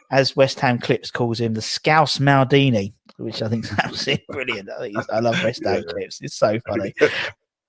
as 0.10 0.36
West 0.36 0.60
Ham 0.62 0.80
Clips 0.80 1.12
calls 1.12 1.40
him, 1.40 1.54
the 1.54 1.62
Scouse 1.62 2.18
Maldini, 2.18 2.94
which 3.18 3.42
I 3.42 3.48
think 3.48 3.66
is 3.66 3.72
absolutely 3.84 4.26
brilliant. 4.30 4.70
I, 4.70 4.80
think 4.82 4.98
I 5.12 5.20
love 5.20 5.42
West 5.44 5.64
Ham 5.66 5.76
Yeah. 5.76 5.82
Clips. 5.94 6.22
It's 6.22 6.36
so 6.36 6.60
funny. 6.68 6.94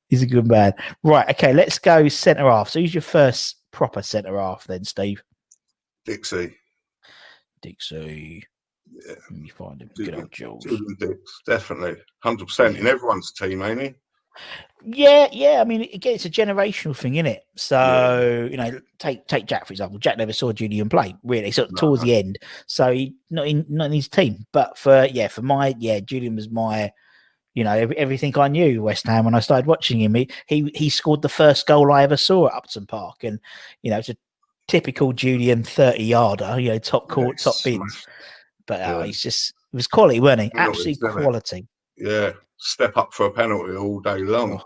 He's 0.08 0.22
a 0.22 0.26
good 0.26 0.46
man. 0.46 0.72
Right. 1.02 1.28
Okay. 1.30 1.52
Let's 1.52 1.78
go 1.78 2.08
centre 2.08 2.48
half. 2.50 2.68
So 2.70 2.80
who's 2.80 2.94
your 2.94 3.02
first 3.02 3.56
proper 3.72 4.02
centre 4.02 4.38
half 4.38 4.64
then, 4.66 4.84
Steve? 4.84 5.22
Dixie, 6.04 6.56
Dixie. 7.62 8.44
Yeah. 8.92 9.14
Let 9.30 9.40
me 9.40 9.48
find 9.48 9.82
him. 9.82 9.90
Good 9.96 10.14
old 10.14 10.30
Jules. 10.30 10.62
Julian 10.64 10.96
Dicks, 11.00 11.40
definitely, 11.44 11.96
hundred 12.20 12.46
percent 12.46 12.76
in 12.76 12.86
everyone's 12.86 13.32
team, 13.32 13.62
ain't 13.62 13.80
he? 13.82 13.94
Yeah, 14.84 15.28
yeah. 15.32 15.60
I 15.60 15.64
mean, 15.64 15.82
again, 15.92 16.14
it's 16.14 16.26
a 16.26 16.30
generational 16.30 16.96
thing, 16.96 17.16
isn't 17.16 17.26
it? 17.26 17.44
So 17.56 18.48
you 18.50 18.56
know, 18.56 18.80
take 18.98 19.26
take 19.26 19.46
Jack 19.46 19.66
for 19.66 19.72
example. 19.72 19.98
Jack 19.98 20.16
never 20.16 20.32
saw 20.32 20.52
Julian 20.52 20.88
play 20.88 21.14
really, 21.24 21.50
sort 21.50 21.68
of 21.68 21.74
No. 21.74 21.80
towards 21.80 22.02
the 22.02 22.14
end. 22.14 22.38
So 22.66 22.92
he 22.92 23.14
not 23.30 23.48
in 23.48 23.66
not 23.68 23.86
in 23.86 23.92
his 23.92 24.08
team. 24.08 24.46
But 24.52 24.78
for 24.78 25.06
yeah, 25.06 25.28
for 25.28 25.42
my 25.42 25.74
yeah, 25.78 26.00
Julian 26.00 26.36
was 26.36 26.48
my. 26.50 26.92
You 27.54 27.64
know 27.64 27.72
every, 27.72 27.96
everything 27.96 28.36
I 28.38 28.48
knew 28.48 28.82
West 28.82 29.06
Ham 29.06 29.24
when 29.24 29.34
I 29.34 29.40
started 29.40 29.64
watching 29.66 29.98
him. 29.98 30.14
He, 30.14 30.28
he 30.46 30.70
he 30.74 30.90
scored 30.90 31.22
the 31.22 31.30
first 31.30 31.66
goal 31.66 31.90
I 31.90 32.02
ever 32.02 32.18
saw 32.18 32.48
at 32.48 32.52
Upton 32.54 32.84
Park, 32.84 33.24
and 33.24 33.40
you 33.80 33.90
know 33.90 33.96
it's 33.98 34.10
a 34.10 34.16
typical 34.68 35.14
Julian 35.14 35.62
thirty 35.62 36.04
yarder. 36.04 36.60
You 36.60 36.68
know 36.68 36.78
top 36.78 37.08
court, 37.08 37.38
Yeah, 37.38 37.44
top 37.44 37.54
bins. 37.64 38.06
But 38.66 38.82
uh, 38.82 38.98
Yeah. 38.98 39.06
he's 39.06 39.22
just 39.22 39.54
it 39.72 39.76
was 39.76 39.86
quality, 39.86 40.20
weren't 40.20 40.42
he? 40.42 40.50
Penalties, 40.50 40.98
Absolute 41.02 41.22
quality. 41.22 41.66
Yeah, 41.96 42.32
step 42.58 42.96
up 42.96 43.12
for 43.12 43.26
a 43.26 43.32
penalty 43.32 43.74
all 43.76 44.00
day 44.00 44.18
long, 44.18 44.58
Oh. 44.60 44.64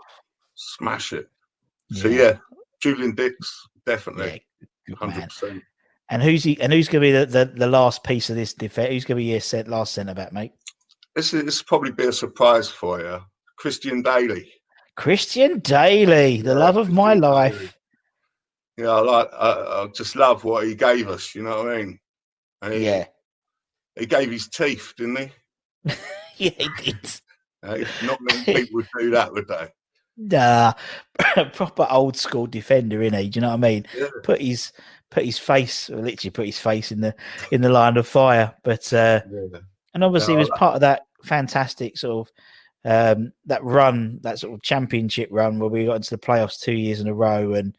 smash 0.55 1.13
it. 1.13 1.27
So 1.93 2.07
Yeah. 2.07 2.21
yeah, 2.23 2.37
Julian 2.81 3.15
Dicks, 3.15 3.67
definitely, 3.85 4.45
hundred 4.97 5.23
percent. 5.25 5.63
And 6.09 6.21
who's 6.21 6.43
he? 6.43 6.59
And 6.59 6.73
who's 6.73 6.87
going 6.89 7.01
to 7.01 7.07
be 7.07 7.11
the, 7.11 7.25
the, 7.25 7.45
the 7.55 7.67
last 7.67 8.03
piece 8.03 8.29
of 8.29 8.35
this 8.35 8.53
defense? 8.53 8.89
Who's 8.89 9.05
going 9.05 9.15
to 9.17 9.23
be 9.23 9.31
your 9.31 9.39
set, 9.39 9.67
last 9.69 9.93
centre 9.93 10.13
back, 10.13 10.33
mate? 10.33 10.51
This 11.15 11.33
is 11.33 11.45
this 11.45 11.59
will 11.61 11.67
probably 11.67 11.91
be 11.91 12.05
a 12.07 12.11
surprise 12.13 12.69
for 12.69 12.99
you, 12.99 13.19
Christian 13.57 14.01
Daly. 14.01 14.49
Christian 14.97 15.59
Daly, 15.59 16.41
the 16.41 16.53
love 16.55 16.75
of 16.77 16.91
my 16.91 17.13
Daly. 17.13 17.21
life. 17.27 17.77
Yeah, 18.77 18.89
I 18.89 18.99
like. 19.01 19.29
I, 19.33 19.49
I 19.83 19.87
just 19.95 20.15
love 20.17 20.43
what 20.43 20.65
he 20.65 20.75
gave 20.75 21.07
us. 21.07 21.33
You 21.35 21.43
know 21.43 21.63
what 21.63 21.71
I 21.73 21.77
mean? 21.77 21.99
And 22.61 22.73
he, 22.73 22.85
Yeah, 22.85 23.05
he 23.97 24.05
gave 24.05 24.31
his 24.31 24.47
teeth, 24.49 24.93
didn't 24.97 25.17
he? 25.17 25.31
yeah, 26.37 26.51
he 26.57 26.69
did. 26.91 27.21
Uh, 27.63 27.77
not 28.03 28.19
many 28.21 28.43
people 28.43 28.75
would 28.75 28.87
do 28.97 29.09
that, 29.11 29.31
would 29.31 29.47
they? 29.47 29.67
Nah, 30.17 30.73
proper 31.53 31.87
old 31.89 32.15
school 32.17 32.45
defender, 32.47 33.01
in 33.01 33.13
he? 33.13 33.29
Do 33.29 33.37
you 33.37 33.41
know 33.41 33.49
what 33.49 33.55
I 33.55 33.69
mean? 33.69 33.85
Yeah. 33.97 34.07
Put 34.23 34.41
his 34.41 34.71
put 35.09 35.25
his 35.25 35.37
face, 35.39 35.89
literally 35.89 36.31
put 36.31 36.45
his 36.45 36.59
face 36.59 36.91
in 36.91 37.01
the 37.01 37.15
in 37.51 37.61
the 37.61 37.69
line 37.69 37.97
of 37.97 38.07
fire. 38.07 38.53
But 38.63 38.91
uh, 38.93 39.21
Yeah. 39.31 39.59
and 39.93 40.03
obviously 40.03 40.33
No, 40.33 40.39
he 40.39 40.41
was 40.43 40.49
like- 40.49 40.59
part 40.59 40.75
of 40.75 40.81
that 40.81 41.03
fantastic 41.23 41.97
sort 41.97 42.27
of 42.27 42.33
um 42.83 43.31
that 43.45 43.63
run 43.63 44.19
that 44.23 44.39
sort 44.39 44.53
of 44.55 44.61
championship 44.63 45.29
run 45.31 45.59
where 45.59 45.69
we 45.69 45.85
got 45.85 45.97
into 45.97 46.09
the 46.09 46.17
playoffs 46.17 46.59
two 46.59 46.71
years 46.73 46.99
in 46.99 47.07
a 47.07 47.13
row 47.13 47.53
and 47.53 47.77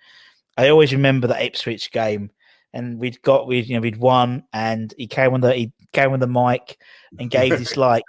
i 0.56 0.68
always 0.68 0.92
remember 0.92 1.26
that 1.26 1.42
ipswich 1.42 1.90
game 1.90 2.30
and 2.72 3.00
we'd 3.00 3.20
got 3.22 3.48
we 3.48 3.58
you 3.62 3.74
know 3.74 3.80
we'd 3.80 3.96
won, 3.96 4.44
and 4.52 4.94
he 4.96 5.08
came 5.08 5.34
on 5.34 5.40
the 5.40 5.52
he 5.52 5.72
came 5.92 6.12
on 6.12 6.20
the 6.20 6.26
mic 6.28 6.78
and 7.18 7.32
gave 7.32 7.50
this 7.58 7.76
like 7.88 8.04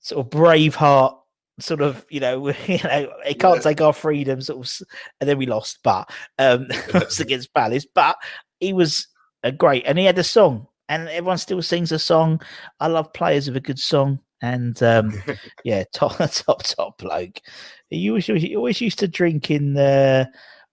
sort 0.00 0.24
of 0.26 0.30
Braveheart 0.30 1.16
sort 1.58 1.82
of 1.82 2.06
you 2.08 2.20
know 2.20 2.48
you 2.66 2.78
know 2.84 3.12
it 3.26 3.38
can't 3.38 3.56
Yeah. 3.56 3.62
take 3.62 3.80
our 3.80 3.92
freedom 3.92 4.40
sort 4.40 4.66
of 4.66 4.88
and 5.20 5.28
then 5.28 5.36
we 5.38 5.46
lost 5.46 5.78
but 5.84 6.10
um 6.38 6.66
against 7.20 7.52
Palace 7.54 7.86
but 7.94 8.16
he 8.60 8.72
was 8.72 9.06
a 9.42 9.52
great 9.52 9.84
and 9.86 9.98
he 9.98 10.04
had 10.04 10.18
a 10.18 10.24
song 10.24 10.66
and 10.88 11.08
everyone 11.08 11.38
still 11.38 11.62
sings 11.62 11.92
a 11.92 11.98
song. 11.98 12.40
I 12.80 12.88
love 12.88 13.12
players 13.12 13.46
with 13.46 13.56
a 13.56 13.60
good 13.60 13.78
song 13.78 14.18
and 14.42 14.82
um 14.82 15.22
yeah 15.64 15.84
top 15.92 16.16
top 16.32 16.62
top 16.62 16.98
bloke. 16.98 17.40
He 17.90 18.08
always 18.08 18.26
he 18.26 18.56
always 18.56 18.80
used 18.80 18.98
to 19.00 19.08
drink 19.08 19.50
in 19.50 19.74
the 19.74 20.28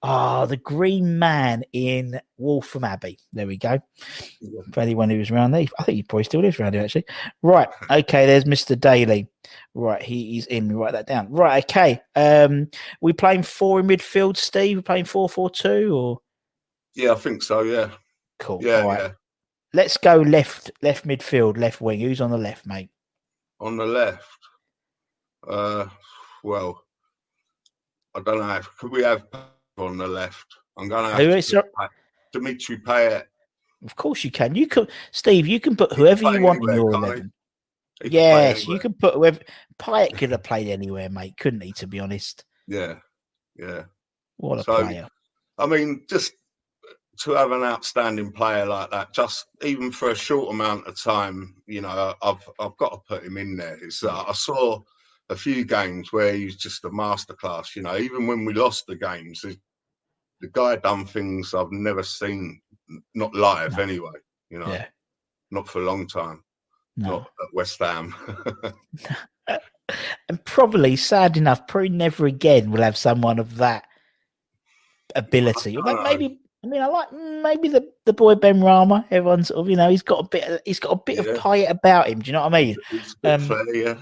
ah 0.08 0.45
the 0.45 0.58
Green 0.58 1.20
Man 1.20 1.64
in 1.74 2.20
Waltham 2.38 2.84
Abbey 2.84 3.20
there 3.34 3.47
we 3.47 3.58
go 3.58 3.80
for 4.74 4.80
anyone 4.80 5.10
who 5.10 5.20
was 5.20 5.32
around 5.32 5.51
there 5.51 5.66
I 5.80 5.84
think 5.84 5.95
he 5.97 6.03
probably 6.03 6.24
still 6.24 6.41
lives 6.41 6.60
around 6.60 6.74
here 6.74 6.84
actually 6.84 7.05
right 7.41 7.70
okay 7.89 8.26
there's 8.26 8.45
Mr 8.45 8.80
Daly 8.80 9.28
Right, 9.74 10.01
he, 10.01 10.32
he's 10.32 10.45
in. 10.47 10.70
We 10.70 10.76
write 10.76 10.93
that 10.93 11.08
down. 11.08 11.32
Right, 11.32 11.64
okay. 11.64 12.01
Um, 12.16 12.70
we 13.01 13.14
playing 13.14 13.43
four 13.43 13.80
in 13.80 13.88
midfield, 13.88 14.38
Steve. 14.38 14.78
We're 14.78 14.82
playing 14.82 15.05
four 15.05 15.30
four 15.30 15.49
two, 15.49 15.95
or 15.95 16.20
Yeah, 16.95 17.12
I 17.12 17.16
think 17.16 17.43
so. 17.43 17.62
Yeah, 17.62 17.91
cool. 18.39 18.60
yeah, 18.62 18.82
right. 18.82 18.99
yeah. 18.99 19.12
Let's 19.74 19.97
go 19.97 20.16
left, 20.16 20.72
left 20.82 21.05
midfield, 21.05 21.58
left 21.58 21.82
wing. 21.82 21.99
Who's 21.99 22.22
on 22.22 22.32
the 22.32 22.38
left, 22.38 22.66
mate? 22.66 22.89
On 23.60 23.78
the 23.78 23.86
left, 23.86 24.39
uh, 25.47 25.86
well, 26.43 26.84
I 28.16 28.22
don't 28.22 28.39
know. 28.39 28.62
Could 28.80 28.91
we 28.91 29.03
have 29.03 29.28
on 29.80 29.97
the 29.97 30.07
left? 30.07 30.45
I'm 30.78 30.88
gonna 30.88 31.09
have 31.09 31.17
Who 31.19 31.28
to 31.28 31.38
is 31.38 31.53
it? 31.53 31.65
Dimitri 32.34 32.78
Payet. 32.78 33.23
Of 33.86 33.95
course 33.95 34.23
you 34.23 34.32
can. 34.32 34.55
You 34.55 34.67
can, 34.67 34.88
Steve. 35.11 35.47
You 35.47 35.59
can 35.59 35.75
put 35.75 35.93
whoever 35.93 36.32
you 36.32 36.41
want 36.41 36.67
in 36.67 36.75
your 36.75 36.91
eleven. 36.91 37.32
He 38.03 38.09
can 38.09 38.11
play 38.11 38.19
Yes, 38.19 38.67
you 38.67 38.80
can 38.80 38.93
put 38.93 39.15
whoever. 39.15 39.39
Payet 39.80 40.17
could 40.17 40.32
have 40.32 40.43
played 40.43 40.67
anywhere, 40.67 41.09
mate. 41.09 41.38
Couldn't 41.38 41.61
he? 41.61 41.71
To 41.73 41.88
be 41.88 41.99
honest, 41.99 42.45
Yeah, 42.67 42.95
yeah. 43.55 43.84
what 44.38 44.59
a 44.59 44.63
So- 44.63 44.84
player. 44.84 45.07
I 45.59 45.65
mean, 45.65 46.05
just 46.07 46.34
to 47.21 47.32
have 47.32 47.51
an 47.51 47.63
outstanding 47.63 48.32
player 48.32 48.65
like 48.65 48.91
that, 48.91 49.11
just 49.11 49.47
even 49.63 49.91
for 49.91 50.11
a 50.11 50.15
short 50.15 50.53
amount 50.53 50.86
of 50.86 51.01
time, 51.01 51.55
you 51.65 51.82
know, 51.82 52.13
I've 52.21 52.47
I've 52.59 52.78
got 52.78 52.91
to 52.91 52.99
put 53.07 53.23
him 53.23 53.38
in 53.38 53.57
there. 53.57 53.78
It's, 53.82 54.03
uh, 54.03 54.23
I 54.28 54.34
saw 54.34 54.82
a 55.30 55.36
few 55.36 55.65
games 55.65 56.13
where 56.13 56.34
he's 56.34 56.55
just 56.57 56.86
a 56.86 56.89
masterclass. 56.89 57.75
You 57.75 57.82
know, 57.82 57.97
even 57.97 58.28
when 58.28 58.45
we 58.45 58.53
lost 58.53 58.86
the 58.88 58.95
games, 58.95 59.43
the, 60.42 60.48
guy 60.50 60.76
done 60.78 61.06
things 61.06 61.54
I've 61.54 61.72
never 61.72 62.04
seen, 62.04 62.62
not 63.16 63.34
live 63.34 63.78
No. 63.78 63.84
anyway. 63.84 64.12
You 64.50 64.60
know, 64.60 64.68
Yeah. 64.68 64.86
not 65.52 65.68
for 65.68 65.82
a 65.82 65.86
long 65.86 66.08
time, 66.08 66.44
No. 66.96 67.10
not 67.10 67.22
at 67.22 67.54
West 67.54 67.80
Ham. 67.80 68.16
and 70.30 70.44
probably, 70.46 70.96
sad 70.96 71.38
enough, 71.38 71.68
probably 71.68 71.90
never 71.90 72.26
again 72.26 72.72
will 72.72 72.82
have 72.82 72.98
someone 72.98 73.40
of 73.40 73.56
that 73.58 73.86
ability. 75.16 75.76
Dunno. 75.76 76.04
maybe, 76.04 76.40
I 76.64 76.68
mean, 76.68 76.82
I 76.82 76.88
like 76.88 77.10
mm, 77.10 77.42
maybe 77.42 77.70
the, 77.70 77.90
the 78.06 78.14
boy 78.14 78.36
Benrahma. 78.36 79.06
Everyone's 79.12 79.48
sort 79.50 79.60
of, 79.62 79.70
you 79.70 79.76
know, 79.76 79.90
he's 79.90 80.02
got 80.02 80.26
a 80.26 80.28
bit, 80.28 80.44
of, 80.48 80.60
he's 80.66 80.80
got 80.80 80.92
a 80.92 81.02
bit 81.06 81.16
Yeah. 81.26 81.32
of 81.34 81.40
Payet 81.40 81.70
about 81.70 82.08
him. 82.10 82.20
Do 82.20 82.28
you 82.28 82.34
know 82.34 82.42
what 82.44 82.54
I 82.54 82.62
mean? 82.64 82.76
He's 82.90 83.14
a 83.14 83.18
bit 83.22 83.32
Um, 83.34 83.48
fair, 83.48 83.76
yeah. 83.76 83.98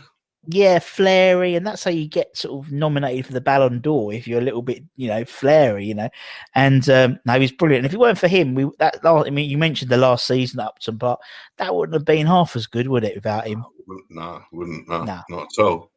Yeah, 0.48 0.80
flary, 0.80 1.56
and 1.56 1.66
that's 1.66 1.84
how 1.84 1.92
you 1.92 2.08
get 2.08 2.36
sort 2.38 2.66
of 2.66 2.72
nominated 2.72 3.26
for 3.26 3.34
the 3.34 3.42
Ballon 3.42 3.82
d'Or 3.82 4.14
if 4.14 4.28
you're 4.28 4.40
a 4.40 4.44
little 4.44 4.62
bit, 4.62 4.84
you 4.96 5.08
know, 5.08 5.24
flary, 5.26 5.86
you 5.86 5.94
know. 5.96 6.10
And 6.54 6.88
um, 6.90 7.20
no, 7.26 7.40
he's 7.40 7.52
brilliant. 7.52 7.80
And 7.80 7.86
if 7.88 7.94
it 7.94 8.00
weren't 8.00 8.18
for 8.18 8.28
him, 8.28 8.56
we 8.56 8.70
that 8.80 9.04
last, 9.04 9.28
I 9.28 9.30
mean, 9.30 9.50
you 9.50 9.58
mentioned 9.58 9.90
the 9.92 9.98
last 9.98 10.28
season 10.28 10.60
at 10.60 10.68
Upton 10.68 11.00
Park, 11.00 11.20
that 11.58 11.74
wouldn't 11.76 11.94
have 11.94 12.06
been 12.06 12.28
half 12.28 12.56
as 12.56 12.68
good, 12.68 12.88
would 12.88 13.04
it, 13.04 13.16
without 13.16 13.48
him? 13.48 13.66
No, 14.10 14.42
wouldn't, 14.52 14.88
no, 14.88 15.04
No. 15.04 15.22
not 15.30 15.48
at 15.58 15.64
all. 15.64 15.92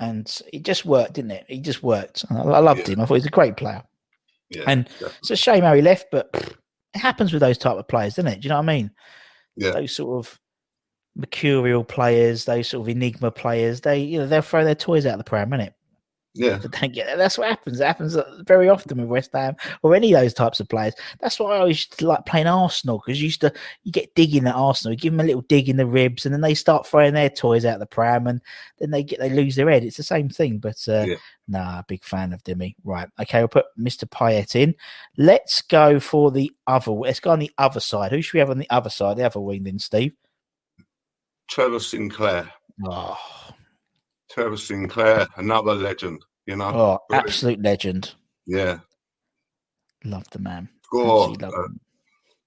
and 0.00 0.40
it 0.52 0.64
just 0.64 0.84
worked, 0.84 1.14
didn't 1.14 1.30
it? 1.32 1.44
He 1.48 1.60
just 1.60 1.82
worked. 1.82 2.24
I, 2.30 2.34
I 2.40 2.58
loved 2.58 2.88
Yeah. 2.88 2.94
him. 2.94 3.00
I 3.00 3.04
thought 3.06 3.14
he 3.14 3.18
was 3.18 3.26
a 3.26 3.30
great 3.30 3.56
player. 3.56 3.82
Yeah, 4.50 4.64
And 4.66 4.84
definitely. 4.86 5.16
it's 5.20 5.30
a 5.30 5.36
shame 5.36 5.62
how 5.62 5.74
he 5.74 5.82
left, 5.82 6.06
but 6.10 6.32
pff, 6.32 6.50
it 6.94 6.98
happens 6.98 7.32
with 7.32 7.40
those 7.40 7.58
type 7.58 7.76
of 7.76 7.88
players, 7.88 8.16
doesn't 8.16 8.30
it? 8.32 8.40
Do 8.40 8.46
you 8.46 8.48
know 8.50 8.56
what 8.56 8.68
I 8.70 8.74
mean? 8.76 8.90
yeah, 9.56 9.70
Those 9.70 9.94
sort 9.96 10.18
of 10.26 10.40
mercurial 11.16 11.84
players, 11.84 12.44
those 12.44 12.68
sort 12.68 12.82
of 12.82 12.88
enigma 12.88 13.30
players, 13.30 13.80
they 13.80 14.00
you 14.00 14.18
know 14.18 14.26
they'll 14.26 14.42
throw 14.42 14.64
their 14.64 14.74
toys 14.74 15.06
out 15.06 15.12
of 15.12 15.18
the 15.18 15.24
pram, 15.24 15.52
yeah. 16.34 16.58
But 16.60 16.72
don't 16.72 16.92
get 16.92 17.16
that's 17.16 17.38
what 17.38 17.48
happens. 17.48 17.80
It 17.80 17.84
happens 17.84 18.16
uh, 18.16 18.42
very 18.44 18.68
often 18.68 18.98
with 18.98 19.06
West 19.08 19.30
Ham 19.34 19.54
or 19.82 19.94
any 19.94 20.12
of 20.12 20.20
those 20.20 20.34
types 20.34 20.58
of 20.58 20.68
players. 20.68 20.94
That's 21.20 21.38
why 21.38 21.54
I 21.54 21.58
always 21.60 21.86
like 22.00 22.26
playing 22.26 22.48
Arsenal 22.48 23.00
because 23.04 23.20
you 23.20 23.26
used 23.26 23.40
to 23.42 23.52
you 23.84 23.92
get 23.92 24.14
digging 24.16 24.46
at 24.48 24.54
Arsenal, 24.56 24.92
you 24.92 24.98
give 24.98 25.12
them 25.12 25.20
a 25.20 25.24
little 25.24 25.42
dig 25.42 25.68
in 25.68 25.76
the 25.76 25.86
ribs, 25.86 26.26
and 26.26 26.34
then 26.34 26.40
they 26.40 26.54
start 26.54 26.86
throwing 26.88 27.14
their 27.14 27.30
toys 27.30 27.64
out 27.64 27.78
the 27.78 27.86
pram, 27.86 28.26
and 28.26 28.40
then 28.80 28.90
they 28.90 29.04
get 29.04 29.20
they 29.20 29.30
lose 29.30 29.54
their 29.54 29.70
head. 29.70 29.84
It's 29.84 29.96
the 29.96 30.02
same 30.02 30.28
thing, 30.28 30.58
but 30.58 30.76
uh, 30.88 31.04
Yeah. 31.06 31.16
nah, 31.46 31.82
big 31.86 32.02
fan 32.02 32.32
of 32.32 32.42
Demi. 32.42 32.74
Right, 32.82 33.08
okay, 33.20 33.38
we'll 33.38 33.48
put 33.48 33.66
Mr. 33.78 34.04
Payet 34.04 34.56
in. 34.56 34.74
Let's 35.16 35.62
go 35.62 36.00
for 36.00 36.32
the 36.32 36.50
other. 36.66 36.90
Let's 36.90 37.20
go 37.20 37.30
on 37.30 37.38
the 37.38 37.52
other 37.58 37.80
side. 37.80 38.10
Who 38.10 38.20
should 38.20 38.34
we 38.34 38.40
have 38.40 38.50
on 38.50 38.58
the 38.58 38.70
other 38.70 38.90
side? 38.90 39.18
The 39.18 39.26
other 39.26 39.40
wing, 39.40 39.62
then, 39.62 39.78
Steve. 39.78 40.14
Trevor 41.48 41.80
Sinclair. 41.80 42.50
Oh, 42.84 43.18
Trevor 44.30 44.56
Sinclair, 44.56 45.26
another 45.36 45.74
legend. 45.74 46.22
You 46.46 46.56
know, 46.56 46.66
oh 46.66 46.98
brilliant. 47.08 47.28
absolute 47.28 47.62
legend. 47.62 48.14
yeah, 48.46 48.78
Love 50.04 50.28
the 50.30 50.38
man. 50.38 50.68
scored 50.84 51.40
love 51.40 51.54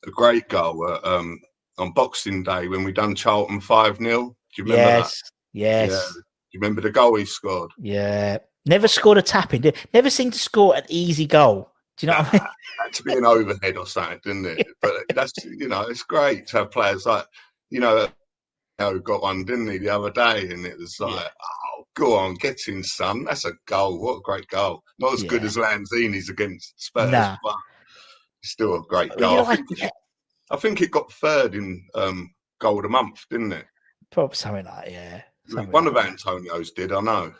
a, 0.05 0.11
great 0.11 0.47
goal 0.49 0.87
uh, 0.87 0.99
um, 1.03 1.39
on 1.79 1.91
Boxing 1.93 2.43
Day 2.43 2.67
when 2.67 2.83
we 2.83 2.91
done 2.91 3.15
Charlton 3.15 3.59
five 3.59 3.97
0 3.97 4.03
Do 4.05 4.35
you 4.57 4.63
remember 4.63 4.83
that? 4.83 4.99
Yes, 4.99 5.21
yes. 5.53 5.91
Yeah. 5.91 5.97
Do 5.97 6.21
you 6.53 6.59
remember 6.59 6.81
the 6.81 6.91
goal 6.91 7.15
he 7.15 7.25
scored? 7.25 7.71
Yeah. 7.79 8.37
Never 8.67 8.87
scored 8.87 9.17
a 9.17 9.21
tap 9.21 9.53
in. 9.53 9.73
Never 9.93 10.09
seemed 10.09 10.33
to 10.33 10.39
score 10.39 10.75
an 10.75 10.83
easy 10.89 11.25
goal. 11.25 11.71
Do 11.97 12.05
you 12.05 12.11
know 12.11 12.19
what 12.19 12.27
I 12.27 12.37
mean? 12.37 12.47
Had 12.83 12.93
to 12.93 13.03
be 13.03 13.13
an 13.13 13.25
overhead 13.25 13.77
or 13.77 13.87
something, 13.87 14.19
didn't 14.23 14.59
it? 14.59 14.67
But 14.81 14.93
that's 15.15 15.33
you 15.43 15.67
know, 15.67 15.81
it's 15.83 16.03
great 16.03 16.47
to 16.47 16.57
have 16.57 16.71
players 16.71 17.05
like 17.05 17.25
you 17.69 17.79
know, 17.79 18.07
got 18.77 19.21
one, 19.23 19.43
didn't 19.43 19.69
he, 19.71 19.77
the 19.79 19.89
other 19.89 20.11
day, 20.11 20.49
and 20.51 20.65
it 20.65 20.77
was 20.77 20.97
like, 20.99 21.31
oh, 21.43 21.83
go 21.95 22.15
on, 22.17 22.35
get 22.35 22.59
in, 22.67 22.83
son. 22.83 23.23
That's 23.25 23.45
a 23.45 23.53
goal. 23.65 23.99
What 23.99 24.17
a 24.17 24.21
great 24.21 24.47
goal. 24.47 24.83
Not 24.99 25.13
as 25.13 25.23
good 25.23 25.41
Yeah. 25.41 25.47
as 25.47 25.57
Lanzini's 25.57 26.29
against 26.29 26.73
Spurs, 26.77 27.11
Nah. 27.11 27.37
but 27.43 27.55
still 28.43 28.75
a 28.75 28.81
great 28.83 29.15
goal. 29.17 29.45
I, 29.45 29.55
think, 29.55 29.71
it- 29.71 29.91
I 30.51 30.57
think 30.57 30.81
it 30.81 30.91
got 30.91 31.11
third 31.11 31.55
in 31.55 31.83
um, 31.95 32.33
goal 32.59 32.77
of 32.77 32.83
the 32.83 32.89
month, 32.89 33.25
didn't 33.29 33.53
it? 33.53 33.65
Probably 34.11 34.35
something 34.35 34.65
like 34.65 34.85
that, 34.85 34.91
yeah. 34.91 35.21
Something 35.47 35.71
One 35.71 35.85
like 35.85 35.95
of 35.95 36.03
that. 36.03 36.09
Antonio's 36.11 36.71
did, 36.71 36.91
I 36.91 37.01
know. 37.01 37.33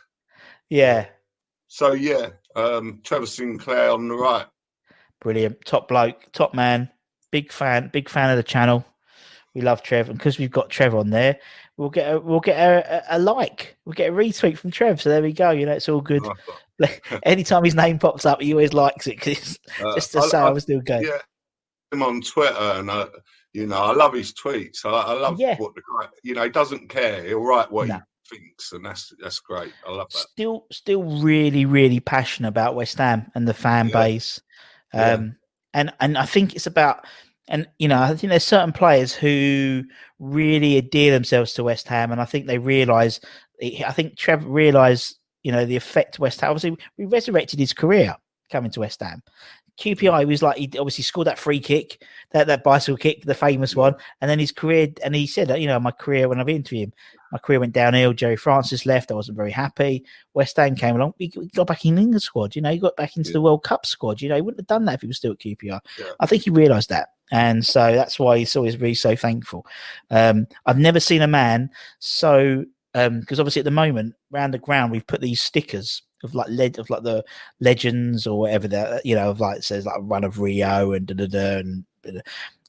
Yeah. 0.70 1.06
So 1.68 1.94
yeah, 1.94 2.30
um, 2.56 3.02
Trevor 3.04 3.26
Sinclair 3.26 3.92
on 3.92 4.08
the 4.08 4.16
right. 4.16 4.46
Brilliant. 5.22 5.64
Top 5.66 5.88
bloke, 5.88 6.32
top 6.32 6.54
man. 6.54 6.90
Big 7.32 7.52
fan, 7.52 7.90
big 7.92 8.10
fan 8.10 8.30
of 8.30 8.38
the 8.38 8.44
channel. 8.44 8.86
We 9.58 9.64
love 9.64 9.82
Trev, 9.82 10.08
and 10.08 10.20
because 10.20 10.38
we've 10.38 10.52
got 10.52 10.70
Trev 10.70 10.94
on 10.94 11.10
there, 11.10 11.40
we'll 11.78 11.90
get 11.90 12.14
a, 12.14 12.20
we'll 12.20 12.40
get 12.40 12.58
a, 12.60 13.04
a, 13.12 13.18
a 13.18 13.20
like, 13.20 13.76
we'll 13.86 13.94
get 13.94 14.12
a 14.12 14.14
retweet 14.14 14.56
from 14.56 14.70
Trev. 14.70 15.02
So 15.02 15.10
there 15.10 15.24
we 15.24 15.34
go. 15.34 15.50
You 15.50 15.66
know, 15.66 15.72
it's 15.72 15.90
all 15.90 16.00
good. 16.00 16.22
Anytime 17.24 17.64
his 17.64 17.74
name 17.74 17.98
pops 17.98 18.24
up, 18.24 18.40
he 18.40 18.54
always 18.54 18.72
likes 18.74 19.08
it 19.08 19.20
'cause 19.20 19.58
Uh, 19.84 19.96
just 19.96 20.12
to 20.12 20.20
I- 20.20 20.28
say 20.28 20.38
I- 20.38 20.48
I 20.48 20.50
was 20.52 20.62
still 20.62 20.80
going. 20.82 21.06
yeah, 21.06 21.18
him 21.92 22.04
on 22.04 22.22
Twitter, 22.22 22.54
and 22.56 22.88
uh, 22.92 23.08
you 23.54 23.66
know, 23.66 23.78
I 23.78 23.94
love 23.94 24.14
his 24.14 24.32
tweets. 24.32 24.86
I, 24.86 24.90
I 24.92 25.14
love 25.14 25.40
Yeah. 25.40 25.58
what 25.58 25.74
the 25.74 25.82
guy, 25.82 26.08
you 26.22 26.36
know, 26.36 26.44
he 26.44 26.50
doesn't 26.50 26.90
care. 26.90 27.24
He'll 27.24 27.42
write 27.44 27.72
what 27.72 27.88
No. 27.88 28.00
he 28.30 28.38
thinks, 28.38 28.74
and 28.74 28.86
that's 28.86 29.12
that's 29.20 29.40
great. 29.40 29.74
I 29.88 29.92
love 29.92 30.10
that. 30.12 30.18
still 30.20 30.68
still 30.72 31.02
really 31.02 31.66
really 31.66 32.00
passionate 32.00 32.50
about 32.50 32.76
West 32.76 33.00
Ham 33.00 33.32
and 33.34 33.48
the 33.48 33.56
fan 33.56 33.88
Yeah. 33.88 33.94
base 33.94 34.40
Yeah. 34.94 35.14
um 35.14 35.36
and 35.74 35.92
and 36.00 36.16
I 36.16 36.28
think 36.28 36.56
it's 36.56 36.68
about 36.68 37.06
and 37.48 37.68
you 37.80 37.88
know 37.88 38.02
I 38.02 38.16
think 38.16 38.30
there's 38.30 38.44
certain 38.44 38.74
players 38.74 39.14
who 39.14 39.84
really 40.20 40.78
adhere 40.78 41.12
themselves 41.12 41.54
to 41.54 41.64
West 41.64 41.88
Ham 41.88 42.12
and 42.12 42.22
I 42.22 42.26
think 42.26 42.48
they 42.48 42.58
realize 42.58 43.20
eh, 43.62 43.84
I 43.86 43.92
think 43.92 44.18
Trevor 44.18 44.50
realized 44.50 45.18
you 45.44 45.52
know 45.52 45.66
the 45.66 45.76
effect 45.76 46.20
West 46.20 46.42
Ham 46.42 46.52
obviously 46.52 46.78
we 46.98 47.06
resurrected 47.06 47.60
his 47.60 47.74
career 47.74 48.16
coming 48.50 48.72
to 48.72 48.82
West 48.82 49.02
Ham 49.02 49.22
QPR 49.78 50.28
was 50.28 50.42
like 50.42 50.58
he 50.58 50.66
obviously 50.80 51.04
scored 51.04 51.28
that 51.28 51.38
free 51.38 51.60
kick, 51.60 52.04
that 52.32 52.48
that 52.48 52.64
bicycle 52.64 52.98
kick, 52.98 53.24
the 53.24 53.36
famous 53.36 53.76
one, 53.76 53.96
and 54.22 54.30
then 54.30 54.40
his 54.40 54.52
career. 54.52 54.88
And 55.04 55.16
he 55.16 55.28
said, 55.28 55.50
you 55.60 55.68
know, 55.68 55.80
my 55.80 55.92
career 55.92 56.28
when 56.28 56.40
I've 56.40 56.50
interviewed 56.50 56.90
him, 56.90 56.94
my 57.32 57.38
career 57.38 57.60
went 57.60 57.74
downhill. 57.74 58.14
Gerry 58.14 58.36
Francis 58.36 58.86
left. 58.86 59.12
I 59.12 59.16
wasn't 59.16 59.38
very 59.38 59.52
happy. 59.52 60.06
West 60.34 60.58
Ham 60.58 60.76
came 60.76 60.96
along. 60.96 61.14
He 61.18 61.28
got 61.56 61.68
back 61.68 61.86
in 61.86 61.96
the 61.96 62.02
England 62.02 62.22
squad. 62.22 62.56
You 62.56 62.62
know, 62.62 62.72
he 62.72 62.78
got 62.78 62.96
back 62.96 63.18
into 63.18 63.30
Yeah. 63.30 63.34
the 63.34 63.42
World 63.42 63.64
Cup 63.64 63.86
squad. 63.86 64.22
You 64.22 64.30
know, 64.30 64.36
he 64.36 64.42
wouldn't 64.42 64.60
have 64.62 64.68
done 64.68 64.86
that 64.86 64.96
if 64.96 65.02
he 65.02 65.08
was 65.08 65.18
still 65.18 65.34
at 65.34 65.40
QPR. 65.40 65.80
Yeah. 66.00 66.06
I 66.20 66.26
think 66.26 66.44
he 66.44 66.50
realised 66.50 66.90
that, 66.90 67.10
and 67.32 67.66
so 67.66 67.94
that's 67.94 68.20
why 68.20 68.38
he's 68.38 68.56
always 68.56 68.78
really 68.78 68.94
so 68.94 69.16
thankful. 69.16 69.66
Um, 70.12 70.48
I've 70.66 70.80
never 70.80 71.00
seen 71.00 71.22
a 71.22 71.28
man 71.28 71.70
so 72.00 72.66
because 72.94 73.40
obviously 73.40 73.60
at 73.60 73.66
the 73.66 73.70
moment 73.70 74.16
round 74.32 74.52
the 74.52 74.58
ground 74.58 74.92
we've 74.92 75.06
put 75.06 75.22
these 75.22 75.40
stickers 75.40 76.02
of 76.24 76.34
like 76.34 76.48
led 76.50 76.80
of 76.80 76.90
like 76.90 77.04
the 77.04 77.24
legends 77.60 78.26
or 78.26 78.40
whatever 78.40 78.68
that 78.68 79.06
you 79.06 79.14
know 79.14 79.30
of 79.30 79.40
like 79.40 79.62
says 79.62 79.86
like 79.86 79.98
run 80.00 80.24
of 80.24 80.40
Rio 80.40 80.94
and 80.94 81.06
da 81.06 81.14
da 81.14 81.28
da 81.28 81.58
and 81.60 81.86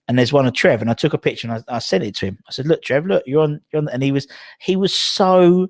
and 0.09 0.19
there's 0.19 0.33
one 0.33 0.47
of 0.47 0.55
Trev 0.55 0.81
and 0.81 0.91
I 0.91 0.95
took 0.95 1.13
a 1.13 1.19
picture 1.19 1.49
and 1.51 1.63
I, 1.69 1.77
I 1.77 1.79
sent 1.79 2.03
it 2.05 2.17
to 2.17 2.27
him. 2.27 2.39
I 2.49 2.53
said, 2.53 2.67
"Look, 2.67 2.83
Trev, 2.83 3.07
look, 3.07 3.23
you're 3.27 3.43
on, 3.43 3.61
you're 3.73 3.83
on," 3.83 3.89
and 3.91 4.03
he 4.03 4.11
was 4.13 4.27
he 4.61 4.75
was 4.77 4.95
so 4.95 5.69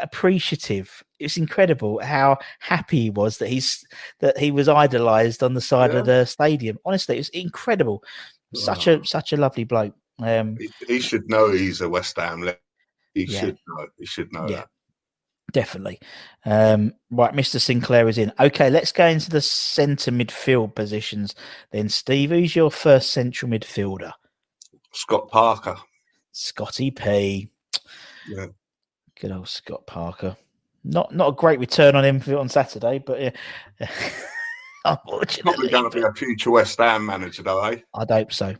appreciative. 0.00 1.02
It's 1.18 1.36
incredible 1.36 2.00
how 2.02 2.38
happy 2.60 3.02
he 3.02 3.10
was 3.10 3.38
that 3.38 3.48
he's 3.48 3.84
that 4.20 4.38
he 4.38 4.50
was 4.50 4.68
idolized 4.68 5.42
on 5.42 5.54
the 5.54 5.60
side 5.60 5.92
Yeah. 5.92 6.00
of 6.00 6.06
the 6.06 6.24
stadium. 6.24 6.78
Honestly, 6.84 7.18
it's 7.18 7.28
incredible. 7.30 8.02
Such 8.54 8.86
a 8.86 9.04
such 9.04 9.32
a 9.32 9.36
lovely 9.36 9.64
bloke. 9.64 9.94
Um, 10.20 10.56
He, 10.58 10.70
he 10.86 11.00
should 11.00 11.28
know 11.28 11.50
he's 11.50 11.80
a 11.80 11.88
West 11.88 12.16
Ham. 12.16 12.48
He 13.14 13.24
Yeah. 13.24 13.40
should 13.40 13.58
know. 13.66 13.86
He 13.98 14.06
should 14.06 14.32
know 14.32 14.46
Yeah. 14.48 14.56
that. 14.58 14.68
Definitely. 15.54 16.00
Um, 16.44 16.94
right, 17.12 17.32
Mr. 17.32 17.60
Sinclair 17.60 18.08
is 18.08 18.18
in. 18.18 18.32
Okay, 18.40 18.70
let's 18.70 18.90
go 18.90 19.06
into 19.06 19.30
the 19.30 19.40
centre 19.40 20.10
midfield 20.10 20.74
positions 20.74 21.36
then. 21.70 21.88
Steve, 21.88 22.30
who's 22.30 22.56
your 22.56 22.72
first 22.72 23.12
central 23.12 23.52
midfielder? 23.52 24.10
Scott 24.92 25.30
Parker. 25.30 25.76
Scotty 26.32 26.90
P. 26.90 27.48
Yeah. 28.28 28.46
Good 29.20 29.30
old 29.30 29.48
Scott 29.48 29.86
Parker. 29.86 30.36
Not 30.82 31.14
not 31.14 31.28
a 31.28 31.32
great 31.32 31.60
return 31.60 31.94
on 31.94 32.04
him 32.04 32.20
on 32.36 32.48
Saturday, 32.48 32.98
but 32.98 33.20
yeah. 33.20 33.30
Probably 34.84 35.68
going 35.68 35.88
to 35.88 35.96
be 35.96 36.02
a 36.02 36.12
future 36.12 36.50
West 36.50 36.78
Ham 36.78 37.06
manager, 37.06 37.44
though, 37.44 37.62
eh? 37.64 37.76
I'd 37.94 38.10
hope 38.10 38.32
so. 38.32 38.56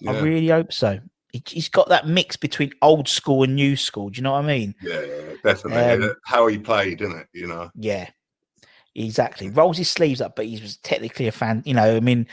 Yeah. 0.00 0.12
I 0.12 0.20
really 0.20 0.48
hope 0.48 0.72
so. 0.72 1.00
He, 1.32 1.42
he's 1.46 1.68
got 1.68 1.88
that 1.88 2.06
mix 2.06 2.36
between 2.36 2.72
old 2.82 3.08
school 3.08 3.42
and 3.42 3.54
new 3.54 3.76
school. 3.76 4.10
Do 4.10 4.18
you 4.18 4.22
know 4.22 4.32
what 4.32 4.44
I 4.44 4.46
mean? 4.46 4.74
yeah, 4.82 5.00
yeah, 5.00 5.34
definitely. 5.42 6.06
Um, 6.06 6.14
How 6.24 6.46
he 6.46 6.58
played, 6.58 7.00
isn't 7.00 7.16
it? 7.16 7.28
You 7.32 7.46
know. 7.46 7.70
Yeah, 7.74 8.08
exactly. 8.94 9.48
Rolls 9.48 9.78
his 9.78 9.90
sleeves 9.90 10.20
up, 10.20 10.36
but 10.36 10.46
he 10.46 10.60
was 10.60 10.76
technically 10.78 11.26
a 11.26 11.32
fan. 11.32 11.62
You 11.64 11.74
know, 11.74 11.96
I 11.96 12.00
mean, 12.00 12.26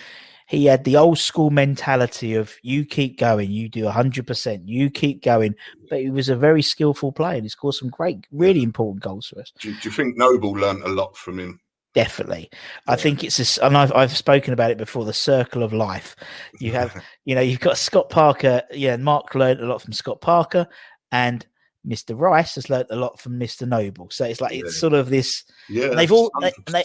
he 0.48 0.66
had 0.66 0.86
the 0.86 0.96
old 0.96 1.20
school 1.20 1.50
mentality 1.50 2.34
of 2.34 2.56
you 2.64 2.86
keep 2.86 3.20
going, 3.20 3.52
you 3.52 3.68
do 3.68 3.84
100%, 3.84 4.62
you 4.66 4.90
keep 4.90 5.22
going. 5.22 5.56
But 5.90 6.00
he 6.00 6.10
was 6.10 6.30
a 6.30 6.38
very 6.38 6.62
skillful 6.62 7.12
player 7.12 7.36
and 7.36 7.44
he 7.44 7.50
scored 7.50 7.76
some 7.76 7.90
great, 7.90 8.26
really 8.32 8.64
important 8.64 9.04
goals 9.04 9.28
for 9.28 9.42
us. 9.42 9.52
Do, 9.60 9.72
do 9.74 9.80
you 9.84 9.92
think 9.92 10.18
Noble 10.18 10.54
learned 10.54 10.84
a 10.84 10.90
lot 10.90 11.18
from 11.18 11.38
him? 11.38 11.60
Definitely. 11.98 12.52
I 12.86 12.96
think 12.96 13.24
it's 13.24 13.38
this, 13.38 13.58
and 13.58 13.76
I've, 13.76 13.92
I've 13.92 14.16
spoken 14.16 14.54
about 14.54 14.70
it 14.70 14.78
before 14.78 15.04
the 15.04 15.14
circle 15.14 15.64
of 15.64 15.74
life. 15.74 16.16
You 16.60 16.72
have, 16.74 17.04
you 17.26 17.34
know, 17.34 17.42
you've 17.42 17.60
got 17.60 17.76
Scott 17.76 18.12
Parker. 18.12 18.62
Yeah, 18.70 18.98
Mark 18.98 19.34
learned 19.34 19.62
a 19.62 19.66
lot 19.66 19.82
from 19.82 19.94
Scott 19.94 20.22
Parker, 20.22 20.68
and 21.12 21.44
Mr. 21.88 22.16
Rice 22.16 22.54
has 22.54 22.70
learned 22.70 22.86
a 22.92 22.96
lot 22.96 23.20
from 23.20 23.40
Mr. 23.40 23.68
Noble. 23.68 24.12
So 24.12 24.26
it's 24.26 24.42
like, 24.42 24.54
it's 24.54 24.76
Yeah. 24.76 24.80
sort 24.80 24.94
of 24.94 25.10
this. 25.10 25.44
Yeah, 25.70 25.88
they've 25.96 26.12
all- 26.12 26.30
they- 26.40 26.52
and 26.68 26.76
they- 26.76 26.84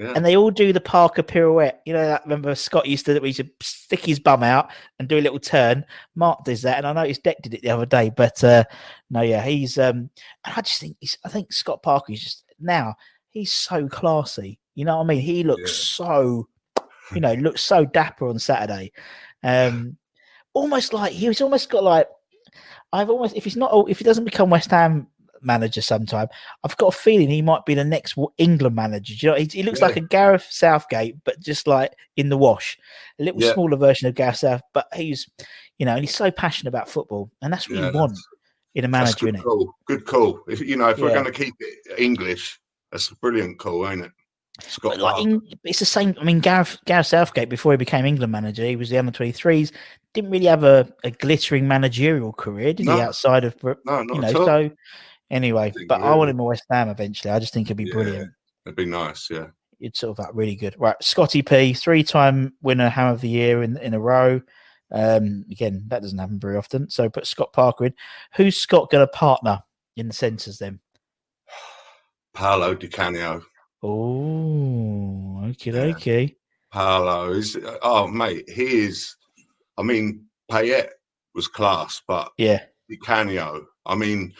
yeah. 0.00 0.12
and 0.16 0.24
they 0.26 0.36
all 0.36 0.50
do 0.50 0.72
the 0.72 0.80
Parker 0.80 1.22
pirouette. 1.22 1.78
You 1.86 1.92
know, 1.92 2.04
that 2.04 2.24
remember 2.24 2.52
Scott 2.56 2.86
used 2.88 3.06
to 3.06 3.20
we 3.20 3.28
used 3.28 3.42
to 3.42 3.48
stick 3.60 4.04
his 4.04 4.18
bum 4.18 4.42
out 4.42 4.72
and 4.98 5.06
do 5.06 5.18
a 5.18 5.20
little 5.20 5.38
turn. 5.38 5.84
Mark 6.16 6.42
does 6.42 6.62
that, 6.62 6.78
and 6.78 6.86
I 6.88 6.92
noticed 6.92 7.22
Dec 7.22 7.42
did 7.42 7.54
it 7.54 7.62
the 7.62 7.70
other 7.70 7.86
day. 7.86 8.10
But 8.10 8.42
uh 8.42 8.64
no, 9.08 9.20
yeah, 9.20 9.44
he's 9.44 9.78
um 9.78 10.10
and 10.44 10.54
I 10.56 10.62
just 10.62 10.80
think 10.80 10.96
he's 10.98 11.16
I 11.24 11.28
think 11.28 11.52
Scott 11.52 11.84
Parker 11.84 12.12
is 12.12 12.20
just 12.24 12.44
now 12.58 12.96
he's 13.32 13.52
so 13.52 13.88
classy. 13.88 14.58
You 14.74 14.84
know 14.84 14.98
what 14.98 15.04
I 15.04 15.06
mean? 15.08 15.20
He 15.20 15.42
looks 15.42 15.72
Yeah. 15.72 16.06
so 16.06 16.48
you 17.14 17.20
know, 17.20 17.34
looks 17.40 17.62
so 17.62 17.84
dapper 17.84 18.28
on 18.28 18.38
Saturday. 18.38 18.92
Um 19.42 19.96
almost 20.54 20.92
like 20.92 21.12
he's 21.12 21.40
almost 21.40 21.70
got 21.70 21.82
like 21.82 22.08
I've 22.92 23.10
almost 23.10 23.34
if 23.34 23.44
he's 23.44 23.56
not 23.56 23.72
if 23.88 23.98
he 23.98 24.04
doesn't 24.04 24.24
become 24.24 24.50
West 24.50 24.70
Ham 24.70 25.08
manager 25.40 25.82
sometime, 25.82 26.28
I've 26.62 26.76
got 26.76 26.94
a 26.94 26.96
feeling 26.96 27.28
he 27.28 27.42
might 27.42 27.64
be 27.66 27.74
the 27.74 27.84
next 27.84 28.16
England 28.38 28.76
manager. 28.76 29.14
Do 29.14 29.26
you 29.26 29.32
know, 29.32 29.38
he, 29.38 29.44
he 29.46 29.62
looks 29.62 29.82
like 29.82 29.96
a 29.96 30.00
Gareth 30.00 30.46
Southgate, 30.50 31.16
but 31.24 31.40
just 31.40 31.66
like 31.66 31.92
in 32.16 32.28
the 32.28 32.36
wash, 32.36 32.78
a 33.18 33.24
little 33.24 33.40
Yeah. 33.40 33.52
smaller 33.52 33.76
version 33.76 34.08
of 34.08 34.14
Gareth 34.14 34.36
South. 34.36 34.62
But 34.72 34.86
he's, 34.94 35.28
you 35.78 35.86
know, 35.86 35.92
and 35.92 36.00
he's 36.04 36.14
so 36.14 36.30
passionate 36.30 36.68
about 36.68 36.88
football, 36.88 37.30
and 37.42 37.52
that's 37.52 37.68
what 37.68 37.78
Yeah, 37.78 37.90
you 37.90 37.98
want 37.98 38.16
in 38.74 38.84
a 38.84 38.88
manager, 38.88 39.26
good 39.32 39.42
call. 39.42 39.74
Good 39.86 40.04
call. 40.06 40.40
If 40.48 40.60
you 40.60 40.76
know, 40.76 40.90
if 40.90 40.98
we're 40.98 41.10
going 41.12 41.24
to 41.24 41.32
keep 41.32 41.54
it 41.58 41.98
English, 41.98 42.60
that's 42.92 43.10
a 43.10 43.16
brilliant 43.16 43.58
call, 43.58 43.88
ain't 43.88 44.04
it? 44.04 44.12
Scott 44.60 44.98
like 44.98 45.24
in, 45.24 45.40
it's 45.64 45.78
the 45.78 45.86
same. 45.86 46.14
I 46.20 46.24
mean, 46.24 46.38
Gareth 46.40 46.78
Gareth 46.84 47.06
Southgate 47.06 47.48
before 47.48 47.72
he 47.72 47.78
became 47.78 48.04
England 48.04 48.30
manager, 48.30 48.64
he 48.64 48.76
was 48.76 48.90
the 48.90 48.98
under 48.98 49.10
twenty 49.10 49.32
threes. 49.32 49.72
Didn't 50.12 50.30
really 50.30 50.46
have 50.46 50.62
a, 50.62 50.92
a 51.04 51.10
glittering 51.10 51.66
managerial 51.66 52.32
career, 52.34 52.74
did 52.74 52.86
he? 52.86 52.92
Outside 52.92 53.44
of 53.44 53.56
no, 53.64 53.74
not 53.84 54.14
you 54.14 54.20
know, 54.20 54.28
at 54.28 54.36
all. 54.36 54.44
so 54.46 54.70
anyway. 55.30 55.70
think 55.70 55.88
But 55.88 56.02
I 56.02 56.14
want 56.14 56.30
him 56.30 56.38
at 56.38 56.44
West 56.44 56.64
Ham 56.70 56.90
eventually. 56.90 57.32
I 57.32 57.38
just 57.38 57.54
think 57.54 57.68
it'd 57.68 57.78
be 57.78 57.84
Yeah. 57.84 57.92
brilliant. 57.94 58.30
It'd 58.66 58.76
be 58.76 58.84
nice, 58.84 59.28
yeah. 59.30 59.46
it's 59.80 60.00
sort 60.00 60.16
of 60.18 60.24
like 60.24 60.34
really 60.34 60.54
good. 60.54 60.76
Right, 60.78 60.94
Scotty 61.02 61.42
P, 61.42 61.72
three-time 61.72 62.52
winner 62.62 62.88
Ham 62.90 63.12
of 63.12 63.22
the 63.22 63.28
Year 63.30 63.62
in 63.62 63.78
in 63.78 63.94
a 63.94 64.00
row. 64.00 64.40
Um, 64.92 65.46
again, 65.50 65.84
that 65.88 66.02
doesn't 66.02 66.18
happen 66.18 66.38
very 66.38 66.56
often. 66.58 66.90
So 66.90 67.08
put 67.08 67.26
Scott 67.26 67.54
Parker 67.54 67.86
in. 67.86 67.94
Who's 68.36 68.58
Scott 68.58 68.90
going 68.90 69.04
to 69.04 69.10
partner 69.10 69.62
in 69.96 70.08
the 70.08 70.12
centres 70.12 70.58
then? 70.58 70.78
Paolo 72.34 72.74
Di 72.74 72.88
Canio. 72.88 73.42
Oh, 73.82 75.42
okay, 75.50 75.70
Yeah. 75.88 75.94
okay. 75.96 76.36
Paolo 76.72 77.32
is 77.32 77.58
oh 77.82 78.06
mate, 78.08 78.48
he 78.48 78.84
is. 78.84 79.14
I 79.78 79.82
mean, 79.82 80.24
Payet 80.50 80.88
was 81.34 81.48
class, 81.48 82.00
but 82.08 82.30
Yeah, 82.38 82.64
Di 82.88 82.96
Canio. 82.96 83.66
I 83.86 83.94
mean, 83.94 84.32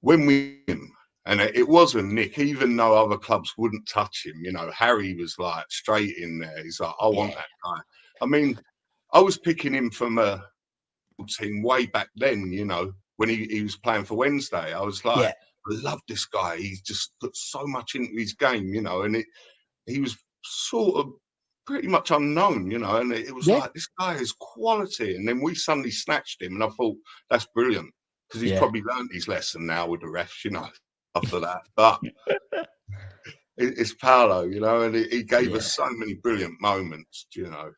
when 0.00 0.26
we 0.26 0.62
him, 0.66 0.90
and 1.26 1.40
it, 1.40 1.54
it 1.56 1.68
wasn't 1.68 2.12
Nick, 2.12 2.38
even 2.38 2.74
though 2.76 2.96
other 2.96 3.18
clubs 3.18 3.52
wouldn't 3.58 3.86
touch 3.88 4.24
him. 4.24 4.40
You 4.42 4.52
know, 4.52 4.70
Harry 4.74 5.14
was 5.14 5.36
like 5.38 5.64
straight 5.70 6.16
in 6.16 6.38
there. 6.38 6.62
He's 6.64 6.80
like, 6.80 6.94
I 7.00 7.06
want 7.06 7.30
Yeah. 7.30 7.36
that 7.36 7.46
guy. 7.64 7.80
I 8.22 8.26
mean, 8.26 8.58
I 9.12 9.20
was 9.20 9.38
picking 9.38 9.74
him 9.74 9.90
from 9.90 10.18
a 10.18 10.42
team 11.28 11.62
way 11.62 11.86
back 11.86 12.08
then. 12.16 12.50
You 12.50 12.64
know, 12.64 12.92
when 13.16 13.28
he, 13.28 13.44
he 13.50 13.62
was 13.62 13.76
playing 13.76 14.04
for 14.06 14.16
Wednesday, 14.16 14.72
I 14.72 14.80
was 14.80 15.04
like, 15.04 15.18
Yeah. 15.20 15.32
I 15.68 15.74
love 15.82 16.00
this 16.08 16.24
guy. 16.26 16.56
He's 16.56 16.80
just 16.82 17.12
put 17.20 17.36
so 17.36 17.66
much 17.66 17.94
into 17.94 18.12
his 18.16 18.34
game. 18.34 18.72
You 18.74 18.82
know, 18.82 19.02
and 19.02 19.16
it 19.16 19.26
he 19.86 20.00
was 20.00 20.16
sort 20.44 20.96
of 20.96 21.12
pretty 21.66 21.88
much 21.88 22.10
unknown, 22.10 22.70
you 22.70 22.78
know, 22.78 22.96
and 22.96 23.12
it, 23.12 23.28
it 23.28 23.34
was 23.34 23.46
Yeah. 23.46 23.58
like 23.60 23.72
this 23.74 23.88
guy 23.98 24.14
is 24.14 24.32
quality. 24.40 25.14
And 25.14 25.26
then 25.28 25.40
we 25.40 25.54
suddenly 25.54 25.90
snatched 25.90 26.42
him, 26.42 26.54
and 26.54 26.64
I 26.64 26.68
thought 26.68 26.96
that's 27.28 27.46
brilliant 27.54 27.90
because 28.28 28.40
he's 28.42 28.52
Yeah. 28.52 28.58
probably 28.58 28.82
learned 28.82 29.10
his 29.12 29.28
lesson 29.28 29.66
now 29.66 29.86
with 29.88 30.00
the 30.00 30.06
refs, 30.06 30.44
you 30.44 30.50
know, 30.50 30.68
after 31.14 31.40
that. 31.40 31.60
But 31.76 32.00
it, 33.56 33.78
it's 33.78 33.94
Paolo, 33.94 34.42
you 34.44 34.60
know, 34.60 34.82
and 34.82 34.94
he, 34.94 35.04
he 35.08 35.22
gave 35.22 35.54
us 35.54 35.74
so 35.74 35.88
many 35.90 36.14
brilliant 36.14 36.60
moments, 36.60 37.26
you 37.34 37.48
know. 37.48 37.70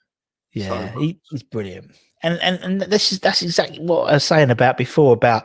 yeah, 0.53 0.93
So 0.93 1.01
he, 1.01 1.21
he's 1.31 1.43
brilliant. 1.43 1.93
And 2.23 2.39
and 2.41 2.59
and 2.61 2.81
this 2.83 3.13
is 3.13 3.21
that's 3.21 3.43
exactly 3.43 3.81
what 3.81 4.09
I 4.11 4.15
was 4.15 4.25
saying 4.25 4.51
about 4.51 4.77
before 4.77 5.13
about 5.13 5.45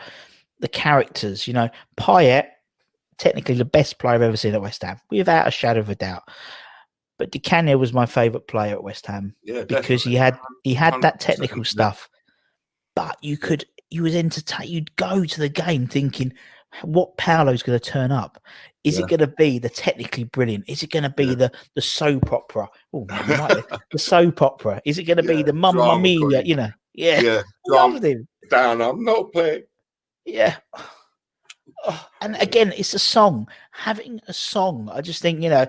the 0.59 0.67
characters. 0.67 1.47
You 1.47 1.53
know, 1.53 1.69
Payet, 1.97 2.47
technically 3.17 3.55
the 3.55 3.65
best 3.65 3.99
player 3.99 4.15
I've 4.15 4.21
ever 4.21 4.37
seen 4.37 4.53
at 4.55 4.61
West 4.61 4.81
Ham, 4.83 4.99
without 5.09 5.47
a 5.47 5.51
shadow 5.51 5.79
of 5.79 5.89
a 5.89 5.95
doubt. 5.95 6.23
But 7.17 7.31
Di 7.31 7.39
Canio 7.39 7.77
was 7.77 7.93
my 7.93 8.05
favourite 8.05 8.47
player 8.47 8.73
at 8.73 8.83
West 8.83 9.07
Ham. 9.07 9.33
Yeah, 9.43 9.63
because 9.63 10.03
he 10.03 10.13
had 10.15 10.37
he 10.63 10.73
had 10.73 11.01
that 11.01 11.19
technical 11.19 11.63
stuff, 11.63 12.09
but 12.95 13.17
you 13.21 13.37
could 13.37 13.65
you 13.89 14.03
was 14.03 14.15
entertained. 14.15 14.69
You'd 14.69 14.95
go 14.97 15.23
to 15.23 15.39
the 15.39 15.49
game 15.49 15.87
thinking, 15.87 16.33
what 16.83 17.17
Paolo's 17.17 17.63
going 17.63 17.79
to 17.79 17.83
turn 17.91 18.11
up? 18.11 18.37
Is 18.83 18.99
Yeah. 18.99 19.05
it 19.05 19.09
going 19.09 19.19
to 19.21 19.27
be 19.35 19.57
the 19.57 19.69
technically 19.69 20.25
brilliant? 20.25 20.65
Is 20.67 20.83
it 20.83 20.91
going 20.91 21.03
to 21.03 21.09
be 21.09 21.25
Yeah. 21.25 21.35
the 21.35 21.51
the 21.73 21.81
soap 21.81 22.31
opera? 22.31 22.67
Oh, 22.93 23.05
the 23.07 23.97
soap 23.97 24.41
opera. 24.43 24.79
Is 24.85 24.99
it 24.99 25.05
going 25.05 25.17
to 25.17 25.23
be 25.23 25.41
the 25.43 25.53
Mamma 25.53 25.97
Mia? 25.99 26.43
You 26.43 26.55
know, 26.55 26.69
yeah, 26.93 27.19
Yeah, 27.21 27.41
loved 27.67 28.03
him. 28.03 28.27
down. 28.51 28.81
I'm 28.81 29.03
not 29.03 29.31
playing. 29.31 29.63
Yeah. 30.27 30.57
Oh, 31.85 32.07
and 32.21 32.35
again, 32.37 32.73
it's 32.75 32.93
a 32.93 32.99
song. 32.99 33.47
Having 33.71 34.19
a 34.27 34.33
song, 34.33 34.89
I 34.91 35.01
just 35.01 35.21
think 35.21 35.41
you 35.41 35.49
know, 35.49 35.65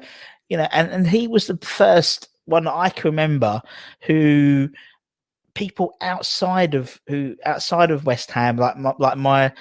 you 0.48 0.56
know, 0.56 0.66
and 0.72 0.90
and 0.90 1.06
he 1.06 1.28
was 1.28 1.46
the 1.46 1.56
first 1.58 2.28
one 2.46 2.66
I 2.66 2.88
can 2.88 3.10
remember 3.10 3.62
who 4.02 4.68
people 5.54 5.94
outside 6.00 6.74
of 6.74 7.00
who 7.08 7.36
outside 7.44 7.90
of 7.90 8.06
West 8.06 8.30
Ham, 8.32 8.56
like 8.56 8.76
my, 8.76 8.94
like 8.98 9.18
my 9.18 9.52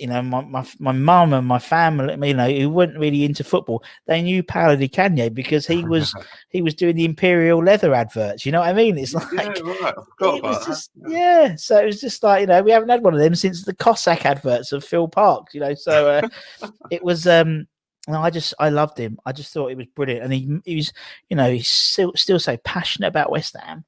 you 0.00 0.06
know 0.06 0.20
my 0.22 0.42
my 0.42 0.66
my 0.78 0.92
mum 0.92 1.32
and 1.32 1.46
my 1.46 1.58
family, 1.58 2.28
you 2.28 2.34
know, 2.34 2.50
who 2.50 2.68
weren't 2.70 2.98
really 2.98 3.24
into 3.24 3.44
football, 3.44 3.82
they 4.06 4.20
knew 4.22 4.42
Paolo 4.42 4.76
Di 4.76 4.88
Canio 4.88 5.30
because 5.30 5.66
he 5.66 5.84
was 5.84 6.14
he 6.50 6.62
was 6.62 6.74
doing 6.74 6.96
the 6.96 7.04
Imperial 7.04 7.62
leather 7.62 7.94
adverts. 7.94 8.44
You 8.44 8.52
know 8.52 8.60
what 8.60 8.68
I 8.68 8.72
mean? 8.72 8.98
It's 8.98 9.14
like 9.14 9.26
yeah, 9.32 9.48
right. 9.48 9.94
It 10.20 10.42
was 10.42 10.66
just 10.66 10.90
yeah. 11.06 11.54
So 11.56 11.78
it 11.78 11.86
was 11.86 12.00
just 12.00 12.22
like 12.22 12.40
you 12.40 12.46
know 12.46 12.62
we 12.62 12.72
haven't 12.72 12.88
had 12.88 13.02
one 13.02 13.14
of 13.14 13.20
them 13.20 13.34
since 13.34 13.64
the 13.64 13.74
Cossack 13.74 14.26
adverts 14.26 14.72
of 14.72 14.84
Phil 14.84 15.08
Parkes. 15.08 15.54
You 15.54 15.60
know, 15.60 15.74
so 15.74 16.10
uh, 16.10 16.68
it 16.90 17.02
was. 17.02 17.26
um 17.26 17.66
no, 18.08 18.22
I 18.22 18.30
just 18.30 18.54
I 18.60 18.68
loved 18.68 18.98
him. 18.98 19.18
I 19.26 19.32
just 19.32 19.52
thought 19.52 19.72
it 19.72 19.76
was 19.76 19.86
brilliant, 19.86 20.22
and 20.22 20.32
he 20.32 20.60
he 20.64 20.76
was 20.76 20.92
you 21.28 21.36
know 21.36 21.50
he's 21.50 21.68
still 21.68 22.12
still 22.14 22.38
so 22.38 22.56
passionate 22.58 23.08
about 23.08 23.32
West 23.32 23.56
Ham, 23.60 23.84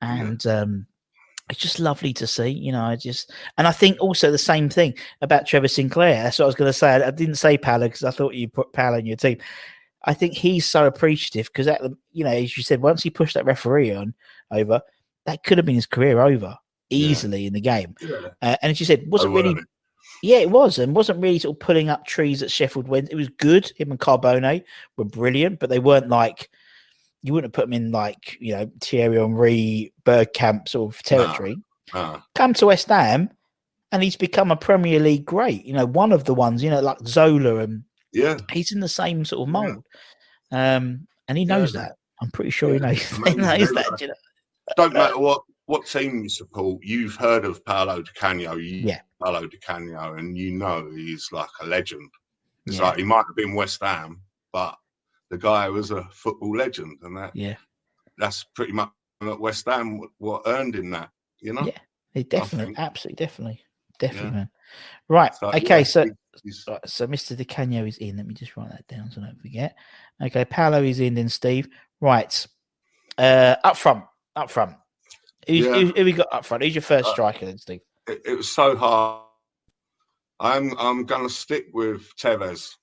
and 0.00 0.46
um 0.46 0.86
it's 1.50 1.58
just 1.58 1.80
lovely 1.80 2.12
to 2.14 2.26
see, 2.26 2.48
you 2.48 2.72
know. 2.72 2.82
I 2.82 2.96
just 2.96 3.32
and 3.58 3.66
I 3.66 3.72
think 3.72 4.00
also 4.00 4.30
the 4.30 4.38
same 4.38 4.68
thing 4.68 4.94
about 5.20 5.46
Trevor 5.46 5.68
Sinclair. 5.68 6.22
That's 6.22 6.38
what 6.38 6.44
I 6.44 6.46
was 6.46 6.54
going 6.54 6.68
to 6.68 6.72
say. 6.72 6.90
I, 6.90 7.08
I 7.08 7.10
didn't 7.10 7.34
say 7.34 7.58
Paolo 7.58 7.88
because 7.88 8.04
I 8.04 8.12
thought 8.12 8.34
you 8.34 8.48
put 8.48 8.72
Paolo 8.72 8.98
in 8.98 9.06
your 9.06 9.16
team. 9.16 9.38
I 10.04 10.14
think 10.14 10.34
he's 10.34 10.64
so 10.64 10.86
appreciative 10.86 11.46
because 11.46 11.66
at 11.66 11.82
the 11.82 11.96
you 12.12 12.24
know, 12.24 12.30
as 12.30 12.56
you 12.56 12.62
said, 12.62 12.80
once 12.80 13.02
he 13.02 13.10
pushed 13.10 13.34
that 13.34 13.44
referee 13.44 13.92
on 13.92 14.14
over, 14.50 14.80
that 15.26 15.42
could 15.42 15.58
have 15.58 15.66
been 15.66 15.74
his 15.74 15.86
career 15.86 16.20
over 16.20 16.56
easily 16.88 17.46
in 17.46 17.52
the 17.52 17.60
game. 17.60 17.94
Yeah. 18.00 18.28
Uh, 18.40 18.56
and 18.62 18.70
as 18.70 18.80
you 18.80 18.86
said, 18.86 19.04
wasn't 19.08 19.34
really 19.34 19.56
yeah, 20.22 20.38
it 20.38 20.50
was, 20.50 20.78
and 20.78 20.94
wasn't 20.94 21.20
really 21.20 21.38
sort 21.38 21.56
of 21.56 21.60
pulling 21.60 21.88
up 21.88 22.06
trees 22.06 22.42
at 22.42 22.50
Sheffield 22.50 22.88
Wednesday. 22.88 23.14
It 23.14 23.16
was 23.16 23.28
good. 23.28 23.72
Him 23.76 23.90
and 23.90 23.98
Carbone 23.98 24.62
were 24.96 25.04
brilliant, 25.04 25.60
but 25.60 25.70
they 25.70 25.78
weren't 25.78 26.08
like 26.08 26.50
you 27.22 27.32
wouldn't 27.32 27.54
have 27.54 27.58
put 27.58 27.66
them 27.70 27.72
in 27.74 27.90
like 27.90 28.36
you 28.40 28.52
know 28.54 28.70
Thierry 28.80 29.16
Henry, 29.18 29.92
Bergkamp 30.04 30.68
sort 30.68 30.94
of 30.94 31.02
territory. 31.02 31.56
Come 32.34 32.54
to 32.54 32.66
West 32.66 32.88
Ham, 32.88 33.30
and 33.92 34.02
he's 34.02 34.16
become 34.16 34.50
a 34.50 34.56
Premier 34.56 35.00
League 35.00 35.24
great. 35.24 35.64
You 35.64 35.74
know, 35.74 35.86
one 35.86 36.12
of 36.12 36.24
the 36.24 36.34
ones. 36.34 36.62
You 36.62 36.70
know, 36.70 36.80
like 36.80 36.98
Zola, 37.06 37.56
and 37.56 37.84
yeah. 38.12 38.38
he's 38.52 38.72
in 38.72 38.80
the 38.80 38.88
same 38.88 39.24
sort 39.24 39.48
of 39.48 39.54
Yeah. 39.54 39.60
mold. 39.72 39.84
Um, 40.52 41.06
and 41.28 41.38
he 41.38 41.44
knows 41.44 41.74
man. 41.74 41.84
that. 41.84 41.96
I'm 42.22 42.30
pretty 42.30 42.50
sure 42.50 42.72
he 42.72 42.78
knows. 42.80 43.00
he 43.26 43.34
knows 43.34 43.70
that. 43.72 43.98
you 44.00 44.08
know? 44.08 44.14
Don't 44.76 44.92
matter 44.92 45.18
what 45.18 45.42
what 45.66 45.86
team 45.86 46.22
you 46.22 46.28
support, 46.28 46.80
you've 46.82 47.14
heard 47.14 47.44
of 47.44 47.64
Paolo 47.64 48.02
Di 48.02 48.10
Canio. 48.14 48.54
Yeah. 48.56 49.00
Paolo 49.22 49.46
Di 49.46 49.56
Canio, 49.58 50.14
and 50.14 50.36
you 50.36 50.52
know 50.52 50.90
he's 50.94 51.28
like 51.32 51.50
a 51.60 51.66
legend. 51.66 52.08
It's 52.66 52.76
Yeah. 52.76 52.84
like 52.84 52.98
he 52.98 53.04
might 53.04 53.24
have 53.28 53.36
been 53.36 53.54
West 53.54 53.80
Ham, 53.82 54.20
but 54.52 54.76
the 55.30 55.38
guy 55.38 55.68
was 55.68 55.90
a 55.90 56.04
football 56.12 56.56
legend, 56.56 56.98
and 57.02 57.16
that 57.16 57.34
Yeah, 57.34 57.56
that's 58.18 58.44
pretty 58.54 58.72
much 58.72 58.90
at 59.22 59.38
West 59.40 59.66
Ham 59.66 60.00
what, 60.18 60.42
earned 60.46 60.74
him 60.76 60.90
that. 60.90 61.10
You 61.40 61.54
know. 61.54 61.62
Yeah. 61.64 61.78
he 62.12 62.22
definitely, 62.24 62.74
absolutely, 62.76 63.24
definitely, 63.24 63.64
definitely, 63.98 64.30
Yeah. 64.30 64.34
man. 64.36 64.50
Right. 65.08 65.34
So, 65.34 65.48
okay. 65.48 65.78
yeah, 65.78 65.82
So 65.84 66.04
Right, 66.68 66.80
so 66.86 67.06
Mr. 67.06 67.36
Di 67.36 67.44
Canio 67.44 67.84
is 67.84 67.98
in. 67.98 68.16
Let 68.16 68.26
me 68.26 68.34
just 68.34 68.56
write 68.56 68.70
that 68.70 68.86
down 68.86 69.10
so 69.10 69.20
I 69.20 69.26
don't 69.26 69.40
forget. 69.40 69.76
Okay, 70.22 70.44
Paolo 70.44 70.82
is 70.82 71.00
in, 71.00 71.14
then 71.14 71.28
Steve. 71.28 71.68
Right. 72.00 72.46
Uh 73.18 73.56
up 73.64 73.76
front. 73.76 74.04
Up 74.36 74.50
front. 74.50 74.76
Who's, 75.48 75.66
Yeah. 75.66 75.74
who, 75.74 75.86
who 75.88 76.04
we 76.04 76.12
got 76.12 76.32
up 76.32 76.44
front? 76.44 76.62
Who's 76.62 76.74
your 76.74 76.82
first 76.82 77.08
Uh, 77.08 77.12
striker 77.12 77.46
then, 77.46 77.58
Steve? 77.58 77.80
it, 78.06 78.22
it 78.24 78.34
was 78.36 78.50
so 78.50 78.76
hard. 78.76 79.26
I'm 80.38 80.76
I'm 80.78 81.04
gonna 81.04 81.28
stick 81.28 81.66
with 81.72 82.14
Tevez. 82.16 82.76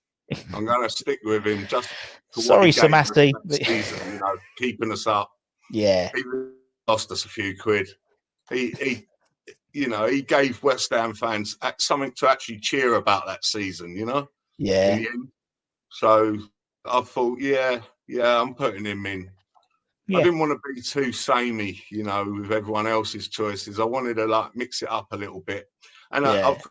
I'm 0.53 0.65
gonna 0.65 0.89
stick 0.89 1.19
with 1.23 1.45
him 1.45 1.65
just. 1.67 1.89
for 2.31 2.41
Sorry, 2.41 2.71
he 2.71 2.81
gave 2.81 2.93
us 2.93 3.11
Samasti, 3.11 3.31
season, 3.65 4.13
you 4.13 4.19
know, 4.19 4.35
keeping 4.57 4.91
us 4.91 5.07
up. 5.07 5.31
Yeah. 5.71 6.09
He 6.13 6.23
lost 6.87 7.11
us 7.11 7.25
a 7.25 7.29
few 7.29 7.57
quid. 7.57 7.87
He 8.49 8.73
he, 8.79 9.07
you 9.73 9.87
know, 9.87 10.07
he 10.07 10.21
gave 10.21 10.61
West 10.63 10.91
Ham 10.91 11.13
fans 11.13 11.57
something 11.79 12.11
to 12.17 12.29
actually 12.29 12.59
cheer 12.59 12.95
about 12.95 13.25
that 13.25 13.45
season. 13.45 13.95
You 13.95 14.05
know. 14.05 14.27
Yeah. 14.57 14.93
in 14.93 15.03
the 15.03 15.09
end. 15.09 15.27
So 15.91 16.37
I 16.85 17.01
thought, 17.01 17.39
yeah, 17.39 17.79
yeah, 18.07 18.41
I'm 18.41 18.53
putting 18.53 18.85
him 18.85 19.05
in. 19.05 19.29
I 20.15 20.23
didn't 20.23 20.39
want 20.39 20.53
to 20.53 20.73
be 20.73 20.81
too 20.81 21.11
samey, 21.11 21.83
you 21.91 22.03
know, 22.03 22.23
with 22.39 22.53
everyone 22.53 22.87
else's 22.87 23.27
choices. 23.27 23.77
I 23.77 23.83
wanted 23.83 24.15
to 24.15 24.25
like 24.25 24.55
mix 24.55 24.81
it 24.81 24.89
up 24.89 25.07
a 25.11 25.17
little 25.17 25.41
bit. 25.41 25.65
And 26.11 26.25
I, 26.25 26.49
I've 26.49 26.61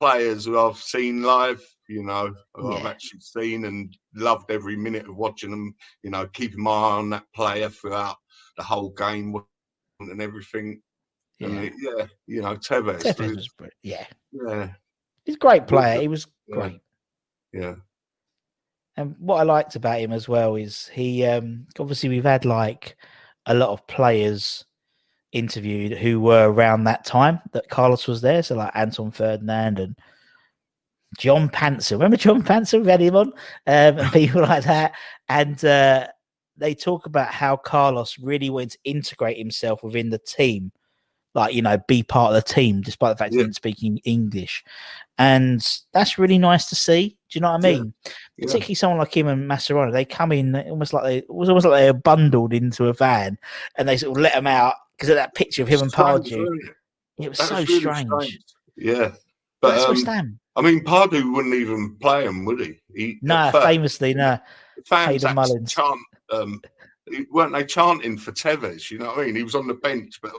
players 0.00 0.46
who 0.46 0.58
I've 0.58 0.78
seen 0.78 1.22
live, 1.22 1.62
you 1.92 2.02
know, 2.02 2.34
who 2.54 2.72
I've 2.74 2.86
actually 2.86 3.20
seen 3.20 3.66
and 3.66 3.94
loved 4.14 4.50
every 4.50 4.76
minute 4.76 5.08
of 5.08 5.16
watching 5.16 5.50
them, 5.50 5.74
you 6.02 6.10
know, 6.10 6.26
keeping 6.28 6.62
my 6.62 6.70
eye 6.70 6.96
on 6.98 7.10
that 7.10 7.24
player 7.34 7.68
throughout 7.68 8.16
the 8.56 8.62
whole 8.62 8.90
game 8.90 9.34
and 10.00 10.20
everything. 10.22 10.80
And 11.40 11.54
Yeah. 11.54 11.60
it- 11.62 11.72
yeah, 11.78 12.06
you 12.26 12.42
know, 12.42 12.56
Tevez. 12.56 13.02
Tevez 13.02 13.36
was-. 13.36 13.70
Yeah. 13.82 14.06
yeah, 14.32 14.72
He's 15.24 15.36
a 15.36 15.38
great 15.38 15.66
player. 15.66 16.00
He 16.00 16.08
was 16.08 16.26
Yeah. 16.48 16.54
great. 16.56 16.80
yeah, 17.52 17.74
And 18.96 19.14
what 19.18 19.36
I 19.36 19.42
liked 19.42 19.76
about 19.76 20.00
him 20.00 20.12
as 20.12 20.28
well 20.28 20.56
is 20.56 20.88
he 20.88 21.24
um 21.26 21.66
obviously 21.78 22.08
we've 22.08 22.24
had 22.24 22.44
like 22.44 22.96
a 23.46 23.54
lot 23.54 23.70
of 23.70 23.86
players 23.86 24.64
interviewed 25.32 25.92
who 25.98 26.20
were 26.20 26.50
around 26.50 26.84
that 26.84 27.04
time 27.04 27.40
that 27.52 27.68
Carlos 27.70 28.06
was 28.06 28.20
there. 28.20 28.42
So 28.42 28.54
like 28.56 28.70
Anton 28.74 29.10
Ferdinand 29.10 29.78
and 29.78 29.98
John 31.18 31.48
Pantsil. 31.48 31.92
Remember 31.92 32.16
John 32.16 32.42
Pantsil? 32.42 32.84
Him 33.00 33.16
on, 33.16 33.28
um, 33.28 33.34
and 33.66 34.12
people 34.12 34.42
like 34.42 34.64
that. 34.64 34.92
And 35.28 35.62
uh, 35.64 36.08
they 36.56 36.74
talk 36.74 37.06
about 37.06 37.28
how 37.28 37.56
Carlos 37.56 38.18
really 38.18 38.50
wanted 38.50 38.70
to 38.72 38.78
integrate 38.84 39.38
himself 39.38 39.82
within 39.82 40.10
the 40.10 40.18
team, 40.18 40.72
like 41.34 41.54
you 41.54 41.62
know, 41.62 41.78
be 41.88 42.02
part 42.02 42.34
of 42.34 42.42
the 42.42 42.52
team, 42.54 42.80
despite 42.82 43.10
the 43.12 43.16
fact 43.16 43.32
he 43.32 43.38
Yeah. 43.38 43.44
didn't 43.44 43.56
speak 43.56 43.78
English. 44.04 44.64
And 45.18 45.66
that's 45.92 46.18
really 46.18 46.38
nice 46.38 46.66
to 46.66 46.74
see. 46.74 47.10
Do 47.30 47.38
you 47.38 47.40
know 47.40 47.52
what 47.52 47.64
I 47.64 47.72
mean? 47.72 47.94
yeah. 48.04 48.12
particularly 48.46 48.74
someone 48.74 48.98
like 48.98 49.16
him 49.16 49.28
and 49.28 49.48
Mascherano, 49.50 49.92
they 49.92 50.04
come 50.04 50.32
in 50.32 50.54
almost 50.68 50.92
like 50.92 51.04
they 51.04 51.18
it 51.18 51.30
was 51.30 51.48
almost 51.48 51.66
like 51.66 51.80
they 51.80 51.90
were 51.92 51.98
bundled 51.98 52.52
into 52.52 52.86
a 52.88 52.92
van 52.92 53.38
and 53.78 53.88
they 53.88 53.96
sort 53.96 54.16
of 54.16 54.22
let 54.22 54.34
them 54.34 54.46
out 54.46 54.74
because 54.96 55.08
of 55.08 55.16
that 55.16 55.34
picture 55.34 55.62
of 55.62 55.68
him 55.68 55.80
and 55.80 55.90
Strange, 55.90 56.30
Pardew. 56.30 56.46
it? 57.18 57.28
Was 57.28 57.38
That 57.38 57.48
so 57.48 57.54
was 57.56 57.68
really 57.68 57.80
strange. 57.80 58.38
Yeah, 58.76 59.08
But 59.08 59.20
but 59.60 59.70
that's 59.70 59.84
um, 59.84 59.90
West 59.94 60.06
Ham. 60.06 60.38
I 60.54 60.60
mean, 60.60 60.84
Pardew 60.84 61.34
wouldn't 61.34 61.54
even 61.54 61.96
play 61.96 62.24
him, 62.24 62.44
would 62.44 62.60
he? 62.60 62.78
he 62.94 63.18
No, 63.22 63.50
first, 63.52 63.66
famously, 63.66 64.14
no. 64.14 64.38
fans 64.86 65.22
Hayden 65.22 65.38
actually 65.38 65.54
Mullins. 65.54 65.72
chant, 65.72 66.00
um, 66.30 66.60
weren't 67.30 67.52
they 67.52 67.64
chanting 67.64 68.18
for 68.18 68.32
Tevez? 68.32 68.90
You 68.90 68.98
know 68.98 69.06
what 69.06 69.20
I 69.20 69.24
mean? 69.26 69.36
He 69.36 69.42
was 69.42 69.54
on 69.54 69.66
the 69.66 69.74
bench, 69.74 70.20
but 70.22 70.32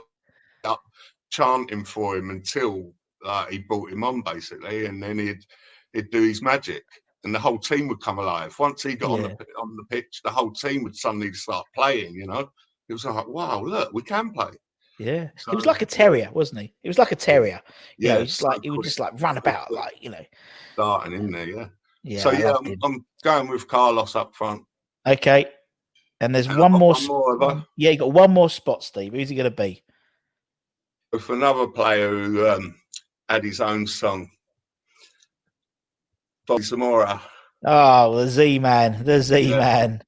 up 0.64 0.82
chanting 1.30 1.84
for 1.84 2.16
him 2.16 2.30
until 2.30 2.92
like, 3.24 3.50
he 3.50 3.58
brought 3.58 3.90
him 3.90 4.04
on, 4.04 4.22
basically, 4.22 4.86
and 4.86 5.02
then 5.02 5.18
he'd 5.18 5.44
he'd 5.92 6.10
do 6.10 6.22
his 6.22 6.42
magic, 6.42 6.84
and 7.24 7.34
the 7.34 7.38
whole 7.38 7.58
team 7.58 7.88
would 7.88 8.00
come 8.00 8.18
alive. 8.18 8.54
Once 8.58 8.82
he 8.82 8.94
got 8.94 9.10
on 9.12 9.22
the 9.22 9.46
on 9.60 9.76
the 9.76 9.84
pitch, 9.90 10.20
the 10.22 10.30
whole 10.30 10.52
team 10.52 10.84
would 10.84 10.96
suddenly 10.96 11.32
start 11.32 11.66
playing. 11.74 12.14
You 12.14 12.26
know, 12.26 12.50
it 12.88 12.92
was 12.92 13.04
like, 13.04 13.26
wow, 13.26 13.62
look, 13.62 13.92
we 13.92 14.02
can 14.02 14.30
play. 14.30 14.50
Yeah, 14.98 15.30
he 15.50 15.56
was 15.56 15.66
like 15.66 15.82
a 15.82 15.86
terrier, 15.86 16.30
wasn't 16.32 16.60
he? 16.62 16.74
He 16.82 16.88
was 16.88 16.98
like 16.98 17.12
a 17.12 17.16
terrier. 17.16 17.60
You 17.98 18.08
know, 18.08 18.18
Yeah, 18.18 18.24
just 18.24 18.38
so 18.38 18.48
like 18.48 18.60
he 18.62 18.70
would 18.70 18.84
just 18.84 19.00
like 19.00 19.20
run 19.20 19.38
about, 19.38 19.72
like 19.72 19.94
you 20.00 20.10
know. 20.10 20.24
starting 20.74 21.12
in 21.14 21.30
there, 21.32 21.48
yeah. 21.48 21.66
Yeah. 22.04 22.20
so 22.20 22.32
yeah, 22.32 22.54
I'm. 22.54 22.76
I'm 22.82 23.04
going 23.22 23.48
with 23.48 23.66
Carlos 23.66 24.14
up 24.14 24.34
front. 24.34 24.62
Okay, 25.06 25.46
and 26.20 26.34
there's 26.34 26.46
And 26.46 26.58
one 26.58 26.72
more. 26.72 26.94
one 26.94 27.38
more, 27.38 27.66
yeah, 27.76 27.90
you 27.90 27.98
got 27.98 28.12
one 28.12 28.30
more 28.30 28.48
spot, 28.50 28.84
Steve. 28.84 29.12
Who's 29.12 29.28
he 29.28 29.34
going 29.36 29.50
to 29.50 29.56
be? 29.56 29.82
with 31.12 31.28
another 31.30 31.68
player 31.68 32.10
who 32.10 32.48
um, 32.48 32.74
had 33.28 33.44
his 33.44 33.60
own 33.60 33.86
song. 33.86 34.28
Bobby 36.46 36.62
Zamora. 36.64 37.22
Oh, 37.64 38.16
the 38.16 38.28
Z 38.28 38.58
man, 38.58 39.04
the 39.04 39.22
Z 39.22 39.50
man. 39.50 40.02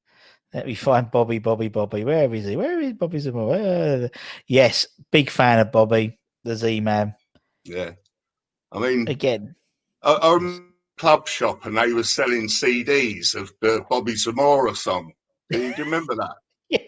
Let 0.57 0.67
me 0.67 0.75
find 0.75 1.11
Bobby, 1.11 1.39
Bobby, 1.39 1.69
Bobby. 1.69 2.03
Where 2.03 2.33
is 2.33 2.47
he? 2.47 2.57
Where 2.57 2.81
is 2.81 2.95
Bobby 2.95 3.19
Zamora? 3.19 4.09
Yes, 4.49 4.87
big 5.13 5.29
fan 5.29 5.59
of 5.59 5.71
Bobby, 5.71 6.19
the 6.45 6.57
Z 6.57 6.81
man. 6.81 7.15
Yeah. 7.65 7.91
I 8.73 8.79
mean, 8.79 9.07
Again, 9.07 9.55
I, 10.03 10.13
I 10.15 10.33
remember 10.33 10.65
club 10.97 11.29
shop 11.29 11.67
and 11.67 11.77
they 11.77 11.93
were 11.93 12.03
selling 12.03 12.49
CDs 12.49 13.35
of 13.35 13.53
the 13.61 13.85
Bobby 13.91 14.17
Zamora 14.17 14.75
song. 14.75 15.13
Do 15.51 15.59
you, 15.59 15.75
do 15.75 15.83
you 15.83 15.85
remember 15.85 16.15
that? 16.15 16.37
yeah, 16.71 16.79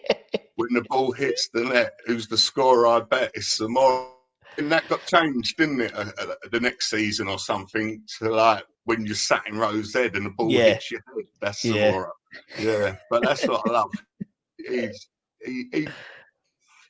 When 0.55 0.73
the 0.73 0.83
ball 0.89 1.11
hits 1.11 1.49
the 1.53 1.65
net, 1.65 1.91
who's 2.07 2.27
the 2.27 2.39
scorer? 2.39 2.87
I 2.87 3.01
bet 3.01 3.29
it's 3.35 3.57
Zamora. 3.57 4.07
And 4.57 4.71
that 4.71 4.89
got 4.89 5.05
changed, 5.05 5.57
didn't 5.57 5.81
it, 5.81 5.95
uh, 5.95 6.05
uh, 6.17 6.33
the 6.51 6.59
next 6.59 6.89
season 6.89 7.27
or 7.27 7.37
something, 7.37 8.01
to 8.17 8.31
like 8.31 8.63
when 8.89 9.05
you're 9.05 9.13
sat 9.15 9.43
in 9.47 9.55
Rose 9.55 9.93
Head 9.93 10.15
and 10.15 10.25
the 10.25 10.31
ball 10.31 10.51
Yeah. 10.51 10.73
hits 10.73 10.89
your 10.89 11.01
head. 11.15 11.25
That's 11.39 11.63
Yeah. 11.63 11.91
Zamora. 11.91 12.09
Yeah, 12.59 12.95
but 13.11 13.23
that's 13.23 13.47
what 13.47 13.61
I 13.67 13.71
love. 13.71 13.91
He's, 14.57 15.09
he, 15.45 15.65
he, 15.71 15.87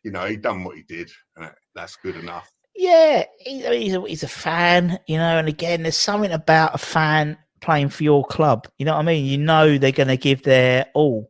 you 0.04 0.12
know, 0.12 0.26
he 0.26 0.38
done 0.38 0.64
what 0.64 0.76
he 0.78 0.84
did, 0.84 1.12
and 1.36 1.52
that's 1.76 1.98
good 1.98 2.16
enough. 2.16 2.50
yeah. 2.76 3.24
He, 3.40 3.66
I 3.66 3.70
mean, 3.70 3.82
he's, 3.82 3.94
a, 3.96 4.02
he's 4.08 4.24
a 4.24 4.28
fan, 4.28 4.98
you 5.08 5.18
know. 5.18 5.38
And 5.38 5.48
again, 5.48 5.84
there's 5.84 5.96
something 5.98 6.32
about 6.32 6.74
a 6.74 6.78
fan 6.78 7.38
playing 7.62 7.90
for 7.90 8.04
your 8.04 8.26
club. 8.26 8.68
You 8.78 8.86
know 8.86 8.94
what 8.94 9.02
I 9.02 9.06
mean? 9.06 9.26
You 9.26 9.38
know 9.38 9.78
they're 9.78 9.92
going 9.92 10.08
to 10.08 10.18
give 10.18 10.44
their 10.44 10.86
all. 10.94 11.30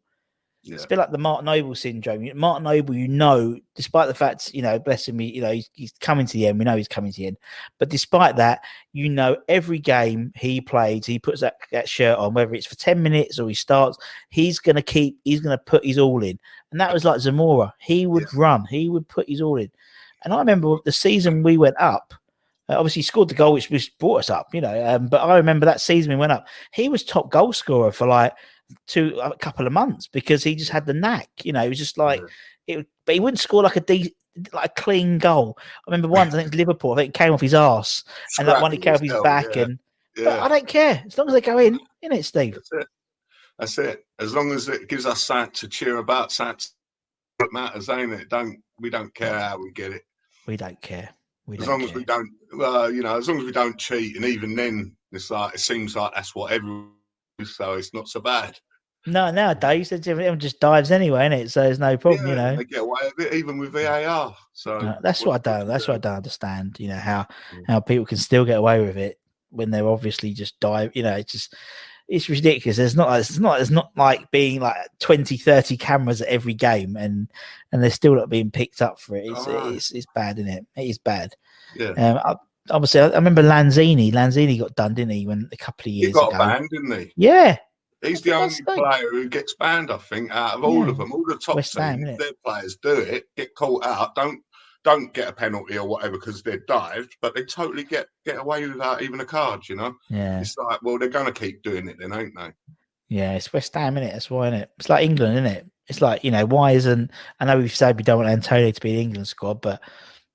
Yeah. 0.69 0.75
It's 0.75 0.85
a 0.85 0.87
bit 0.87 0.97
like 0.97 1.11
the 1.11 1.17
Martin 1.17 1.45
Noble 1.45 1.75
syndrome. 1.75 2.29
Martin 2.37 2.63
Noble, 2.63 2.93
you 2.93 3.07
know, 3.07 3.59
despite 3.75 4.07
the 4.07 4.13
fact, 4.13 4.53
you 4.53 4.61
know, 4.61 4.79
bless 4.79 5.07
him, 5.07 5.19
you 5.19 5.41
know, 5.41 5.51
he's, 5.51 5.69
he's 5.73 5.91
coming 5.99 6.25
to 6.25 6.33
the 6.33 6.47
end. 6.47 6.59
We 6.59 6.65
know 6.65 6.77
he's 6.77 6.87
coming 6.87 7.11
to 7.11 7.17
the 7.17 7.27
end. 7.27 7.37
But 7.77 7.89
despite 7.89 8.35
that, 8.37 8.61
you 8.93 9.09
know, 9.09 9.37
every 9.47 9.79
game 9.79 10.31
he 10.35 10.61
plays, 10.61 11.05
he 11.05 11.19
puts 11.19 11.41
that, 11.41 11.55
that 11.71 11.89
shirt 11.89 12.17
on, 12.17 12.33
whether 12.33 12.53
it's 12.53 12.67
for 12.67 12.75
10 12.75 13.01
minutes 13.01 13.39
or 13.39 13.47
he 13.47 13.55
starts, 13.55 13.97
he's 14.29 14.59
going 14.59 14.75
to 14.75 14.81
keep, 14.81 15.19
he's 15.23 15.41
going 15.41 15.57
to 15.57 15.63
put 15.63 15.85
his 15.85 15.97
all 15.97 16.23
in. 16.23 16.39
And 16.71 16.79
that 16.79 16.93
was 16.93 17.05
like 17.05 17.19
Zamora. 17.19 17.73
He 17.79 18.05
would 18.05 18.33
run, 18.33 18.65
he 18.65 18.89
would 18.89 19.07
put 19.07 19.29
his 19.29 19.41
all 19.41 19.57
in. 19.57 19.71
And 20.23 20.33
I 20.33 20.39
remember 20.39 20.77
the 20.85 20.91
season 20.91 21.43
we 21.43 21.57
went 21.57 21.77
up, 21.79 22.13
uh, 22.69 22.77
obviously 22.77 22.99
he 22.99 23.03
scored 23.03 23.29
the 23.29 23.35
goal 23.35 23.53
which, 23.53 23.69
which 23.69 23.97
brought 23.97 24.19
us 24.19 24.29
up, 24.29 24.53
you 24.53 24.61
know. 24.61 24.95
Um, 24.95 25.07
but 25.07 25.21
I 25.21 25.37
remember 25.37 25.65
that 25.65 25.81
season 25.81 26.11
we 26.11 26.17
went 26.17 26.31
up, 26.31 26.47
he 26.71 26.87
was 26.87 27.03
top 27.03 27.31
goal 27.31 27.51
scorer 27.51 27.91
for 27.91 28.07
like 28.07 28.33
two 28.87 29.19
a 29.21 29.35
couple 29.37 29.65
of 29.67 29.73
months 29.73 30.07
because 30.07 30.43
he 30.43 30.55
just 30.55 30.71
had 30.71 30.85
the 30.85 30.93
knack, 30.93 31.29
you 31.43 31.53
know. 31.53 31.63
He 31.63 31.69
was 31.69 31.77
just 31.77 31.97
like, 31.97 32.21
it, 32.67 32.85
but 33.05 33.15
he 33.15 33.19
wouldn't 33.21 33.39
score 33.39 33.63
like 33.63 33.75
a 33.75 33.81
de- 33.81 34.15
like 34.53 34.71
a 34.77 34.81
clean 34.81 35.17
goal. 35.17 35.57
I 35.59 35.91
remember 35.91 36.07
once, 36.07 36.33
I 36.33 36.37
think 36.37 36.47
it 36.47 36.51
was 36.51 36.57
Liverpool, 36.59 36.93
I 36.93 36.95
think 36.97 37.09
it 37.09 37.17
came 37.17 37.33
off 37.33 37.41
his 37.41 37.53
arse, 37.53 38.03
and 38.37 38.47
that 38.47 38.61
one 38.61 38.73
it 38.73 38.81
came 38.81 38.93
off 38.93 39.01
his 39.01 39.11
Scrappy 39.11 39.27
as 39.27 39.45
back. 39.45 39.55
hell, 39.55 39.63
And 39.65 39.79
yeah. 40.17 40.23
but 40.25 40.39
I 40.39 40.47
don't 40.47 40.67
care 40.67 41.03
as 41.05 41.17
long 41.17 41.27
as 41.27 41.33
they 41.33 41.41
go 41.41 41.57
in, 41.57 41.79
in 42.01 42.11
it, 42.13 42.23
Steve. 42.23 42.53
That's 42.53 42.71
it. 42.71 42.87
That's 43.57 43.77
it. 43.77 44.05
As 44.19 44.33
long 44.33 44.51
as 44.51 44.69
it 44.69 44.87
gives 44.87 45.05
us 45.05 45.21
something 45.23 45.51
to 45.53 45.67
cheer 45.67 45.97
about, 45.97 46.31
something 46.31 46.59
that 47.39 47.51
matters, 47.51 47.89
ain't 47.89 48.13
it? 48.13 48.29
Don't 48.29 48.61
we 48.79 48.89
don't 48.89 49.13
care 49.13 49.37
how 49.39 49.57
we 49.57 49.71
get 49.71 49.91
it. 49.91 50.03
We 50.47 50.55
don't 50.55 50.81
care. 50.81 51.09
We 51.45 51.57
As 51.57 51.65
don't 51.65 51.79
long 51.79 51.89
as 51.89 51.93
we 51.93 52.05
don't, 52.05 52.29
well, 52.53 52.91
you 52.91 53.01
know, 53.01 53.17
as 53.17 53.27
long 53.27 53.39
as 53.39 53.43
we 53.45 53.51
don't 53.51 53.77
cheat, 53.77 54.15
and 54.15 54.23
even 54.23 54.55
then, 54.55 54.95
it's 55.11 55.29
like 55.31 55.55
it 55.55 55.59
seems 55.59 55.95
like 55.95 56.13
that's 56.13 56.35
what 56.35 56.51
everyone. 56.51 56.91
So 57.45 57.73
it's 57.73 57.93
not 57.93 58.07
so 58.07 58.19
bad. 58.19 58.57
No, 59.05 59.31
nowadays 59.31 59.91
everyone 59.93 60.39
just 60.39 60.59
dives 60.59 60.91
anyway, 60.91 61.25
in 61.25 61.33
it. 61.33 61.49
So 61.51 61.61
there's 61.63 61.79
no 61.79 61.95
problem, 61.97 62.27
you 62.27 62.35
know. 62.35 62.55
they 62.57 62.65
get 62.65 62.81
away 62.81 62.99
with 63.17 63.27
it 63.27 63.33
even 63.33 63.57
with 63.57 63.71
VAR. 63.71 64.35
So 64.53 64.77
Uh, 64.77 64.97
that's 65.01 65.25
what 65.25 65.47
I 65.47 65.57
don't. 65.59 65.67
That's 65.67 65.87
what 65.87 65.95
I 65.95 65.99
don't 65.99 66.17
understand. 66.17 66.75
You 66.79 66.89
know 66.89 66.97
how 66.97 67.25
Mm. 67.53 67.63
how 67.67 67.79
people 67.79 68.05
can 68.05 68.17
still 68.17 68.43
get 68.45 68.57
away 68.57 68.81
with 68.85 68.97
it 68.97 69.17
when 69.51 69.71
they're 69.71 69.87
obviously 69.87 70.33
just 70.33 70.59
dive. 70.59 70.91
You 70.95 71.03
know, 71.03 71.15
it's 71.15 71.31
just 71.31 71.55
it's 72.09 72.27
ridiculous. 72.27 72.77
It's 72.77 72.95
not. 72.95 73.17
It's 73.19 73.37
not. 73.39 73.61
It's 73.61 73.69
not 73.69 73.91
like 73.95 74.31
being 74.31 74.59
like 74.59 74.75
20, 74.99 75.37
30 75.37 75.77
cameras 75.77 76.21
at 76.21 76.27
every 76.27 76.53
game, 76.55 76.97
and 76.97 77.31
and 77.71 77.81
they're 77.81 77.91
still 77.91 78.15
not 78.15 78.29
being 78.29 78.51
picked 78.51 78.81
up 78.81 78.99
for 78.99 79.15
it. 79.15 79.25
It's 79.27 79.47
Oh. 79.47 79.73
it's, 79.73 79.91
it's 79.91 80.07
bad, 80.13 80.39
isn't 80.39 80.51
it? 80.51 80.65
It 80.75 80.89
is 80.89 80.97
bad. 80.97 81.35
Yeah, 81.75 81.89
Um, 81.91 82.17
I, 82.25 82.35
obviously, 82.69 83.01
I, 83.01 83.07
I 83.07 83.15
remember 83.15 83.43
Lanzini. 83.43 84.11
Lanzini 84.11 84.59
got 84.59 84.75
done, 84.75 84.93
didn't 84.93 85.11
he? 85.11 85.25
When 85.27 85.49
a 85.51 85.57
couple 85.57 85.83
of 85.89 85.93
years 85.93 86.07
he 86.07 86.13
got 86.13 86.29
ago. 86.29 86.37
banned, 86.39 86.69
didn't 86.69 86.99
he? 86.99 87.13
Yeah, 87.15 87.57
He's 88.01 88.21
the 88.21 88.31
only 88.33 88.55
player 88.63 89.09
who 89.11 89.27
gets 89.27 89.55
banned, 89.59 89.91
I 89.91 89.97
think, 89.97 90.31
out 90.31 90.53
of 90.55 90.63
all 90.63 90.85
Yeah. 90.85 90.91
of 90.91 90.97
them. 90.97 91.11
All 91.11 91.23
the 91.27 91.37
top 91.37 91.55
West 91.57 91.73
teams, 91.73 92.05
innit? 92.05 92.17
their 92.17 92.31
players 92.45 92.77
do 92.81 92.93
it, 92.93 93.25
get 93.35 93.53
caught 93.55 93.85
out, 93.85 94.15
don't 94.15 94.39
don't 94.85 95.13
get 95.13 95.27
a 95.27 95.33
penalty 95.33 95.77
or 95.77 95.85
whatever 95.85 96.13
because 96.13 96.41
they're 96.41 96.63
dived, 96.65 97.13
but 97.21 97.35
they 97.35 97.43
totally 97.43 97.83
get 97.83 98.07
get 98.25 98.37
away 98.39 98.65
without 98.65 99.01
even 99.01 99.19
a 99.19 99.25
card. 99.25 99.67
You 99.67 99.75
know, 99.75 99.93
yeah, 100.09 100.39
it's 100.39 100.55
like, 100.57 100.81
well, 100.81 100.97
they're 100.97 101.09
gonna 101.09 101.33
keep 101.33 101.61
doing 101.61 101.89
it, 101.89 101.97
then, 101.99 102.13
ain't 102.13 102.33
they? 102.37 102.51
yeah. 103.09 103.33
It's 103.33 103.51
West 103.51 103.73
Ham, 103.73 103.97
it? 103.97 104.13
That's 104.13 104.29
why, 104.29 104.47
is 104.47 104.61
it? 104.61 104.71
It's 104.79 104.87
like 104.87 105.03
England, 105.03 105.33
isn't 105.33 105.45
it? 105.57 105.67
It's 105.87 106.01
like 106.01 106.23
you 106.23 106.31
know, 106.31 106.45
why 106.45 106.71
isn't? 106.71 107.11
I 107.41 107.45
know 107.45 107.57
we've 107.57 107.75
said 107.75 107.97
we 107.97 108.03
don't 108.03 108.19
want 108.19 108.29
Antonio 108.29 108.71
to 108.71 108.81
be 108.81 108.93
in 108.93 108.99
England 109.01 109.27
squad, 109.27 109.59
but 109.59 109.81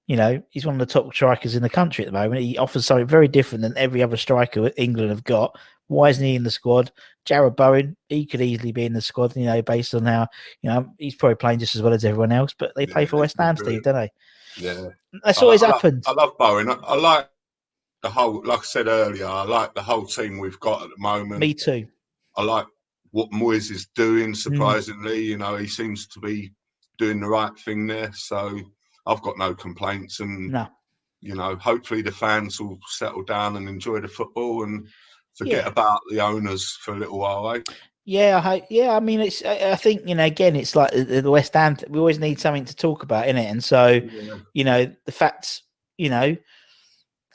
you 0.06 0.16
know, 0.16 0.42
he's 0.50 0.66
one 0.66 0.74
of 0.74 0.86
the 0.86 0.92
top 0.92 1.12
strikers 1.14 1.56
in 1.56 1.62
the 1.62 1.70
country 1.70 2.04
at 2.04 2.12
the 2.12 2.18
moment. 2.18 2.42
He 2.42 2.58
offers 2.58 2.86
something 2.86 3.06
very 3.06 3.28
different 3.28 3.62
than 3.62 3.76
every 3.76 4.02
other 4.02 4.16
striker 4.16 4.70
England 4.76 5.10
have 5.10 5.24
got. 5.24 5.58
Why 5.86 6.10
isn't 6.10 6.24
he 6.24 6.34
in 6.34 6.44
the 6.44 6.50
squad? 6.50 6.90
Jarrod 7.26 7.56
Bowen, 7.56 7.96
he 8.08 8.26
could 8.26 8.40
easily 8.40 8.72
be 8.72 8.84
in 8.84 8.92
the 8.92 9.00
squad, 9.00 9.36
you 9.36 9.44
know, 9.44 9.62
based 9.62 9.94
on 9.94 10.04
how, 10.04 10.26
you 10.62 10.70
know, 10.70 10.90
he's 10.98 11.14
probably 11.14 11.36
playing 11.36 11.58
just 11.58 11.74
as 11.74 11.82
well 11.82 11.92
as 11.92 12.04
everyone 12.04 12.32
else, 12.32 12.54
but 12.58 12.72
they 12.76 12.86
play 12.86 13.06
for 13.06 13.18
West 13.18 13.36
Ham. 13.38 13.56
Steve, 13.56 13.82
don't 13.82 13.94
they? 13.94 14.10
Yeah, 14.56 14.88
That's 15.24 15.38
I- 15.38 15.42
always 15.42 15.62
I, 15.62 15.68
happened. 15.68 16.04
I 16.06 16.12
love 16.12 16.36
Bowen. 16.38 16.70
I, 16.70 16.74
I 16.74 16.96
like 16.96 17.28
the 18.02 18.10
whole, 18.10 18.42
like 18.44 18.60
I 18.60 18.64
said 18.64 18.86
earlier, 18.86 19.26
I 19.26 19.44
like 19.44 19.74
the 19.74 19.82
whole 19.82 20.06
team 20.06 20.38
we've 20.38 20.60
got 20.60 20.82
at 20.82 20.90
the 20.90 20.98
moment. 20.98 21.40
Me 21.40 21.54
too. 21.54 21.86
I 22.36 22.42
like 22.42 22.66
what 23.10 23.30
Moyes 23.30 23.70
is 23.70 23.86
doing. 23.94 24.32
Mm. 24.32 24.36
Surprisingly, 24.36 25.20
you 25.22 25.38
know, 25.38 25.56
he 25.56 25.66
seems 25.66 26.06
to 26.08 26.20
be 26.20 26.52
doing 26.98 27.20
the 27.20 27.28
right 27.28 27.56
thing 27.58 27.86
there. 27.86 28.12
So 28.12 28.60
I've 29.06 29.22
got 29.22 29.38
no 29.38 29.54
complaints, 29.54 30.20
and 30.20 30.50
No. 30.50 30.68
you 31.20 31.34
know, 31.34 31.56
hopefully 31.56 32.02
the 32.02 32.12
fans 32.12 32.60
will 32.60 32.78
settle 32.88 33.22
down 33.22 33.56
and 33.56 33.68
enjoy 33.68 34.00
the 34.00 34.08
football 34.08 34.64
and 34.64 34.86
forget 35.34 35.64
Yeah. 35.64 35.68
about 35.70 36.00
the 36.10 36.20
owners 36.20 36.70
for 36.80 36.94
a 36.94 36.98
little 36.98 37.18
while. 37.18 37.50
Eh? 37.50 37.60
Yeah, 38.06 38.36
I, 38.36 38.40
hope- 38.40 38.66
yeah. 38.70 38.94
I 38.96 39.00
mean, 39.00 39.20
it's. 39.20 39.42
I, 39.44 39.76
think 39.76 40.02
you 40.06 40.14
know. 40.14 40.24
Again, 40.24 40.56
it's 40.56 40.76
like 40.76 40.92
the, 40.92 41.20
the 41.22 41.30
West 41.30 41.54
Ham. 41.54 41.76
We 41.88 41.98
always 41.98 42.18
need 42.18 42.38
something 42.38 42.66
to 42.66 42.76
talk 42.76 43.02
about 43.02 43.28
in 43.28 43.36
it, 43.38 43.46
and 43.50 43.64
so 43.64 44.00
you 44.52 44.64
know 44.64 44.92
the 45.06 45.12
facts. 45.12 45.62
You 45.96 46.10
know, 46.10 46.36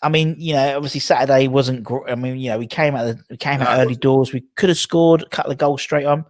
I 0.04 0.10
mean, 0.10 0.36
you 0.38 0.54
know, 0.54 0.76
obviously 0.76 1.00
Saturday 1.00 1.48
wasn't. 1.48 1.84
gr- 1.84 2.08
I 2.08 2.14
mean, 2.16 2.38
you 2.38 2.52
know, 2.52 2.60
we 2.60 2.68
came 2.68 2.96
out. 2.96 3.06
The, 3.06 3.20
we 3.32 3.38
came 3.38 3.62
No, 3.62 3.66
out 3.66 3.80
early 3.80 3.96
doors. 3.96 4.32
We 4.32 4.44
could 4.56 4.70
have 4.70 4.78
scored 4.78 5.24
a 5.24 5.30
couple 5.30 5.52
of 5.52 5.58
goals 5.58 5.82
straight 5.82 6.06
on. 6.06 6.24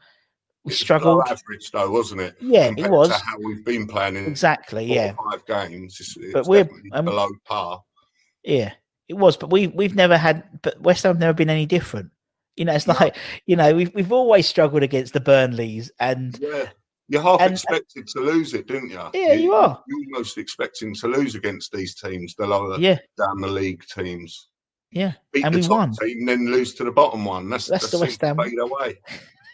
We 0.70 0.76
struggled. 0.76 1.24
average 1.30 1.72
though, 1.72 1.90
wasn't 1.92 2.22
it? 2.22 2.36
Yeah, 2.40 2.72
it 2.78 2.90
was. 2.90 3.10
To 3.10 3.14
how 3.16 3.38
we've 3.40 3.64
been 3.66 3.88
playing 3.88 4.16
Exactly. 4.18 4.86
Yeah. 4.86 5.14
five 5.32 5.46
games, 5.46 5.98
it's, 6.00 6.16
it's 6.18 6.34
But 6.34 6.48
we're- 6.48 6.70
um, 6.94 7.06
below 7.06 7.30
par. 7.46 7.82
Yeah, 8.44 8.74
it 9.08 9.16
was, 9.16 9.38
but 9.38 9.52
we 9.52 9.68
we've 9.68 9.96
never 9.96 10.18
had, 10.18 10.44
but 10.62 10.80
West 10.82 11.04
Ham 11.04 11.12
have 11.16 11.20
never 11.20 11.34
been 11.34 11.50
any 11.50 11.66
different. 11.66 12.12
You 12.56 12.66
know, 12.66 12.74
it's 12.74 12.88
No. 12.88 12.96
like 13.00 13.16
you 13.46 13.56
know 13.56 13.74
we've 13.74 13.94
we've 13.94 14.12
always 14.12 14.48
struggled 14.48 14.84
against 14.84 15.14
the 15.14 15.20
Burnleys, 15.22 15.92
and 16.00 16.38
Yeah. 16.42 16.70
You're 17.12 17.24
half 17.24 17.42
and- 17.42 17.54
expected 17.54 18.08
to 18.10 18.20
lose 18.20 18.54
it, 18.54 18.68
didn't 18.68 18.92
you? 18.92 19.02
Yeah, 19.16 19.34
you 19.34 19.54
are. 19.54 19.84
You're 19.88 20.00
almost 20.14 20.38
expecting 20.38 20.94
to 20.96 21.08
lose 21.08 21.34
against 21.34 21.72
these 21.72 21.96
teams, 21.96 22.36
the 22.36 22.46
lower 22.46 22.78
yeah, 22.80 23.00
down 23.18 23.42
the 23.42 23.48
league 23.48 23.84
teams. 23.88 24.50
yeah, 24.92 25.14
Beat 25.34 25.44
And 25.44 25.56
the 25.56 25.58
we 25.60 25.64
top 25.64 25.72
won. 25.72 25.94
team, 25.94 26.26
then 26.28 26.46
lose 26.52 26.76
to 26.76 26.84
the 26.84 26.92
bottom 26.92 27.26
one. 27.26 27.50
That's 27.50 27.66
That's 27.66 27.90
that 27.90 27.98
the 27.98 28.04
West 28.04 28.22
Ham. 28.22 28.38
way. 28.38 29.00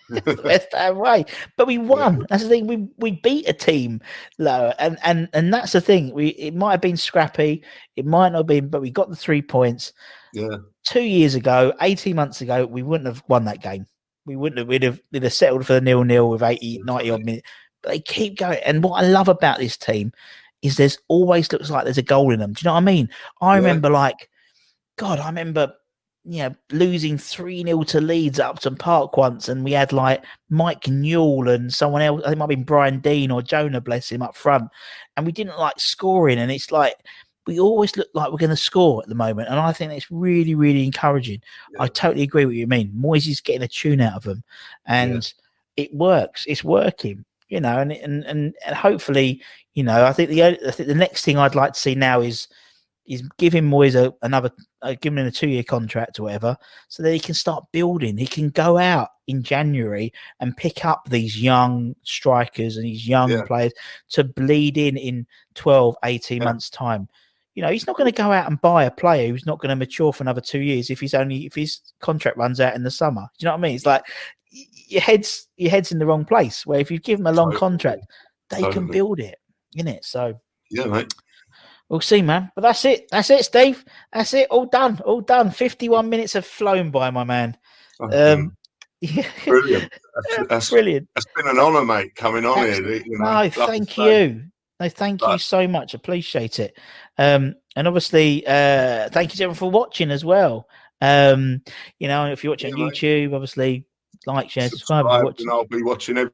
The 0.09 0.41
West 0.43 0.67
Ham 0.73 0.97
way. 0.97 1.25
But 1.57 1.67
we 1.67 1.77
won. 1.77 2.25
That's 2.29 2.43
the 2.43 2.49
thing. 2.49 2.67
We 2.67 2.87
we 2.97 3.11
beat 3.11 3.47
a 3.47 3.53
team 3.53 4.01
lower, 4.37 4.73
and 4.79 4.97
and 5.03 5.29
and 5.33 5.53
that's 5.53 5.71
the 5.73 5.81
thing. 5.81 6.13
We 6.13 6.27
it 6.29 6.53
might 6.55 6.71
have 6.71 6.81
been 6.81 6.97
scrappy, 6.97 7.63
it 7.95 8.05
might 8.05 8.29
not 8.29 8.39
have 8.39 8.47
been, 8.47 8.69
but 8.69 8.81
we 8.81 8.91
got 8.91 9.09
the 9.09 9.15
three 9.15 9.41
points. 9.41 9.93
Yeah, 10.33 10.57
Two 10.85 11.01
years 11.01 11.35
ago, 11.35 11.73
eighteen 11.81 12.15
months 12.15 12.41
ago, 12.41 12.65
we 12.65 12.83
wouldn't 12.83 13.07
have 13.07 13.23
won 13.27 13.45
that 13.45 13.61
game. 13.61 13.85
We 14.25 14.35
wouldn't 14.35 14.59
have. 14.59 14.67
We'd 14.67 14.83
have, 14.83 14.99
we'd 15.11 15.23
have 15.23 15.33
settled 15.33 15.65
for 15.65 15.73
the 15.73 15.81
nil 15.81 16.03
nil 16.03 16.29
with 16.29 16.41
80, 16.43 16.81
90 16.83 17.09
odd 17.11 17.23
minutes. 17.23 17.47
But 17.83 17.89
they 17.89 17.99
keep 17.99 18.37
going. 18.39 18.59
And 18.65 18.83
what 18.83 19.03
I 19.03 19.07
love 19.07 19.27
about 19.29 19.59
this 19.59 19.77
team 19.77 20.11
is 20.63 20.77
there's 20.77 20.97
always 21.09 21.51
looks 21.53 21.69
like 21.69 21.83
there's 21.83 21.99
a 21.99 22.01
goal 22.01 22.33
in 22.33 22.39
them. 22.39 22.53
Do 22.53 22.61
you 22.63 22.67
know 22.69 22.73
what 22.73 22.79
I 22.81 22.85
mean? 22.85 23.09
I 23.39 23.51
Yeah. 23.53 23.57
remember 23.57 23.89
like, 23.91 24.29
God, 24.97 25.19
I 25.19 25.27
remember, 25.27 25.73
you 26.27 26.39
know, 26.39 26.55
losing 26.71 27.17
3 27.17 27.63
0 27.63 27.83
to 27.83 28.01
Leeds 28.01 28.39
at 28.39 28.47
Upton 28.47 28.75
Park 28.75 29.15
once. 29.15 29.47
And 29.47 29.63
we 29.63 29.71
had 29.71 29.93
like 29.93 30.23
Mike 30.49 30.87
Newell 30.87 31.49
and 31.49 31.71
someone 31.71 32.01
else. 32.01 32.21
I 32.21 32.25
think 32.25 32.37
it 32.37 32.39
might 32.39 32.43
have 32.43 32.49
been 32.49 32.63
Brian 32.63 32.99
Deane 32.99 33.31
or 33.31 33.41
Jonah, 33.41 33.79
bless 33.79 34.11
him, 34.11 34.23
up 34.23 34.35
front. 34.35 34.69
And 35.15 35.25
we 35.25 35.31
didn't 35.31 35.59
like 35.59 35.79
scoring. 35.79 36.39
And 36.39 36.51
it's 36.51 36.71
like, 36.71 36.95
we 37.45 37.59
always 37.59 37.95
look 37.95 38.07
like 38.15 38.31
we're 38.31 38.37
going 38.37 38.49
to 38.49 38.55
score 38.55 39.03
at 39.03 39.09
the 39.09 39.13
moment. 39.13 39.49
And 39.49 39.59
I 39.59 39.71
think 39.71 39.91
it's 39.91 40.09
really, 40.09 40.55
really 40.55 40.83
encouraging. 40.83 41.41
I 41.79 41.87
totally 41.87 42.23
agree 42.23 42.45
with 42.45 42.53
what 42.53 42.59
you 42.59 42.67
mean. 42.67 42.91
Moyes 42.97 43.27
is 43.27 43.39
getting 43.39 43.61
a 43.61 43.67
tune 43.67 44.01
out 44.01 44.15
of 44.15 44.23
them. 44.23 44.43
And 44.87 45.31
it 45.77 45.93
works. 45.93 46.45
It's 46.47 46.63
working. 46.63 47.23
You 47.47 47.61
know, 47.61 47.77
and 47.77 47.91
and 47.91 48.23
and, 48.23 48.55
and 48.65 48.75
hopefully, 48.75 49.43
you 49.75 49.83
know, 49.83 50.03
I 50.03 50.13
think 50.13 50.31
the 50.31 50.43
I 50.43 50.71
think 50.71 50.87
the 50.87 50.95
next 50.95 51.23
thing 51.23 51.37
I'd 51.37 51.53
like 51.53 51.73
to 51.73 51.79
see 51.79 51.93
now 51.93 52.19
is 52.19 52.47
is 53.05 53.21
giving 53.37 53.63
Moyes 53.63 53.95
a, 53.95 54.13
another, 54.23 54.51
uh, 54.81 54.95
giving 54.99 55.19
him 55.19 55.27
a 55.27 55.31
two 55.31 55.47
year 55.47 55.63
contract 55.63 56.19
or 56.19 56.23
whatever, 56.23 56.57
so 56.87 57.03
that 57.03 57.13
he 57.13 57.19
can 57.19 57.35
start 57.35 57.65
building. 57.71 58.17
He 58.17 58.27
can 58.27 58.49
go 58.49 58.77
out 58.77 59.09
in 59.27 59.43
January 59.43 60.11
and 60.39 60.55
pick 60.57 60.85
up 60.85 61.07
these 61.09 61.41
young 61.41 61.95
strikers 62.03 62.77
and 62.77 62.85
these 62.85 63.07
young 63.07 63.29
Yeah. 63.31 63.43
players 63.43 63.73
to 64.09 64.23
bleed 64.23 64.77
in 64.77 64.97
in 64.97 65.25
12, 65.55 65.95
18 66.03 66.39
Yeah. 66.41 66.45
months' 66.45 66.69
time. 66.69 67.07
You 67.53 67.61
know, 67.61 67.69
he's 67.71 67.87
not 67.87 67.95
going 67.95 68.11
to 68.11 68.17
go 68.17 68.31
out 68.31 68.49
and 68.49 68.59
buy 68.59 68.83
a 68.83 68.91
player 68.91 69.29
who's 69.29 69.45
not 69.45 69.59
going 69.59 69.69
to 69.69 69.75
mature 69.77 70.11
for 70.11 70.23
another 70.23 70.41
two 70.41 70.59
years 70.59 70.89
if 70.89 70.99
he's 70.99 71.13
only 71.13 71.45
if 71.45 71.55
his 71.55 71.79
contract 72.01 72.37
runs 72.37 72.59
out 72.59 72.75
in 72.75 72.83
the 72.83 72.91
summer. 72.91 73.21
Do 73.37 73.43
you 73.43 73.45
know 73.45 73.53
what 73.53 73.59
I 73.59 73.61
mean? 73.61 73.75
It's 73.75 73.85
like 73.85 74.03
your 74.87 75.01
head's 75.01 75.47
your 75.57 75.71
head's 75.71 75.91
in 75.91 75.99
the 75.99 76.05
wrong 76.05 76.25
place. 76.25 76.65
Where 76.65 76.79
if 76.79 76.91
you 76.91 76.99
give 76.99 77.19
him 77.19 77.27
a 77.27 77.31
long 77.31 77.51
Totally. 77.51 77.59
contract, 77.59 78.01
they 78.49 78.61
can 78.71 78.87
build 78.87 79.19
it, 79.19 79.37
in 79.73 79.87
it. 79.87 80.03
So 80.03 80.39
yeah, 80.69 80.85
mate. 80.85 81.13
We'll 81.89 82.01
see, 82.01 82.21
man. 82.21 82.51
But 82.55 82.61
that's 82.61 82.85
it. 82.85 83.07
That's 83.11 83.29
it, 83.29 83.45
Steve. 83.45 83.83
That's 84.13 84.33
it. 84.33 84.49
All 84.49 84.65
done. 84.65 84.99
All 85.05 85.21
done. 85.21 85.51
Fifty-one 85.51 86.09
minutes 86.09 86.33
have 86.33 86.45
flown 86.45 86.91
by, 86.91 87.09
my 87.11 87.23
man. 87.23 87.57
Um, 87.99 88.55
yeah, 89.01 89.27
brilliant. 89.45 89.91
That's, 90.15 90.47
that's, 90.49 90.69
brilliant. 90.69 91.07
that's 91.15 91.27
been 91.35 91.47
an 91.47 91.59
honour, 91.59 91.85
mate, 91.85 92.15
coming 92.15 92.45
on 92.45 92.55
That's- 92.57 92.77
here. 92.79 93.03
You 93.05 93.19
know, 93.19 93.43
No, 93.43 93.49
thank 93.49 93.97
you. 93.97 94.43
No, 94.79 94.89
thank 94.89 95.21
you 95.21 95.37
so 95.37 95.67
much. 95.69 95.93
Appreciate 95.93 96.59
it. 96.59 96.77
Um, 97.17 97.55
and 97.77 97.87
obviously, 97.87 98.45
uh, 98.45 99.07
thank 99.09 99.31
you 99.31 99.37
to 99.37 99.43
everyone 99.43 99.55
for 99.55 99.71
watching 99.71 100.11
as 100.11 100.25
well. 100.25 100.67
Um, 100.99 101.61
you 101.99 102.07
know, 102.09 102.25
if 102.31 102.43
you're 102.43 102.51
watching 102.51 102.73
on 102.73 102.79
Yeah, 102.79 102.85
mate. 102.87 102.93
YouTube, 102.95 103.33
obviously, 103.33 103.85
like, 104.25 104.49
share, 104.49 104.67
subscribe. 104.69 105.03
Subscribe, 105.05 105.23
watch. 105.25 105.39
and 105.41 105.49
I'll 105.51 105.65
be 105.65 105.81
watching 105.83 106.17
every. 106.17 106.31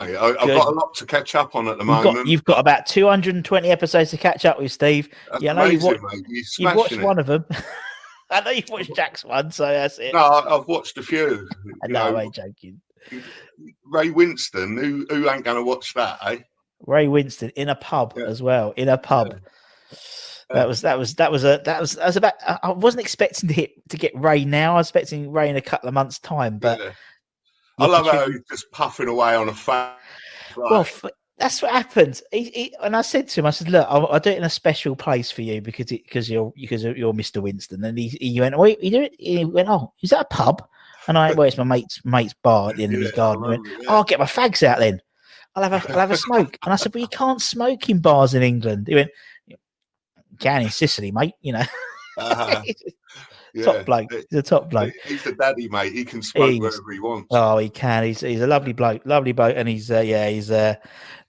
I, 0.00 0.04
I've 0.14 0.36
Good. 0.46 0.56
got 0.56 0.68
a 0.68 0.70
lot 0.70 0.94
to 0.94 1.06
catch 1.06 1.34
up 1.34 1.56
on 1.56 1.66
at 1.66 1.72
the 1.78 1.84
You've 1.84 1.86
moment. 1.86 2.16
got, 2.16 2.26
you've 2.28 2.44
got 2.44 2.58
about 2.60 2.86
220 2.86 3.68
episodes 3.70 4.10
to 4.10 4.16
catch 4.16 4.44
up 4.44 4.58
with, 4.58 4.70
Steve. 4.70 5.08
That's 5.30 5.42
yeah, 5.42 5.52
I 5.52 5.54
know 5.56 5.64
you've 5.64 5.82
amazing, 5.82 6.02
wa- 6.02 6.10
mate. 6.12 6.24
You're 6.28 6.44
You've 6.68 6.76
watched 6.76 6.92
it. 6.92 7.02
one 7.02 7.18
of 7.18 7.26
them. 7.26 7.44
I 8.30 8.40
know 8.42 8.50
you've 8.50 8.68
watched 8.68 8.94
Jack's 8.94 9.24
one, 9.24 9.50
so 9.50 9.66
that's 9.66 9.98
it. 9.98 10.14
No, 10.14 10.20
I've 10.20 10.68
watched 10.68 10.98
a 10.98 11.02
few. 11.02 11.48
I 11.82 11.86
You 11.88 11.92
know, 11.92 12.10
know, 12.12 12.16
I 12.18 12.22
ain't 12.24 12.34
joking. 12.34 12.80
Ray 13.86 14.10
Winstone. 14.10 14.78
Who 14.80 15.06
who 15.08 15.28
ain't 15.30 15.44
going 15.44 15.56
to 15.56 15.64
watch 15.64 15.94
that? 15.94 16.18
Eh? 16.26 16.38
Ray 16.86 17.06
Winstone 17.06 17.52
in 17.56 17.68
a 17.68 17.74
pub 17.74 18.14
Yeah. 18.16 18.26
as 18.26 18.40
well. 18.42 18.74
In 18.76 18.88
a 18.88 18.98
pub. 18.98 19.40
That 20.50 20.68
was 20.68 20.82
that 20.82 20.98
was 20.98 21.14
that 21.16 21.32
was 21.32 21.44
a 21.44 21.60
that 21.64 21.80
was 21.80 21.92
that 21.94 22.06
was 22.06 22.16
about. 22.16 22.34
I 22.46 22.58
I 22.64 22.70
wasn't 22.70 23.00
expecting 23.02 23.48
to 23.48 23.54
hit 23.54 23.72
to 23.88 23.96
get 23.96 24.12
Ray 24.14 24.44
now. 24.44 24.74
I 24.74 24.76
was 24.78 24.86
expecting 24.88 25.30
Ray 25.32 25.48
in 25.50 25.56
a 25.56 25.60
couple 25.62 25.88
of 25.88 25.94
months' 25.94 26.18
time, 26.18 26.58
but 26.58 26.78
Yeah. 26.78 26.90
I 27.78 27.86
love 27.86 28.06
how 28.06 28.30
he's 28.30 28.42
just 28.50 28.70
puffing 28.72 29.08
away 29.08 29.34
on 29.34 29.48
a 29.48 29.54
fan. 29.54 29.92
well, 30.56 30.80
f- 30.80 31.04
that's 31.38 31.62
what 31.62 31.70
happened. 31.70 32.20
He, 32.32 32.44
he, 32.50 32.74
and 32.82 32.96
I 32.96 33.02
said 33.02 33.28
to 33.28 33.40
him, 33.40 33.46
I 33.46 33.50
said, 33.50 33.68
"Look, 33.68 33.86
I'll, 33.88 34.06
I'll 34.08 34.20
do 34.20 34.30
it 34.30 34.38
in 34.38 34.44
a 34.44 34.50
special 34.50 34.96
place 34.96 35.30
for 35.30 35.42
you 35.42 35.60
because 35.60 35.92
it, 35.92 36.02
because 36.04 36.28
you're 36.28 36.52
because 36.56 36.82
you're 36.82 37.12
Mr. 37.12 37.42
Winstone." 37.42 37.86
And 37.86 37.98
he, 37.98 38.08
he 38.08 38.40
went, 38.40 38.58
"Wait, 38.58 38.82
you 38.82 38.90
do 38.90 39.02
it?" 39.02 39.12
He 39.18 39.44
went, 39.44 39.68
"Oh, 39.68 39.92
is 40.02 40.10
that 40.10 40.22
a 40.22 40.24
pub?" 40.24 40.66
And 41.06 41.16
I, 41.16 41.32
well, 41.32 41.46
it's 41.46 41.56
my 41.56 41.64
mate's 41.64 42.04
mate's 42.04 42.34
bar 42.42 42.70
at 42.70 42.76
the 42.76 42.84
end 42.84 42.94
of 42.94 43.00
his 43.02 43.12
garden. 43.12 43.42
Went, 43.42 43.66
oh, 43.88 43.96
I'll 43.96 44.04
get 44.04 44.18
my 44.18 44.24
fags 44.26 44.62
out 44.62 44.78
then. 44.78 45.00
I'll 45.54 45.62
have 45.62 45.72
a 45.72 45.92
I'll 45.92 46.00
have 46.00 46.10
a 46.10 46.16
smoke. 46.16 46.58
And 46.64 46.72
I 46.72 46.76
said, 46.76 46.92
"But 46.92 47.00
you 47.02 47.08
can't 47.08 47.40
smoke 47.40 47.88
in 47.88 48.00
bars 48.00 48.34
in 48.34 48.42
England." 48.42 48.88
He 48.88 48.94
went, 48.96 49.10
"You 49.46 49.56
"Can 50.40 50.62
in 50.62 50.70
Sicily, 50.70 51.12
mate. 51.12 51.34
You 51.40 51.52
know." 51.54 51.64
Uh-huh. 52.18 52.62
Yeah. 53.54 53.64
top 53.64 53.86
bloke. 53.86 54.12
He's 54.12 54.38
a 54.38 54.42
top 54.42 54.70
bloke. 54.70 54.92
He's 55.06 55.26
a 55.26 55.32
daddy, 55.32 55.68
mate. 55.68 55.92
He 55.92 56.04
can 56.04 56.22
smoke 56.22 56.50
He's- 56.50 56.60
wherever 56.60 56.92
he 56.92 57.00
wants. 57.00 57.28
Oh, 57.30 57.58
he 57.58 57.68
can. 57.68 58.04
He's 58.04 58.20
he's 58.20 58.40
a 58.40 58.46
lovely 58.46 58.72
bloke, 58.72 59.02
lovely 59.04 59.32
bloke, 59.32 59.54
and 59.56 59.68
he's 59.68 59.90
uh, 59.90 60.00
yeah, 60.00 60.28
he's 60.28 60.50
uh, 60.50 60.74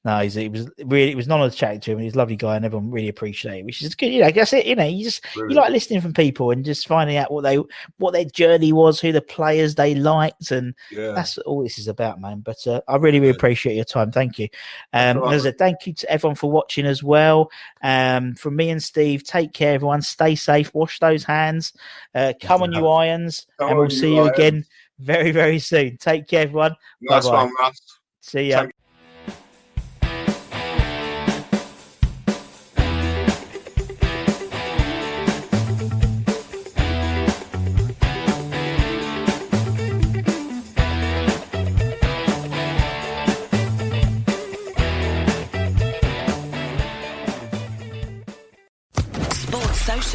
no, 0.05 0.19
he's 0.19 0.33
he 0.35 0.47
was 0.47 0.69
really 0.85 1.11
it 1.11 1.17
was 1.17 1.25
an 1.25 1.33
honour 1.33 1.49
to 1.49 1.55
chat 1.55 1.81
to 1.81 1.91
him. 1.91 1.99
He's 1.99 2.15
a 2.15 2.17
lovely 2.17 2.37
guy, 2.37 2.55
and 2.55 2.63
everyone 2.63 2.89
really 2.89 3.09
appreciate 3.09 3.59
it, 3.59 3.65
which 3.65 3.81
is 3.81 3.95
good. 3.95 4.07
You 4.07 4.21
know, 4.21 4.31
that's 4.31 4.53
it. 4.53 4.65
You 4.65 4.75
know, 4.75 4.85
you 4.85 5.03
just 5.03 5.25
you 5.35 5.49
like 5.49 5.71
listening 5.71 5.99
from 5.99 6.13
people 6.13 6.51
and 6.51 6.63
just 6.63 6.87
finding 6.87 7.17
out 7.17 7.31
what 7.31 7.41
they 7.41 7.57
what 7.97 8.11
their 8.13 8.23
journey 8.23 8.71
was, 8.71 9.01
who 9.01 9.11
the 9.11 9.21
players 9.21 9.75
they 9.75 9.95
liked, 9.95 10.51
and 10.51 10.73
yeah. 10.89 11.11
that's 11.11 11.37
all 11.39 11.63
this 11.63 11.77
is 11.77 11.89
about, 11.89 12.21
man. 12.21 12.39
But 12.39 12.65
uh, 12.65 12.79
I 12.87 12.95
really, 12.95 13.19
really 13.19 13.35
appreciate 13.35 13.75
your 13.75 13.83
time. 13.83 14.11
Thank 14.11 14.39
you. 14.39 14.47
Um, 14.93 15.21
as 15.33 15.43
a 15.43 15.51
thank 15.51 15.85
you 15.85 15.93
to 15.93 16.09
everyone 16.09 16.35
for 16.35 16.49
watching 16.49 16.85
as 16.85 17.03
well. 17.03 17.51
Um, 17.83 18.35
from 18.35 18.55
me 18.55 18.69
and 18.69 18.81
Steve, 18.81 19.25
take 19.25 19.51
care, 19.51 19.73
everyone. 19.73 20.01
Stay 20.01 20.35
safe. 20.35 20.73
Wash 20.73 20.99
those 20.99 21.25
hands. 21.25 21.73
Uh, 22.15 22.31
come 22.41 22.63
on, 22.63 22.71
you 22.71 22.87
irons, 22.87 23.47
Come 23.59 23.69
and 23.69 23.77
we'll 23.77 23.89
see 23.89 24.09
you 24.09 24.15
you 24.15 24.21
irons. 24.21 24.37
again 24.37 24.65
very, 24.99 25.31
very 25.31 25.59
soon. 25.59 25.97
Take 25.97 26.27
care, 26.27 26.43
everyone. 26.43 26.75
nice 27.01 27.25
bye-bye. 27.25 27.43
one, 27.43 27.53
Russ. 27.59 27.81
See 28.21 28.49
ya. 28.49 28.61
Take- 28.63 28.75